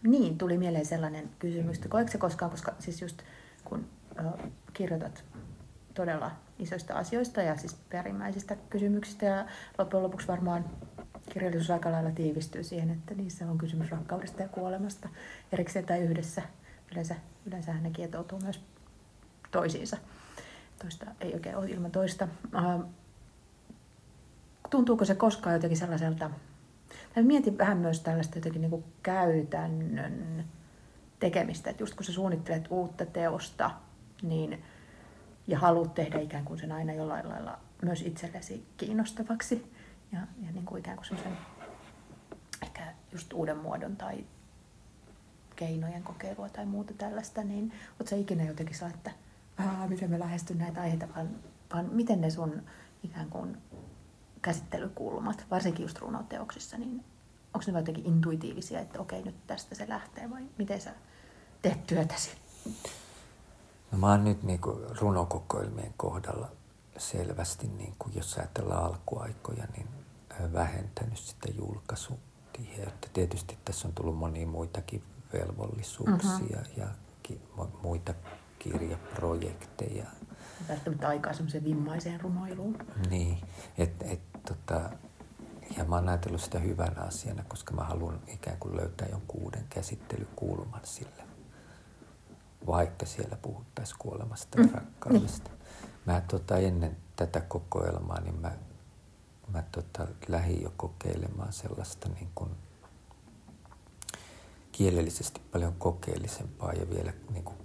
niin, 0.03 0.37
tuli 0.37 0.57
mieleen 0.57 0.85
sellainen 0.85 1.29
kysymys, 1.39 1.77
että 1.77 1.89
koetko 1.89 2.17
koskaan, 2.17 2.51
koska 2.51 2.73
siis 2.79 3.01
just 3.01 3.21
kun 3.65 3.85
uh, 4.25 4.51
kirjoitat 4.73 5.23
todella 5.93 6.31
isoista 6.59 6.93
asioista 6.93 7.41
ja 7.41 7.57
siis 7.57 7.77
perimmäisistä 7.89 8.57
kysymyksistä 8.69 9.25
ja 9.25 9.45
loppujen 9.77 10.03
lopuksi 10.03 10.27
varmaan 10.27 10.65
kirjallisuus 11.29 11.71
aika 11.71 11.91
lailla 11.91 12.11
tiivistyy 12.11 12.63
siihen, 12.63 12.89
että 12.89 13.13
niissä 13.13 13.49
on 13.49 13.57
kysymys 13.57 13.91
rakkaudesta 13.91 14.41
ja 14.41 14.47
kuolemasta 14.47 15.09
erikseen 15.51 15.85
tai 15.85 15.99
yhdessä. 15.99 16.41
Yleensä, 16.91 17.15
yleensä 17.45 17.73
ne 17.73 17.89
kietoutuu 17.91 18.39
myös 18.39 18.61
toisiinsa. 19.51 19.97
Toista 20.81 21.05
ei 21.21 21.33
oikein 21.33 21.57
ole 21.57 21.69
ilman 21.69 21.91
toista. 21.91 22.27
Tuntuuko 24.69 25.05
se 25.05 25.15
koskaan 25.15 25.53
jotenkin 25.53 25.77
sellaiselta, 25.77 26.31
tai 27.13 27.23
mietin 27.23 27.57
vähän 27.57 27.77
myös 27.77 27.99
tällaista 27.99 28.37
jotenkin 28.37 28.61
niin 28.61 28.69
kuin 28.69 28.83
käytännön 29.03 30.45
tekemistä, 31.19 31.69
että 31.69 31.83
just 31.83 31.95
kun 31.95 32.05
sä 32.05 32.13
suunnittelet 32.13 32.65
uutta 32.69 33.05
teosta, 33.05 33.71
niin 34.21 34.63
ja 35.47 35.59
haluat 35.59 35.93
tehdä 35.93 36.19
ikään 36.19 36.45
kuin 36.45 36.59
sen 36.59 36.71
aina 36.71 36.93
jollain 36.93 37.29
lailla 37.29 37.59
myös 37.81 38.01
itsellesi 38.01 38.65
kiinnostavaksi 38.77 39.73
ja, 40.11 40.19
ja 40.19 40.51
niin 40.51 40.65
kuin 40.65 40.79
ikään 40.79 40.97
kuin 40.97 41.05
semmoisen 41.05 41.37
ehkä 42.63 42.93
just 43.11 43.33
uuden 43.33 43.57
muodon 43.57 43.95
tai 43.95 44.25
keinojen 45.55 46.03
kokeilua 46.03 46.49
tai 46.49 46.65
muuta 46.65 46.93
tällaista, 46.93 47.43
niin 47.43 47.73
oletko 47.99 48.15
ikinä 48.15 48.43
jotenkin 48.43 48.75
saa, 48.75 48.89
että 48.89 49.11
miten 49.87 50.09
me 50.09 50.19
lähestyn 50.19 50.57
näitä 50.57 50.81
aiheita, 50.81 51.07
vaan, 51.15 51.29
vaan 51.73 51.89
miten 51.91 52.21
ne 52.21 52.29
sun 52.29 52.63
ikään 53.03 53.29
kuin 53.29 53.57
käsittelykulmat, 54.41 55.45
varsinkin 55.51 55.83
just 55.83 55.99
runoteoksissa, 55.99 56.77
niin 56.77 57.05
onko 57.53 57.71
ne 57.71 57.79
jotenkin 57.79 58.05
intuitiivisia, 58.05 58.79
että 58.79 58.99
okei, 58.99 59.23
nyt 59.23 59.47
tästä 59.47 59.75
se 59.75 59.89
lähtee 59.89 60.29
vai 60.29 60.41
miten 60.57 60.81
sä 60.81 60.93
teet 61.61 61.87
työtäsi? 61.87 62.29
No 63.91 63.97
mä 63.97 64.07
oon 64.07 64.23
nyt 64.23 64.43
niin 64.43 64.59
kuin 64.59 64.97
runokokoelmien 65.01 65.93
kohdalla 65.97 66.51
selvästi, 66.97 67.67
niin 67.67 67.95
kuin 67.99 68.15
jos 68.15 68.37
ajatellaan 68.37 68.85
alkuaikoja, 68.85 69.63
niin 69.77 69.87
vähentänyt 70.53 71.17
sitä 71.17 71.47
julkaisutiheyttä. 71.57 73.07
Tietysti 73.13 73.57
tässä 73.65 73.87
on 73.87 73.93
tullut 73.93 74.17
monia 74.17 74.47
muitakin 74.47 75.03
velvollisuuksia 75.33 76.59
uh-huh. 76.59 76.77
ja 76.77 76.87
ki- 77.23 77.41
muita 77.83 78.13
kirjaprojekteja. 78.59 80.05
Välttämättä 80.69 81.07
aikaa 81.07 81.33
semmoiseen 81.33 81.63
vimmaiseen 81.63 82.21
runoiluun. 82.21 82.77
Niin, 83.09 83.37
että 83.77 84.05
et, 84.05 84.19
tota, 84.47 84.89
ja 85.77 85.83
mä 85.83 85.95
oon 85.95 86.09
ajatellut 86.09 86.41
sitä 86.41 86.59
hyvänä 86.59 87.01
asiana, 87.01 87.43
koska 87.47 87.73
mä 87.73 87.83
haluan 87.83 88.19
ikään 88.27 88.57
kuin 88.57 88.77
löytää 88.77 89.07
jonkun 89.11 89.41
uuden 89.41 89.65
käsittelykulman 89.69 90.81
sille 90.83 91.23
vaikka 92.67 93.05
siellä 93.05 93.35
puhuttaisiin 93.41 93.99
kuolemasta 93.99 94.59
ja 94.59 94.67
mm. 94.67 94.73
rakkaudesta. 94.73 95.51
Mä 96.05 96.21
tota, 96.21 96.57
ennen 96.57 96.97
tätä 97.15 97.41
kokoelmaa, 97.41 98.21
niin 98.21 98.35
mä, 98.41 98.51
mä 99.53 99.63
tota, 99.71 100.07
lähdin 100.27 100.61
jo 100.61 100.73
kokeilemaan 100.77 101.53
sellaista 101.53 102.09
niin 102.09 102.29
kuin 102.35 102.49
kielellisesti 104.71 105.41
paljon 105.51 105.73
kokeellisempaa 105.73 106.73
ja 106.73 106.89
vielä 106.89 107.13
niin 107.29 107.43
kuin 107.43 107.57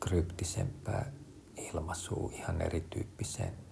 kryptisempää 0.00 1.12
ilmaisua 1.56 2.30
ihan 2.32 2.62
erityyppiseen 2.62 3.67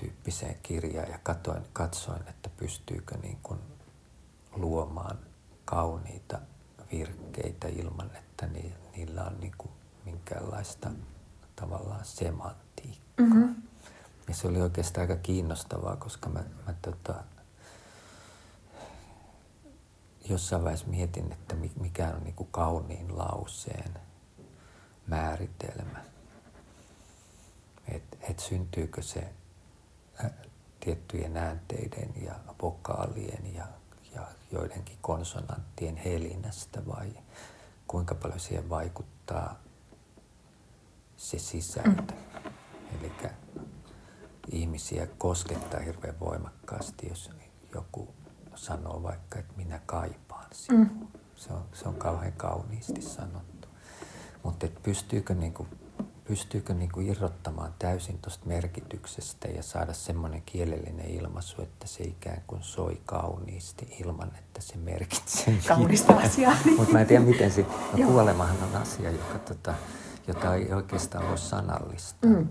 tyyppiseen 0.00 0.58
kirjaan 0.62 1.10
ja 1.10 1.18
katoin, 1.22 1.62
katsoin, 1.72 2.28
että 2.28 2.50
pystyykö 2.56 3.16
niin 3.16 3.38
kuin 3.42 3.58
luomaan 4.56 5.18
kauniita 5.64 6.38
virkkeitä 6.92 7.68
ilman, 7.68 8.16
että 8.16 8.46
niillä 8.96 9.24
on 9.24 9.40
niin 9.40 9.54
kuin 9.58 9.70
minkäänlaista 10.04 10.90
tavallaan 11.56 12.04
semantiikkaa. 12.04 13.26
Mm-hmm. 13.26 13.54
Ja 14.28 14.34
se 14.34 14.48
oli 14.48 14.60
oikeastaan 14.60 15.02
aika 15.10 15.22
kiinnostavaa, 15.22 15.96
koska 15.96 16.28
mä, 16.28 16.44
mä 16.66 16.74
tota, 16.82 17.14
jossain 20.28 20.62
vaiheessa 20.64 20.86
mietin, 20.86 21.32
että 21.32 21.56
mikä 21.80 22.08
on 22.08 22.24
niin 22.24 22.34
kuin 22.34 22.48
kauniin 22.50 23.18
lauseen 23.18 23.94
määritelmä. 25.06 26.04
Että 27.88 28.16
et 28.20 28.38
syntyykö 28.38 29.02
se 29.02 29.32
tiettyjen 30.88 31.36
äänteiden 31.36 32.08
ja 32.24 32.34
vokaalien 32.62 33.54
ja, 33.54 33.66
ja 34.14 34.26
joidenkin 34.52 34.98
konsonanttien 35.00 35.96
helinästä 35.96 36.86
vai 36.86 37.12
kuinka 37.86 38.14
paljon 38.14 38.40
siihen 38.40 38.70
vaikuttaa 38.70 39.58
se 41.16 41.38
sisältö. 41.38 42.14
Mm. 42.14 42.52
Eli 43.00 43.12
ihmisiä 44.50 45.06
koskettaa 45.18 45.80
hirveän 45.80 46.20
voimakkaasti, 46.20 47.08
jos 47.08 47.30
joku 47.74 48.14
sanoo 48.54 49.02
vaikka, 49.02 49.38
että 49.38 49.54
minä 49.56 49.80
kaipaan 49.86 50.48
sinua. 50.52 50.84
Mm. 50.84 51.06
Se, 51.36 51.52
on, 51.52 51.64
se 51.72 51.88
on 51.88 51.94
kauhean 51.94 52.32
kauniisti 52.32 53.02
sanottu. 53.02 53.68
Mutta 54.42 54.66
pystyykö 54.82 55.34
niinku 55.34 55.66
pystyykö 56.28 56.74
niin 56.74 56.92
kuin 56.92 57.06
irrottamaan 57.06 57.74
täysin 57.78 58.18
tuosta 58.18 58.46
merkityksestä 58.46 59.48
ja 59.48 59.62
saada 59.62 59.92
semmoinen 59.92 60.42
kielellinen 60.42 61.10
ilmaisu, 61.10 61.62
että 61.62 61.86
se 61.86 62.04
ikään 62.04 62.42
kuin 62.46 62.62
soi 62.62 63.00
kauniisti 63.06 63.96
ilman, 64.00 64.32
että 64.38 64.60
se 64.60 64.76
merkitsee 64.76 65.58
Kaunista 65.68 66.12
asiaa. 66.12 66.56
Mutta 66.76 66.92
mä 66.92 67.00
en 67.00 67.06
tiedä, 67.06 67.24
miten 67.24 67.50
se... 67.50 67.66
No, 67.98 68.06
kuolemahan 68.06 68.56
on 68.62 68.82
asia, 68.82 69.10
joka, 69.10 69.38
tota, 69.38 69.74
jota 70.26 70.54
ei 70.54 70.72
oikeastaan 70.72 71.28
voi 71.28 71.38
sanallistaa. 71.38 72.30
Mm. 72.30 72.48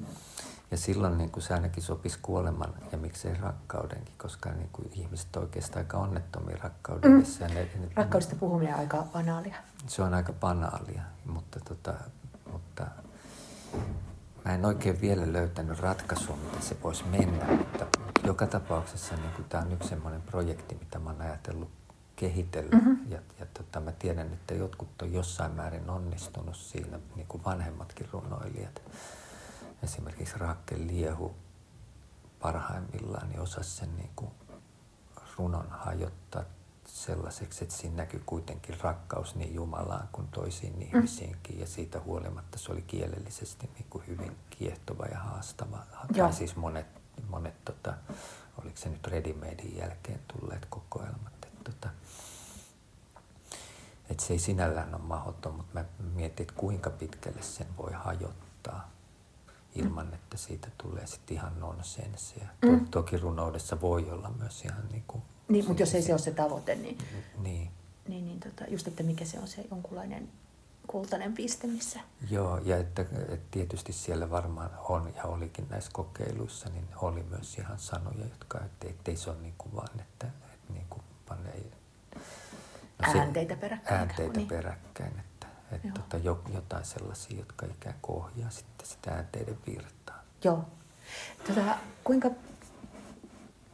Ja 0.71 0.77
silloin 0.77 1.17
niin 1.17 1.31
kuin 1.31 1.43
se 1.43 1.53
ainakin 1.53 1.83
sopisi 1.83 2.19
kuoleman 2.21 2.73
ja 2.91 2.97
miksei 2.97 3.33
rakkaudenkin, 3.33 4.13
koska 4.17 4.49
niin 4.49 4.69
kuin 4.71 4.91
ihmiset 4.93 5.35
oikeastaan 5.35 5.85
aika 5.85 5.97
onnettomia 5.97 6.57
rakkaudessa. 6.63 7.47
Mm. 7.47 7.53
Ne, 7.53 7.61
ne, 7.63 7.87
Rakkaudesta 7.95 8.35
puhuminen 8.35 8.73
on 8.73 8.79
aika 8.79 9.03
banaalia. 9.13 9.55
Se 9.87 10.01
on 10.01 10.13
aika 10.13 10.33
banaalia, 10.33 11.01
mutta, 11.25 11.59
tota, 11.59 11.93
mutta 12.51 12.87
Mä 14.45 14.53
en 14.53 14.65
oikein 14.65 15.01
vielä 15.01 15.33
löytänyt 15.33 15.79
ratkaisua, 15.79 16.35
miten 16.35 16.61
se 16.61 16.77
voisi 16.83 17.03
mennä, 17.03 17.45
mutta 17.45 17.85
joka 18.23 18.47
tapauksessa 18.47 19.15
niin 19.15 19.45
tämä 19.49 19.63
on 19.63 19.71
yksi 19.71 19.89
sellainen 19.89 20.21
projekti, 20.21 20.75
mitä 20.75 20.99
mä 20.99 21.09
oon 21.09 21.21
ajatellut 21.21 21.69
kehitellä. 22.15 22.77
Mm-hmm. 22.77 23.11
Ja, 23.11 23.19
ja 23.39 23.45
tota, 23.45 23.79
mä 23.79 23.91
tiedän, 23.91 24.33
että 24.33 24.53
jotkut 24.53 25.01
on 25.01 25.13
jossain 25.13 25.51
määrin 25.51 25.89
onnistunut 25.89 26.55
siinä, 26.55 26.99
niin 27.15 27.27
kuin 27.27 27.43
vanhemmatkin 27.43 28.09
runoilijat. 28.11 28.81
Esimerkiksi 29.83 30.37
Raakke 30.37 30.75
Liehu 30.77 31.35
parhaimmillaan 32.41 33.29
niin 33.29 33.39
osasi 33.39 33.69
sen 33.69 33.95
niin 33.97 34.11
kuin 34.15 34.31
runon 35.37 35.69
hajottaa 35.69 36.43
sellaiseksi, 36.97 37.63
että 37.63 37.75
siinä 37.75 37.95
näkyy 37.95 38.23
kuitenkin 38.25 38.79
rakkaus 38.81 39.35
niin 39.35 39.53
Jumalaan 39.53 40.09
kuin 40.11 40.27
toisiin 40.27 40.75
mm. 40.75 40.81
ihmisiinkin. 40.81 41.59
Ja 41.59 41.67
siitä 41.67 41.99
huolimatta 41.99 42.57
se 42.59 42.71
oli 42.71 42.81
kielellisesti 42.81 43.69
niin 43.73 43.85
kuin 43.89 44.07
hyvin 44.07 44.35
kiehtova 44.49 45.05
ja 45.05 45.19
haastava. 45.19 45.77
Joo. 46.15 46.27
Tai 46.27 46.33
siis 46.33 46.55
monet, 46.55 46.87
monet 47.29 47.65
tota, 47.65 47.93
oliko 48.61 48.77
se 48.77 48.89
nyt 48.89 49.07
Readymadein 49.07 49.77
jälkeen 49.77 50.19
tulleet 50.27 50.65
kokoelmat. 50.69 51.33
Että, 51.43 51.71
tota, 51.71 51.89
että 54.09 54.23
se 54.23 54.33
ei 54.33 54.39
sinällään 54.39 54.95
ole 54.95 55.03
mahdoton, 55.03 55.55
mutta 55.55 55.73
mä 55.73 55.85
mietin, 56.15 56.43
että 56.43 56.59
kuinka 56.59 56.89
pitkälle 56.89 57.41
sen 57.41 57.67
voi 57.77 57.91
hajottaa 57.93 58.91
ilman, 59.75 60.13
että 60.13 60.37
siitä 60.37 60.67
tulee 60.77 61.07
sitten 61.07 61.37
ihan 61.37 61.59
nonsenssia. 61.59 62.47
Mm. 62.61 62.87
Toki 62.87 63.17
runoudessa 63.17 63.81
voi 63.81 64.11
olla 64.11 64.29
myös 64.29 64.65
ihan 64.65 64.87
niin 64.91 65.03
kuin 65.07 65.23
niin, 65.49 65.67
mutta 65.67 65.81
jos 65.81 65.95
ei 65.95 66.01
se 66.01 66.13
ole 66.13 66.19
se 66.19 66.31
tavoite, 66.31 66.75
niin, 66.75 66.97
niin. 67.37 67.71
niin, 68.07 68.25
niin 68.25 68.39
tota, 68.39 68.63
just, 68.67 68.87
että 68.87 69.03
mikä 69.03 69.25
se 69.25 69.39
on 69.39 69.47
se 69.47 69.65
jonkunlainen 69.71 70.29
kultainen 70.87 71.33
piste, 71.33 71.67
missä... 71.67 71.99
Joo, 72.29 72.57
ja 72.57 72.77
että, 72.77 73.01
että 73.01 73.47
tietysti 73.51 73.93
siellä 73.93 74.29
varmaan 74.29 74.69
on 74.89 75.13
ja 75.15 75.23
olikin 75.23 75.67
näissä 75.69 75.91
kokeiluissa, 75.93 76.69
niin 76.69 76.87
oli 76.95 77.23
myös 77.23 77.57
ihan 77.57 77.79
sanoja, 77.79 78.23
jotka, 78.23 78.59
että 78.65 78.87
ettei 78.87 79.15
se 79.15 79.29
ole 79.29 79.39
niin 79.41 79.53
kuin 79.57 79.75
vaan, 79.75 79.99
että, 79.99 80.27
että 80.53 80.73
niin 80.73 80.85
kuin 80.89 81.01
vaan 81.29 81.47
ei... 81.47 81.71
No 83.05 83.11
se, 83.11 83.19
äänteitä 83.19 83.55
peräkkäin. 83.55 83.99
Äänteitä 83.99 84.37
niin. 84.37 84.47
peräkkäin, 84.47 85.19
että, 85.19 85.47
että 85.71 85.89
tota, 86.01 86.17
jotain 86.53 86.85
sellaisia, 86.85 87.37
jotka 87.37 87.65
ikään 87.65 87.95
kuin 88.01 88.17
ohjaa 88.17 88.49
sitten 88.49 88.87
sitä 88.87 89.11
äänteiden 89.11 89.57
virtaa. 89.67 90.23
Joo. 90.43 90.65
Tota, 91.47 91.77
kuinka... 92.03 92.31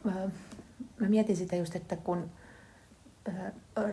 Mä, 0.04 0.12
mä 1.00 1.08
mietin 1.08 1.36
sitä 1.36 1.56
just, 1.56 1.76
että 1.76 1.96
kun 1.96 2.30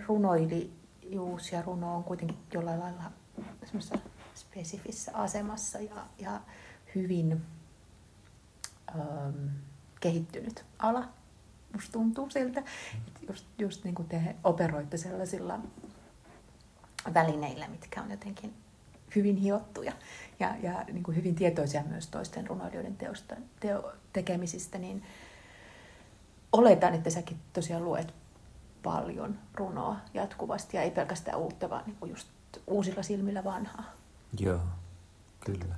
runoili 0.08 0.72
juus 1.04 1.52
ja 1.52 1.62
runo 1.62 1.95
on 1.95 2.04
kuitenkin 2.04 2.38
jollain 2.54 2.80
lailla 2.80 3.12
spesifissä 4.36 5.12
asemassa 5.14 5.80
ja, 5.80 6.08
ja 6.20 6.41
hyvin 6.95 7.41
ähm, 8.89 9.47
kehittynyt 9.99 10.66
ala. 10.80 11.10
Musta 11.74 11.91
tuntuu 11.91 12.30
siltä, 12.30 12.60
että 13.08 13.20
just, 13.30 13.45
just 13.58 13.84
niin 13.84 13.95
kuin 13.95 14.08
te 14.08 14.36
operoitte 14.43 14.97
sellaisilla 14.97 15.60
välineillä, 17.14 17.68
mitkä 17.68 18.02
on 18.02 18.12
jotenkin 18.12 18.54
hyvin 19.16 19.38
hiottuja 19.38 19.93
ja, 20.39 20.56
ja 20.64 20.84
niin 20.84 21.04
kuin 21.04 21.18
hyvin 21.18 21.36
tietoisia 21.36 21.84
myös 21.84 22.08
toisten 22.08 22.47
runoilijoiden 22.47 22.95
teosta, 22.95 23.36
teo, 23.60 23.93
tekemisistä, 24.14 24.78
niin 24.78 25.04
oletan, 26.52 26.93
että 26.93 27.10
säkin 27.10 27.39
tosiaan 27.54 27.86
luet 27.86 28.14
paljon 28.84 29.39
runoa 29.56 29.95
jatkuvasti 30.14 30.78
ja 30.78 30.84
ei 30.84 30.91
pelkästään 30.91 31.38
uutta, 31.38 31.70
vaan 31.70 31.84
niin 31.86 32.10
just 32.10 32.28
uusilla 32.68 33.04
silmillä 33.04 33.43
vanhaa. 33.43 33.84
Joo, 34.39 34.60
kyllä. 35.45 35.76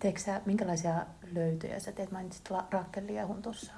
Teekö 0.00 0.20
sä, 0.20 0.40
minkälaisia 0.46 1.06
löytöjä 1.32 1.80
sä 1.80 1.92
teet? 1.92 2.10
Mainitsit 2.10 2.50
Rakel 2.70 3.06
Liehun 3.06 3.42
tuossa, 3.42 3.72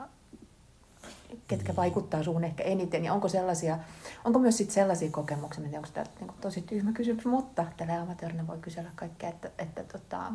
ketkä 1.48 1.72
mm. 1.72 1.76
vaikuttaa 1.76 2.22
suun 2.22 2.44
ehkä 2.44 2.62
eniten. 2.62 3.04
Ja 3.04 3.12
onko, 3.12 3.28
sellaisia, 3.28 3.78
onko 4.24 4.38
myös 4.38 4.56
sit 4.56 4.70
sellaisia 4.70 5.10
kokemuksia, 5.10 5.64
onko 5.64 5.88
tämä 5.94 6.06
niin 6.20 6.30
tosi 6.40 6.62
tyhmä 6.62 6.92
kysymys, 6.92 7.24
mutta 7.24 7.66
tällä 7.76 8.00
amatöörinä 8.00 8.46
voi 8.46 8.58
kysellä 8.58 8.90
kaikkea, 8.94 9.28
että, 9.28 9.50
että 9.58 9.84
tota, 9.84 10.32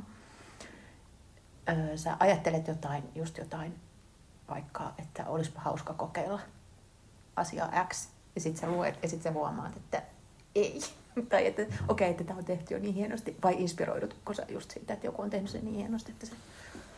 ö, 1.70 1.98
sä 1.98 2.18
ajattelet 2.20 2.68
jotain, 2.68 3.04
just 3.16 3.38
jotain, 3.38 3.76
vaikka, 4.50 4.94
että 4.98 5.26
olisipa 5.26 5.60
hauska 5.60 5.94
kokeilla– 5.94 6.40
asiaa 7.40 7.86
X, 7.88 8.08
ja 8.36 8.42
sitten 8.42 8.62
sä 8.62 8.68
luet, 8.68 9.00
ja 9.04 9.10
sitten 9.10 9.34
sä 9.34 9.40
huomaat, 9.40 9.78
että 9.78 10.04
ei. 10.56 10.82
tai 11.30 11.48
että 11.48 11.62
okei, 11.62 11.78
okay, 11.88 12.08
että 12.08 12.24
tämä 12.24 12.40
on 12.40 12.46
tehty 12.46 12.74
jo 12.74 12.80
niin 12.80 12.94
hienosti, 12.94 13.38
vai 13.44 13.62
inspiroidutko 13.62 14.34
sä 14.34 14.46
just 14.50 14.72
siitä, 14.72 14.94
että 14.94 15.08
joku 15.08 15.22
on 15.22 15.30
tehnyt 15.30 15.52
sen 15.52 15.66
niin 15.66 15.76
hienosti, 15.76 16.12
että 16.12 16.26
se 16.26 16.34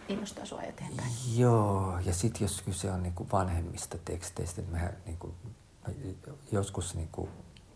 innostaa 0.10 0.45
sua 0.45 0.62
eteenpäin? 0.62 1.12
Joo, 1.36 1.99
ja 2.06 2.14
sitten 2.14 2.41
jos 2.41 2.62
kyse 2.62 2.91
on 2.91 3.04
niinku 3.04 3.28
vanhemmista 3.32 3.97
teksteistä, 4.06 4.62
että 4.62 4.74
mehän 4.74 4.97
niinku, 5.06 5.34
joskus 6.52 6.95
niinku 6.95 7.30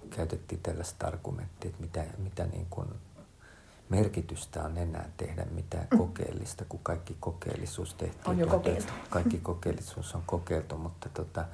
käytettiin 0.09 0.61
tällaista 0.61 1.07
argumenttia, 1.07 1.69
että 1.69 1.81
mitä, 1.81 2.05
mitä 2.17 2.45
niinku 2.45 2.85
merkitystä 3.89 4.63
on 4.63 4.77
enää 4.77 5.09
tehdä 5.17 5.45
mitään 5.45 5.87
mm. 5.91 5.97
kokeellista, 5.97 6.65
kun 6.69 6.79
kaikki 6.83 7.17
kokeellisuus 7.19 7.93
tehtiin. 7.93 8.29
On 8.29 8.39
jo 8.39 8.47
kokeiltu. 8.47 8.93
Kaikki 9.09 9.37
kokeellisuus 9.37 10.15
on 10.15 10.23
kokeiltu, 10.25 10.77
mutta 10.77 11.09
tota, 11.09 11.45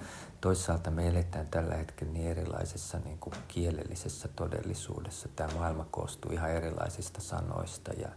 toisaalta 0.41 0.91
me 0.91 1.07
eletään 1.07 1.47
tällä 1.47 1.75
hetkellä 1.75 2.13
niin 2.13 2.27
erilaisessa 2.27 2.99
niin 2.99 3.17
kuin 3.17 3.33
kielellisessä 3.47 4.27
todellisuudessa. 4.27 5.29
Tämä 5.35 5.53
maailma 5.53 5.85
koostuu 5.91 6.31
ihan 6.31 6.51
erilaisista 6.51 7.21
sanoista 7.21 7.93
ja, 7.93 8.09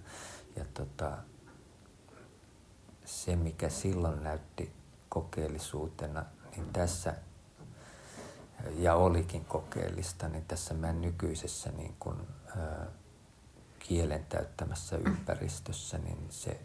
ja 0.56 0.64
tota, 0.74 1.12
se, 3.04 3.36
mikä 3.36 3.68
silloin 3.68 4.22
näytti 4.22 4.72
kokeellisuutena, 5.08 6.24
niin 6.56 6.72
tässä 6.72 7.14
ja 8.76 8.94
olikin 8.94 9.44
kokeellista, 9.44 10.28
niin 10.28 10.44
tässä 10.48 10.74
meidän 10.74 11.00
nykyisessä 11.00 11.72
niin 11.72 11.94
kuin, 11.98 12.16
kielen 13.88 14.26
täyttämässä 14.28 14.96
ympäristössä, 14.96 15.98
niin 15.98 16.26
se 16.30 16.60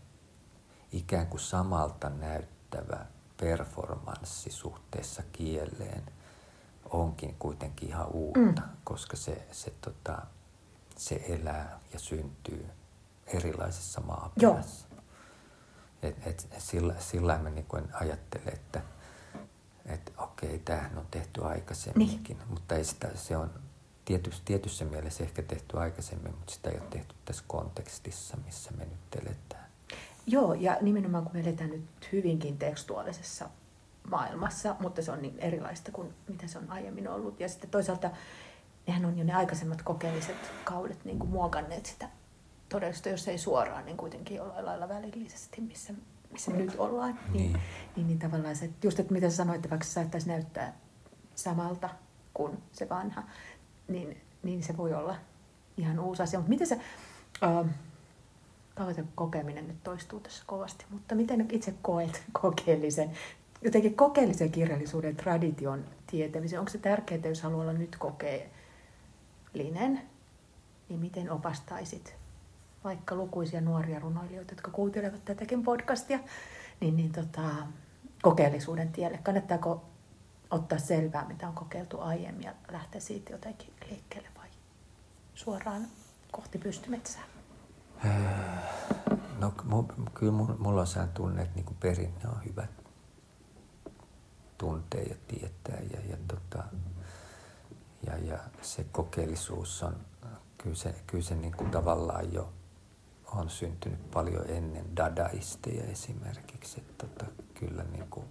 ikään 0.91 1.27
kuin 1.27 1.39
samalta 1.39 2.09
näyttävä 2.09 3.05
performanssi 3.37 4.51
suhteessa 4.51 5.23
kieleen 5.31 6.03
onkin 6.89 7.35
kuitenkin 7.39 7.89
ihan 7.89 8.07
uutta, 8.13 8.61
mm. 8.61 8.69
koska 8.83 9.17
se, 9.17 9.47
se, 9.51 9.73
tota, 9.81 10.21
se 10.97 11.25
elää 11.27 11.79
ja 11.93 11.99
syntyy 11.99 12.69
erilaisessa 13.27 14.01
maaperässä. 14.01 14.87
Et, 16.01 16.27
et, 16.27 16.47
sillä, 16.57 16.95
sillä 16.99 17.37
mä 17.37 17.49
niin 17.49 17.65
ajattelen, 17.93 18.53
että 18.53 18.81
et, 19.85 20.13
okei, 20.17 20.59
tämähän 20.59 20.97
on 20.97 21.07
tehty 21.11 21.45
aikaisemminkin, 21.45 22.37
niin. 22.37 22.49
mutta 22.49 22.75
ei 22.75 22.83
sitä, 22.83 23.09
se 23.15 23.37
on 23.37 23.51
tietyssä, 24.09 24.41
tietyssä 24.45 24.85
mielessä 24.85 25.23
ehkä 25.23 25.41
tehty 25.41 25.79
aikaisemmin, 25.79 26.31
mutta 26.31 26.53
sitä 26.53 26.69
ei 26.69 26.79
ole 26.79 26.87
tehty 26.89 27.15
tässä 27.25 27.43
kontekstissa, 27.47 28.37
missä 28.45 28.71
me 28.71 28.85
nyt 28.85 29.25
eletään. 29.25 29.69
Joo, 30.27 30.53
ja 30.53 30.77
nimenomaan 30.81 31.23
kun 31.23 31.33
me 31.33 31.39
eletään 31.39 31.69
nyt 31.69 31.85
hyvinkin 32.11 32.57
tekstuaalisessa 32.57 33.49
maailmassa, 34.09 34.75
mutta 34.79 35.01
se 35.01 35.11
on 35.11 35.21
niin 35.21 35.39
erilaista 35.39 35.91
kuin 35.91 36.13
mitä 36.27 36.47
se 36.47 36.57
on 36.57 36.71
aiemmin 36.71 37.07
ollut. 37.07 37.39
Ja 37.39 37.49
sitten 37.49 37.69
toisaalta 37.69 38.11
nehän 38.87 39.05
on 39.05 39.17
jo 39.17 39.23
ne 39.23 39.33
aikaisemmat 39.33 39.81
kokeelliset 39.81 40.51
kaudet 40.63 41.05
niin 41.05 41.19
kuin 41.19 41.29
muokanneet 41.29 41.85
sitä 41.85 42.09
todellisuutta, 42.69 43.09
jos 43.09 43.27
ei 43.27 43.37
suoraan, 43.37 43.85
niin 43.85 43.97
kuitenkin 43.97 44.37
jollain 44.37 44.65
lailla 44.65 44.89
välillisesti, 44.89 45.61
missä, 45.61 45.93
missä 46.31 46.51
me 46.51 46.57
nyt 46.57 46.75
ollaan. 46.77 47.19
Niin, 47.31 47.53
niin. 47.53 47.61
niin, 47.95 48.07
niin 48.07 48.19
tavallaan 48.19 48.55
se, 48.55 48.69
just 48.83 48.99
että 48.99 49.13
mitä 49.13 49.29
sä 49.29 49.35
sanoit, 49.35 49.55
että 49.55 49.69
vaikka 49.69 49.87
saattaisi 49.87 50.27
näyttää 50.27 50.73
samalta 51.35 51.89
kuin 52.33 52.57
se 52.71 52.89
vanha, 52.89 53.23
niin, 53.89 54.17
niin 54.43 54.63
se 54.63 54.77
voi 54.77 54.93
olla 54.93 55.15
ihan 55.77 55.99
uusi 55.99 56.23
asia. 56.23 56.39
Mutta 56.39 56.49
miten 56.49 56.67
se, 56.67 56.79
tavoite 58.75 59.03
kokeminen 59.15 59.67
nyt 59.67 59.83
toistuu 59.83 60.19
tässä 60.19 60.43
kovasti, 60.47 60.85
mutta 60.89 61.15
miten 61.15 61.47
itse 61.51 61.73
koet 61.81 62.23
kokeellisen, 62.31 63.11
jotenkin 63.61 63.95
kokeellisen 63.95 64.51
kirjallisuuden 64.51 65.15
tradition 65.15 65.85
tietämisen? 66.07 66.59
Onko 66.59 66.71
se 66.71 66.77
tärkeää, 66.77 67.27
jos 67.27 67.41
haluaa 67.41 67.61
olla 67.61 67.73
nyt 67.73 67.95
kokeellinen, 67.95 70.01
niin 70.89 70.99
miten 70.99 71.31
opastaisit 71.31 72.15
vaikka 72.83 73.15
lukuisia 73.15 73.61
nuoria 73.61 73.99
runoilijoita, 73.99 74.51
jotka 74.51 74.71
kuuntelevat 74.71 75.25
tätäkin 75.25 75.63
podcastia, 75.63 76.19
niin, 76.79 76.95
niin 76.95 77.11
tota, 77.11 77.49
kokeellisuuden 78.21 78.91
tielle. 78.91 79.19
Kannattaako 79.23 79.83
ottaa 80.51 80.79
selvää, 80.79 81.27
mitä 81.27 81.47
on 81.47 81.53
kokeiltu 81.53 81.99
aiemmin 82.01 82.43
ja 82.43 82.53
lähteä 82.71 83.01
siitä 83.01 83.31
jotenkin 83.31 83.73
liikkeelle 83.89 84.29
vai 84.37 84.47
suoraan 85.33 85.87
kohti 86.31 86.57
pystymetsää? 86.57 87.23
No 89.39 89.53
kyllä 90.13 90.31
mulla 90.57 90.81
on 90.81 90.87
sehän 90.87 91.09
tunne, 91.09 91.41
että 91.41 91.55
niinku 91.55 91.73
perinne 91.79 92.29
on 92.29 92.45
hyvä 92.45 92.67
tuntea 94.57 95.01
ja 95.01 95.15
tietää 95.27 95.79
ja, 95.93 95.99
ja, 96.09 96.17
tota, 96.27 96.63
ja, 98.07 98.17
ja 98.17 98.37
se 98.61 98.85
kokeellisuus 98.91 99.83
on, 99.83 99.95
kyllä 100.57 100.75
se, 100.75 100.95
kyllä 101.07 101.23
se 101.23 101.35
niinku 101.35 101.63
tavallaan 101.63 102.33
jo 102.33 102.53
on 103.31 103.49
syntynyt 103.49 104.11
paljon 104.11 104.49
ennen 104.49 104.95
dadaisteja 104.97 105.83
esimerkiksi. 105.83 106.81
Että 106.81 107.07
tota, 107.07 107.31
kyllä 107.53 107.83
niinku 107.83 108.25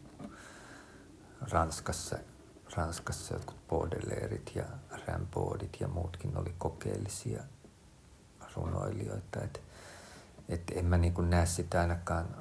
Ranskassa, 1.40 2.18
Ranskassa 2.76 3.34
jotkut 3.34 3.68
Baudelairet 3.68 4.52
ja 4.54 4.64
Rimbaudit 5.06 5.76
ja 5.80 5.88
muutkin 5.88 6.36
oli 6.36 6.54
kokeellisia 6.58 7.42
runoilijoita. 8.56 9.40
Et, 9.40 9.62
et 10.48 10.62
en 10.74 10.84
mä 10.84 10.98
niin 10.98 11.30
näe 11.30 11.46
sitä 11.46 11.80
ainakaan 11.80 12.36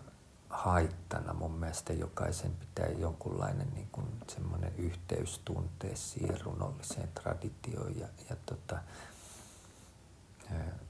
haittana. 0.49 1.33
Mun 1.33 1.51
mielestä 1.51 1.93
jokaisen 1.93 2.51
pitää 2.51 2.87
jonkunlainen 2.87 3.67
niin 3.73 3.87
kuin 3.91 4.07
semmoinen 4.27 4.75
yhteys 4.77 5.41
tuntea 5.45 5.95
siihen 5.95 6.41
runolliseen 6.41 7.09
traditioon 7.13 7.99
ja, 7.99 8.07
ja 8.29 8.35
tota, 8.45 8.77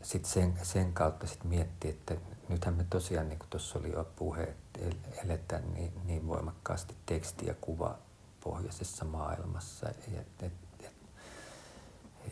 sitten 0.02 0.32
sen, 0.32 0.60
sen 0.64 0.94
kautta 0.94 1.28
sit 1.28 1.44
miettiä, 1.44 1.92
että 1.92 2.16
nythän 2.50 2.74
me 2.74 2.86
tosiaan, 2.90 3.30
niin 3.30 3.40
kuin 3.40 3.50
tuossa 3.50 3.80
oli 3.80 3.92
jo 3.92 4.08
puhe, 4.16 4.44
että 4.44 4.80
eletään 5.26 5.74
niin, 5.74 5.94
niin 6.06 6.28
voimakkaasti 6.28 6.96
teksti- 7.06 7.46
ja 7.46 7.56
kuva 7.62 7.98
pohjaisessa 8.44 9.06
maailmassa. 9.06 9.88
Ja, 9.88 10.22
et, 10.22 10.44
et, 10.44 10.54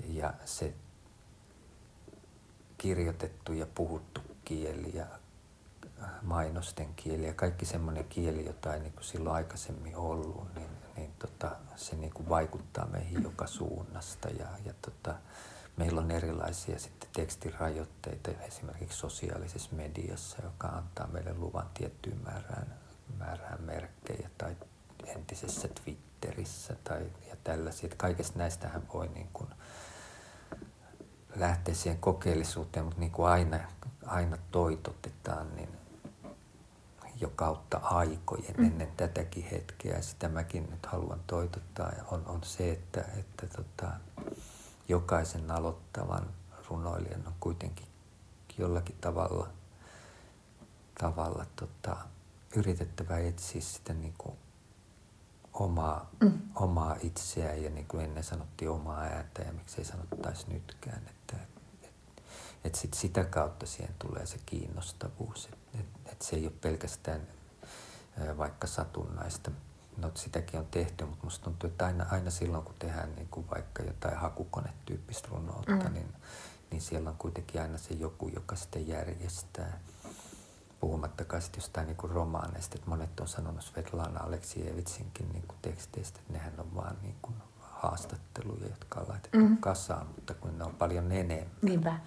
ja 0.08 0.34
se 0.46 0.74
kirjoitettu 2.78 3.54
ja 3.54 3.66
puhuttu 3.76 4.22
kieli 4.46 4.92
ja 4.98 5.06
mainosten 6.22 6.94
kieli 6.96 7.28
ja 7.28 7.34
kaikki 7.34 7.66
semmoinen 7.66 8.06
kieli, 8.06 8.46
jota 8.46 8.74
ei 8.74 8.80
niin 8.80 8.94
kuin 8.94 9.04
silloin 9.04 9.36
aikaisemmin 9.36 9.96
ollut, 9.96 10.56
niin, 10.56 10.70
niin 10.96 11.12
tota, 11.20 11.56
se 11.76 11.96
niin 11.96 12.14
kuin 12.14 12.30
vaikuttaa 12.30 12.88
meihin 12.88 13.24
joka 13.24 13.48
suunnasta. 13.48 14.30
Ja, 14.30 14.48
ja 14.66 14.74
tota, 14.82 15.16
meillä 15.78 16.02
on 16.02 16.12
erilaisia 16.12 16.80
sitten 16.80 17.10
tekstirajoitteita 17.14 18.32
esimerkiksi 18.32 18.98
sosiaalisessa 18.98 19.76
mediassa, 19.76 20.38
joka 20.44 20.68
antaa 20.68 21.08
meille 21.08 21.34
luvan 21.34 21.70
tiettyyn 21.74 22.22
määrään, 22.24 22.74
määrään 23.18 23.64
merkkejä 23.64 24.30
tai 24.38 24.56
entisessä 25.06 25.68
Twitterissä 25.68 26.76
tai 26.84 27.12
ja 27.30 27.36
tällaisia. 27.44 27.90
Kaikesta 27.98 28.40
näistähän 28.40 28.88
voi 28.94 29.08
niin 29.08 29.30
kuin 29.34 29.50
lähteä 31.36 31.74
siihen 31.74 32.00
kokeellisuuteen, 32.00 32.86
mutta 32.86 33.00
niin 33.00 33.12
kuin 33.12 33.28
aina, 33.28 33.60
aina 34.06 34.38
toitotetaan, 34.52 35.56
niin 35.56 35.70
jo 37.20 37.32
kautta 37.36 37.78
aikojen 37.78 38.56
mm. 38.58 38.66
ennen 38.66 38.92
tätäkin 38.98 39.44
hetkeä. 39.44 40.02
Sitä 40.02 40.30
mäkin 40.30 40.70
nyt 40.72 40.86
haluan 40.86 41.20
toitottaa. 41.28 41.92
On, 42.12 42.24
on 42.26 42.44
se, 42.44 42.72
että, 42.72 43.06
että 43.18 43.48
tota, 43.48 43.92
jokaisen 44.88 45.52
aloittavan 45.52 46.30
runoilijan 46.70 47.28
on 47.28 47.36
kuitenkin 47.40 47.88
jollakin 48.58 48.96
tavalla, 49.02 49.50
tavalla 51.00 51.46
tota, 51.56 51.98
yritettävä 52.56 53.18
etsiä 53.18 53.62
sitä 53.62 53.94
niin 53.94 54.14
kuin 54.18 54.36
omaa, 55.54 56.10
mm. 56.20 56.42
omaa 56.56 56.96
itseään 57.02 57.64
ja 57.64 57.70
niin 57.70 57.88
kuin 57.88 58.04
ennen 58.04 58.24
sanottiin 58.24 58.72
omaa 58.72 59.02
ääntä 59.02 59.42
ja 59.42 59.54
miksei 59.54 59.86
sanottaisi 59.86 60.46
nytkään. 60.50 61.02
Että, 61.10 61.38
et, 61.84 61.92
et 62.64 62.76
sit 62.76 62.94
sitä 62.94 63.24
kautta 63.24 63.66
siihen 63.66 63.96
tulee 64.00 64.26
se 64.26 64.40
kiinnostavuus. 64.46 65.46
Että 65.46 65.80
et, 65.80 66.12
et 66.12 66.22
se 66.22 66.36
ei 66.36 66.46
ole 66.46 66.54
pelkästään 66.62 67.28
vaikka 68.38 68.68
satunnaista 68.68 69.52
no 69.98 70.12
sitäkin 70.14 70.60
on 70.60 70.66
tehty, 70.66 71.06
mutta 71.06 71.24
musta 71.24 71.44
tuntuu, 71.44 71.70
että 71.70 71.86
aina, 71.86 72.06
aina 72.12 72.30
silloin 72.30 72.64
kun 72.64 72.76
tehdään 72.80 73.16
niin 73.16 73.28
kuin 73.32 73.50
vaikka 73.50 73.84
jotain 73.84 74.18
hakukonetyyppistä 74.18 75.28
runoutta, 75.32 75.90
mm. 75.90 75.94
niin, 75.94 76.14
niin 76.72 76.82
siellä 76.82 77.10
on 77.10 77.16
kuitenkin 77.18 77.62
aina 77.62 77.78
se 77.78 77.94
joku, 77.94 78.28
joka 78.28 78.56
sitten 78.56 78.88
järjestää. 78.88 79.80
Puhumattakaan 80.80 81.42
sitten 81.42 81.62
jostain 81.62 81.88
niin 81.88 81.98
kuin 81.98 82.12
romaaneista, 82.12 82.76
että 82.76 82.90
monet 82.90 83.20
on 83.20 83.28
sanonut 83.28 83.64
Svetlana 83.64 84.20
Aleksievitsinkin 84.20 85.30
niin 85.30 85.48
kuin 85.48 85.58
teksteistä, 85.62 86.20
että 86.20 86.34
nehän 86.34 86.54
on 86.60 86.76
vaan 86.76 86.98
niin 87.02 87.16
kuin 87.22 87.36
haastatteluja, 87.60 88.68
jotka 88.70 89.00
on 89.00 89.10
laitettu 89.10 89.40
mm. 89.40 89.58
kasaan, 89.58 90.08
mutta 90.08 90.34
kun 90.34 90.58
ne 90.58 90.64
on 90.64 90.76
paljon 90.76 91.12
enemmän. 91.12 91.50
Niinpä. 91.62 92.00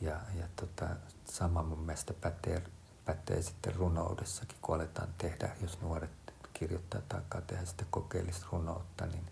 Ja, 0.00 0.20
ja 0.34 0.48
tota, 0.56 0.88
sama 1.24 1.62
mun 1.62 1.80
mielestä 1.80 2.14
pätee, 2.14 2.62
pätee 3.04 3.42
sitten 3.42 3.74
runoudessakin, 3.74 4.58
kun 4.62 4.74
aletaan 4.74 5.08
tehdä, 5.18 5.56
jos 5.62 5.80
nuoret 5.80 6.25
kirjoittaa 6.58 7.00
tai 7.08 7.42
tehdä 7.46 7.64
sitä 7.64 7.84
kokeellista 7.90 8.46
runoutta, 8.52 9.06
niin 9.06 9.26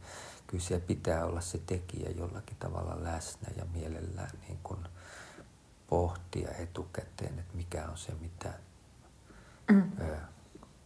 kyllä 0.46 0.64
siellä 0.64 0.86
pitää 0.86 1.24
olla 1.24 1.40
se 1.40 1.58
tekijä 1.58 2.10
jollakin 2.10 2.56
tavalla 2.56 3.04
läsnä 3.04 3.48
ja 3.56 3.64
mielellään 3.64 4.30
niin 4.48 4.58
kuin 4.62 4.80
pohtia 5.88 6.50
etukäteen, 6.58 7.38
että 7.38 7.56
mikä 7.56 7.88
on 7.88 7.98
se, 7.98 8.12
mitä... 8.20 8.52
Mm. 9.72 9.92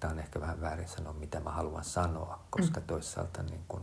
Tämä 0.01 0.13
on 0.13 0.19
ehkä 0.19 0.41
vähän 0.41 0.61
väärin 0.61 0.89
sanoa, 0.89 1.13
mitä 1.13 1.41
mä 1.41 1.51
haluan 1.51 1.85
sanoa, 1.85 2.45
koska 2.51 2.81
mm. 2.81 2.87
toisaalta 2.87 3.43
niin 3.43 3.65
kuin, 3.69 3.83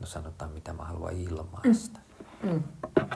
no 0.00 0.06
sanotaan, 0.06 0.50
mitä 0.50 0.72
mä 0.72 0.84
haluan 0.84 1.12
ilmaista. 1.12 1.98
Mm. 2.42 2.50
Mm. 2.50 2.62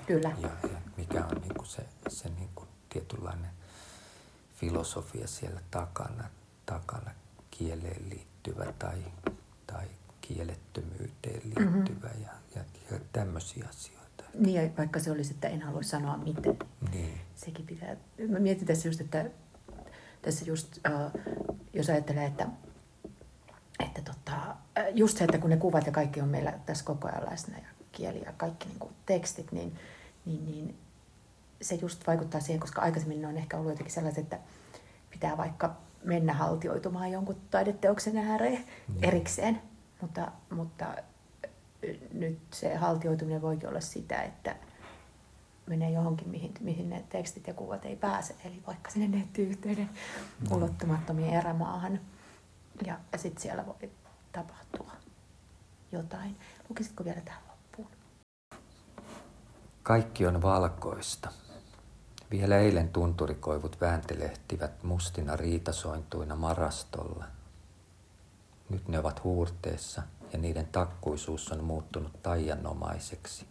Kyllä. 0.06 0.36
Ja, 0.40 0.48
ja 0.62 0.80
mikä 0.96 1.24
on 1.24 1.40
niin 1.40 1.54
kuin 1.54 1.66
se, 1.66 1.88
se 2.08 2.28
niin 2.28 2.50
kuin 2.54 2.68
tietynlainen 2.88 3.50
filosofia 4.54 5.26
siellä 5.26 5.60
takana, 5.70 6.24
takana 6.66 7.10
kieleen 7.50 8.08
liittyen 8.08 8.29
liittyvä 8.46 8.72
tai, 8.78 8.98
tai 9.66 9.86
kielettömyyteen 10.20 11.40
liittyvä 11.44 12.08
mm-hmm. 12.08 12.22
ja, 12.22 12.32
ja, 12.54 12.64
ja 12.90 13.00
tämmöisiä 13.12 13.66
asioita. 13.68 14.24
Niin, 14.34 14.62
ja 14.62 14.70
vaikka 14.78 15.00
se 15.00 15.10
olisi, 15.10 15.34
että 15.34 15.48
en 15.48 15.62
halua 15.62 15.82
sanoa 15.82 16.16
miten. 16.16 16.58
Niin. 16.92 17.20
Sekin 17.34 17.66
pitää. 17.66 17.96
Mä 18.28 18.38
mietin 18.38 18.66
tässä 18.66 18.88
just, 18.88 19.00
että 19.00 19.30
tässä 20.22 20.44
just, 20.44 20.78
uh, 20.88 21.20
jos 21.72 21.88
ajattelee, 21.88 22.24
että, 22.24 22.46
että 23.80 24.02
tota, 24.02 24.56
just 24.94 25.18
se, 25.18 25.24
että 25.24 25.38
kun 25.38 25.50
ne 25.50 25.56
kuvat 25.56 25.86
ja 25.86 25.92
kaikki 25.92 26.20
on 26.20 26.28
meillä 26.28 26.58
tässä 26.66 26.84
koko 26.84 27.08
ajan 27.08 27.26
läsnä 27.30 27.58
ja 27.58 27.68
kieli 27.92 28.22
ja 28.24 28.32
kaikki 28.32 28.68
niin 28.68 28.78
kuin 28.78 28.92
tekstit, 29.06 29.52
niin, 29.52 29.78
niin, 30.26 30.44
niin 30.44 30.78
se 31.62 31.74
just 31.74 32.06
vaikuttaa 32.06 32.40
siihen, 32.40 32.60
koska 32.60 32.82
aikaisemmin 32.82 33.20
ne 33.20 33.26
on 33.26 33.36
ehkä 33.36 33.56
ollut 33.56 33.72
jotenkin 33.72 33.94
sellaiset, 33.94 34.24
että 34.24 34.38
pitää 35.10 35.36
vaikka 35.36 35.76
mennä 36.04 36.32
haltioitumaan 36.32 37.12
jonkun 37.12 37.36
taideteoksen 37.50 38.16
ääreen 38.16 38.64
mm. 38.88 38.94
erikseen. 39.02 39.62
Mutta, 40.00 40.32
mutta 40.50 40.86
nyt 42.12 42.38
se 42.52 42.76
haltioituminen 42.76 43.42
voikin 43.42 43.68
olla 43.68 43.80
sitä, 43.80 44.22
että 44.22 44.56
menee 45.66 45.90
johonkin, 45.90 46.28
mihin, 46.28 46.54
mihin 46.60 46.90
ne 46.90 47.04
tekstit 47.08 47.46
ja 47.46 47.54
kuvat 47.54 47.84
ei 47.84 47.96
pääse. 47.96 48.34
Eli 48.44 48.62
vaikka 48.66 48.90
sinne 48.90 49.18
nettiyhteyden 49.18 49.90
mm. 50.40 50.56
ulottumattomien 50.56 51.34
erämaahan. 51.34 52.00
Ja, 52.86 52.98
ja 53.12 53.18
sitten 53.18 53.42
siellä 53.42 53.66
voi 53.66 53.90
tapahtua 54.32 54.92
jotain. 55.92 56.36
Lukisitko 56.68 57.04
vielä 57.04 57.20
tähän 57.20 57.42
loppuun? 57.48 57.88
Kaikki 59.82 60.26
on 60.26 60.42
valkoista. 60.42 61.32
Vielä 62.30 62.58
eilen 62.58 62.88
tunturikoivut 62.88 63.80
vääntelehtivät 63.80 64.82
mustina 64.82 65.36
riitasointuina 65.36 66.36
marastolla. 66.36 67.24
Nyt 68.68 68.88
ne 68.88 68.98
ovat 68.98 69.24
huurteessa 69.24 70.02
ja 70.32 70.38
niiden 70.38 70.66
takkuisuus 70.66 71.52
on 71.52 71.64
muuttunut 71.64 72.22
taianomaiseksi. 72.22 73.46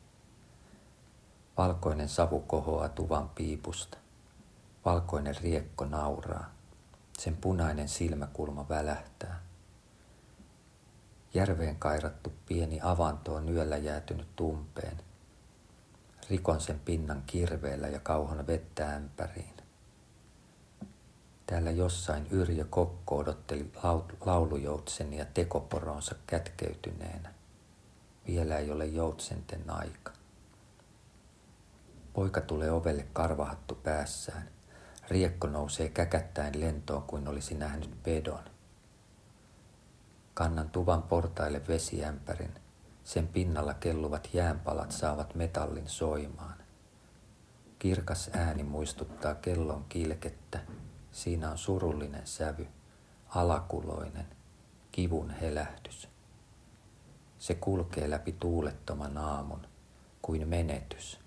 Valkoinen 1.57 2.09
savu 2.09 2.39
kohoaa 2.39 2.89
tuvan 2.89 3.29
piipusta. 3.29 3.97
Valkoinen 4.85 5.35
riekko 5.41 5.85
nauraa. 5.85 6.51
Sen 7.17 7.37
punainen 7.37 7.89
silmäkulma 7.89 8.69
välähtää. 8.69 9.39
Järveen 11.33 11.75
kairattu 11.75 12.33
pieni 12.45 12.79
avanto 12.83 13.35
on 13.35 13.49
yöllä 13.49 13.77
jäätynyt 13.77 14.35
tumpeen– 14.35 14.97
rikon 16.29 16.61
sen 16.61 16.79
pinnan 16.79 17.23
kirveellä 17.25 17.87
ja 17.87 17.99
kauhon 17.99 18.47
vettä 18.47 18.95
ämpäriin. 18.95 19.57
Täällä 21.45 21.71
jossain 21.71 22.27
Yrjö 22.31 22.65
Kokko 22.69 23.17
odotteli 23.17 23.71
laulujoutsenia 24.25 25.25
tekoporonsa 25.25 26.15
kätkeytyneenä. 26.27 27.33
Vielä 28.27 28.57
ei 28.57 28.71
ole 28.71 28.85
joutsenten 28.85 29.69
aika. 29.69 30.11
Poika 32.13 32.41
tulee 32.41 32.71
ovelle 32.71 33.07
karvahattu 33.13 33.75
päässään. 33.75 34.49
Riekko 35.07 35.47
nousee 35.47 35.89
käkättäen 35.89 36.59
lentoon 36.59 37.03
kuin 37.03 37.27
olisi 37.27 37.55
nähnyt 37.55 38.03
pedon. 38.03 38.43
Kannan 40.33 40.69
tuvan 40.69 41.03
portaille 41.03 41.61
vesiämpärin– 41.67 42.53
sen 43.09 43.27
pinnalla 43.27 43.73
kelluvat 43.73 44.29
jäänpalat 44.33 44.91
saavat 44.91 45.35
metallin 45.35 45.89
soimaan. 45.89 46.55
Kirkas 47.79 48.29
ääni 48.33 48.63
muistuttaa 48.63 49.35
kellon 49.35 49.85
kilkettä. 49.89 50.59
Siinä 51.11 51.51
on 51.51 51.57
surullinen 51.57 52.27
sävy, 52.27 52.67
alakuloinen, 53.29 54.25
kivun 54.91 55.29
helähdys. 55.29 56.07
Se 57.39 57.55
kulkee 57.55 58.09
läpi 58.09 58.35
tuulettoman 58.39 59.17
aamun 59.17 59.67
kuin 60.21 60.47
menetys, 60.47 61.19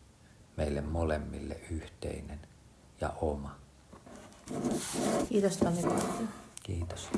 meille 0.57 0.80
molemmille 0.80 1.61
yhteinen 1.70 2.41
ja 3.01 3.11
oma. 3.11 3.57
Kiitos 5.28 5.57
Tommi 5.57 5.83
Kiitos. 6.62 7.09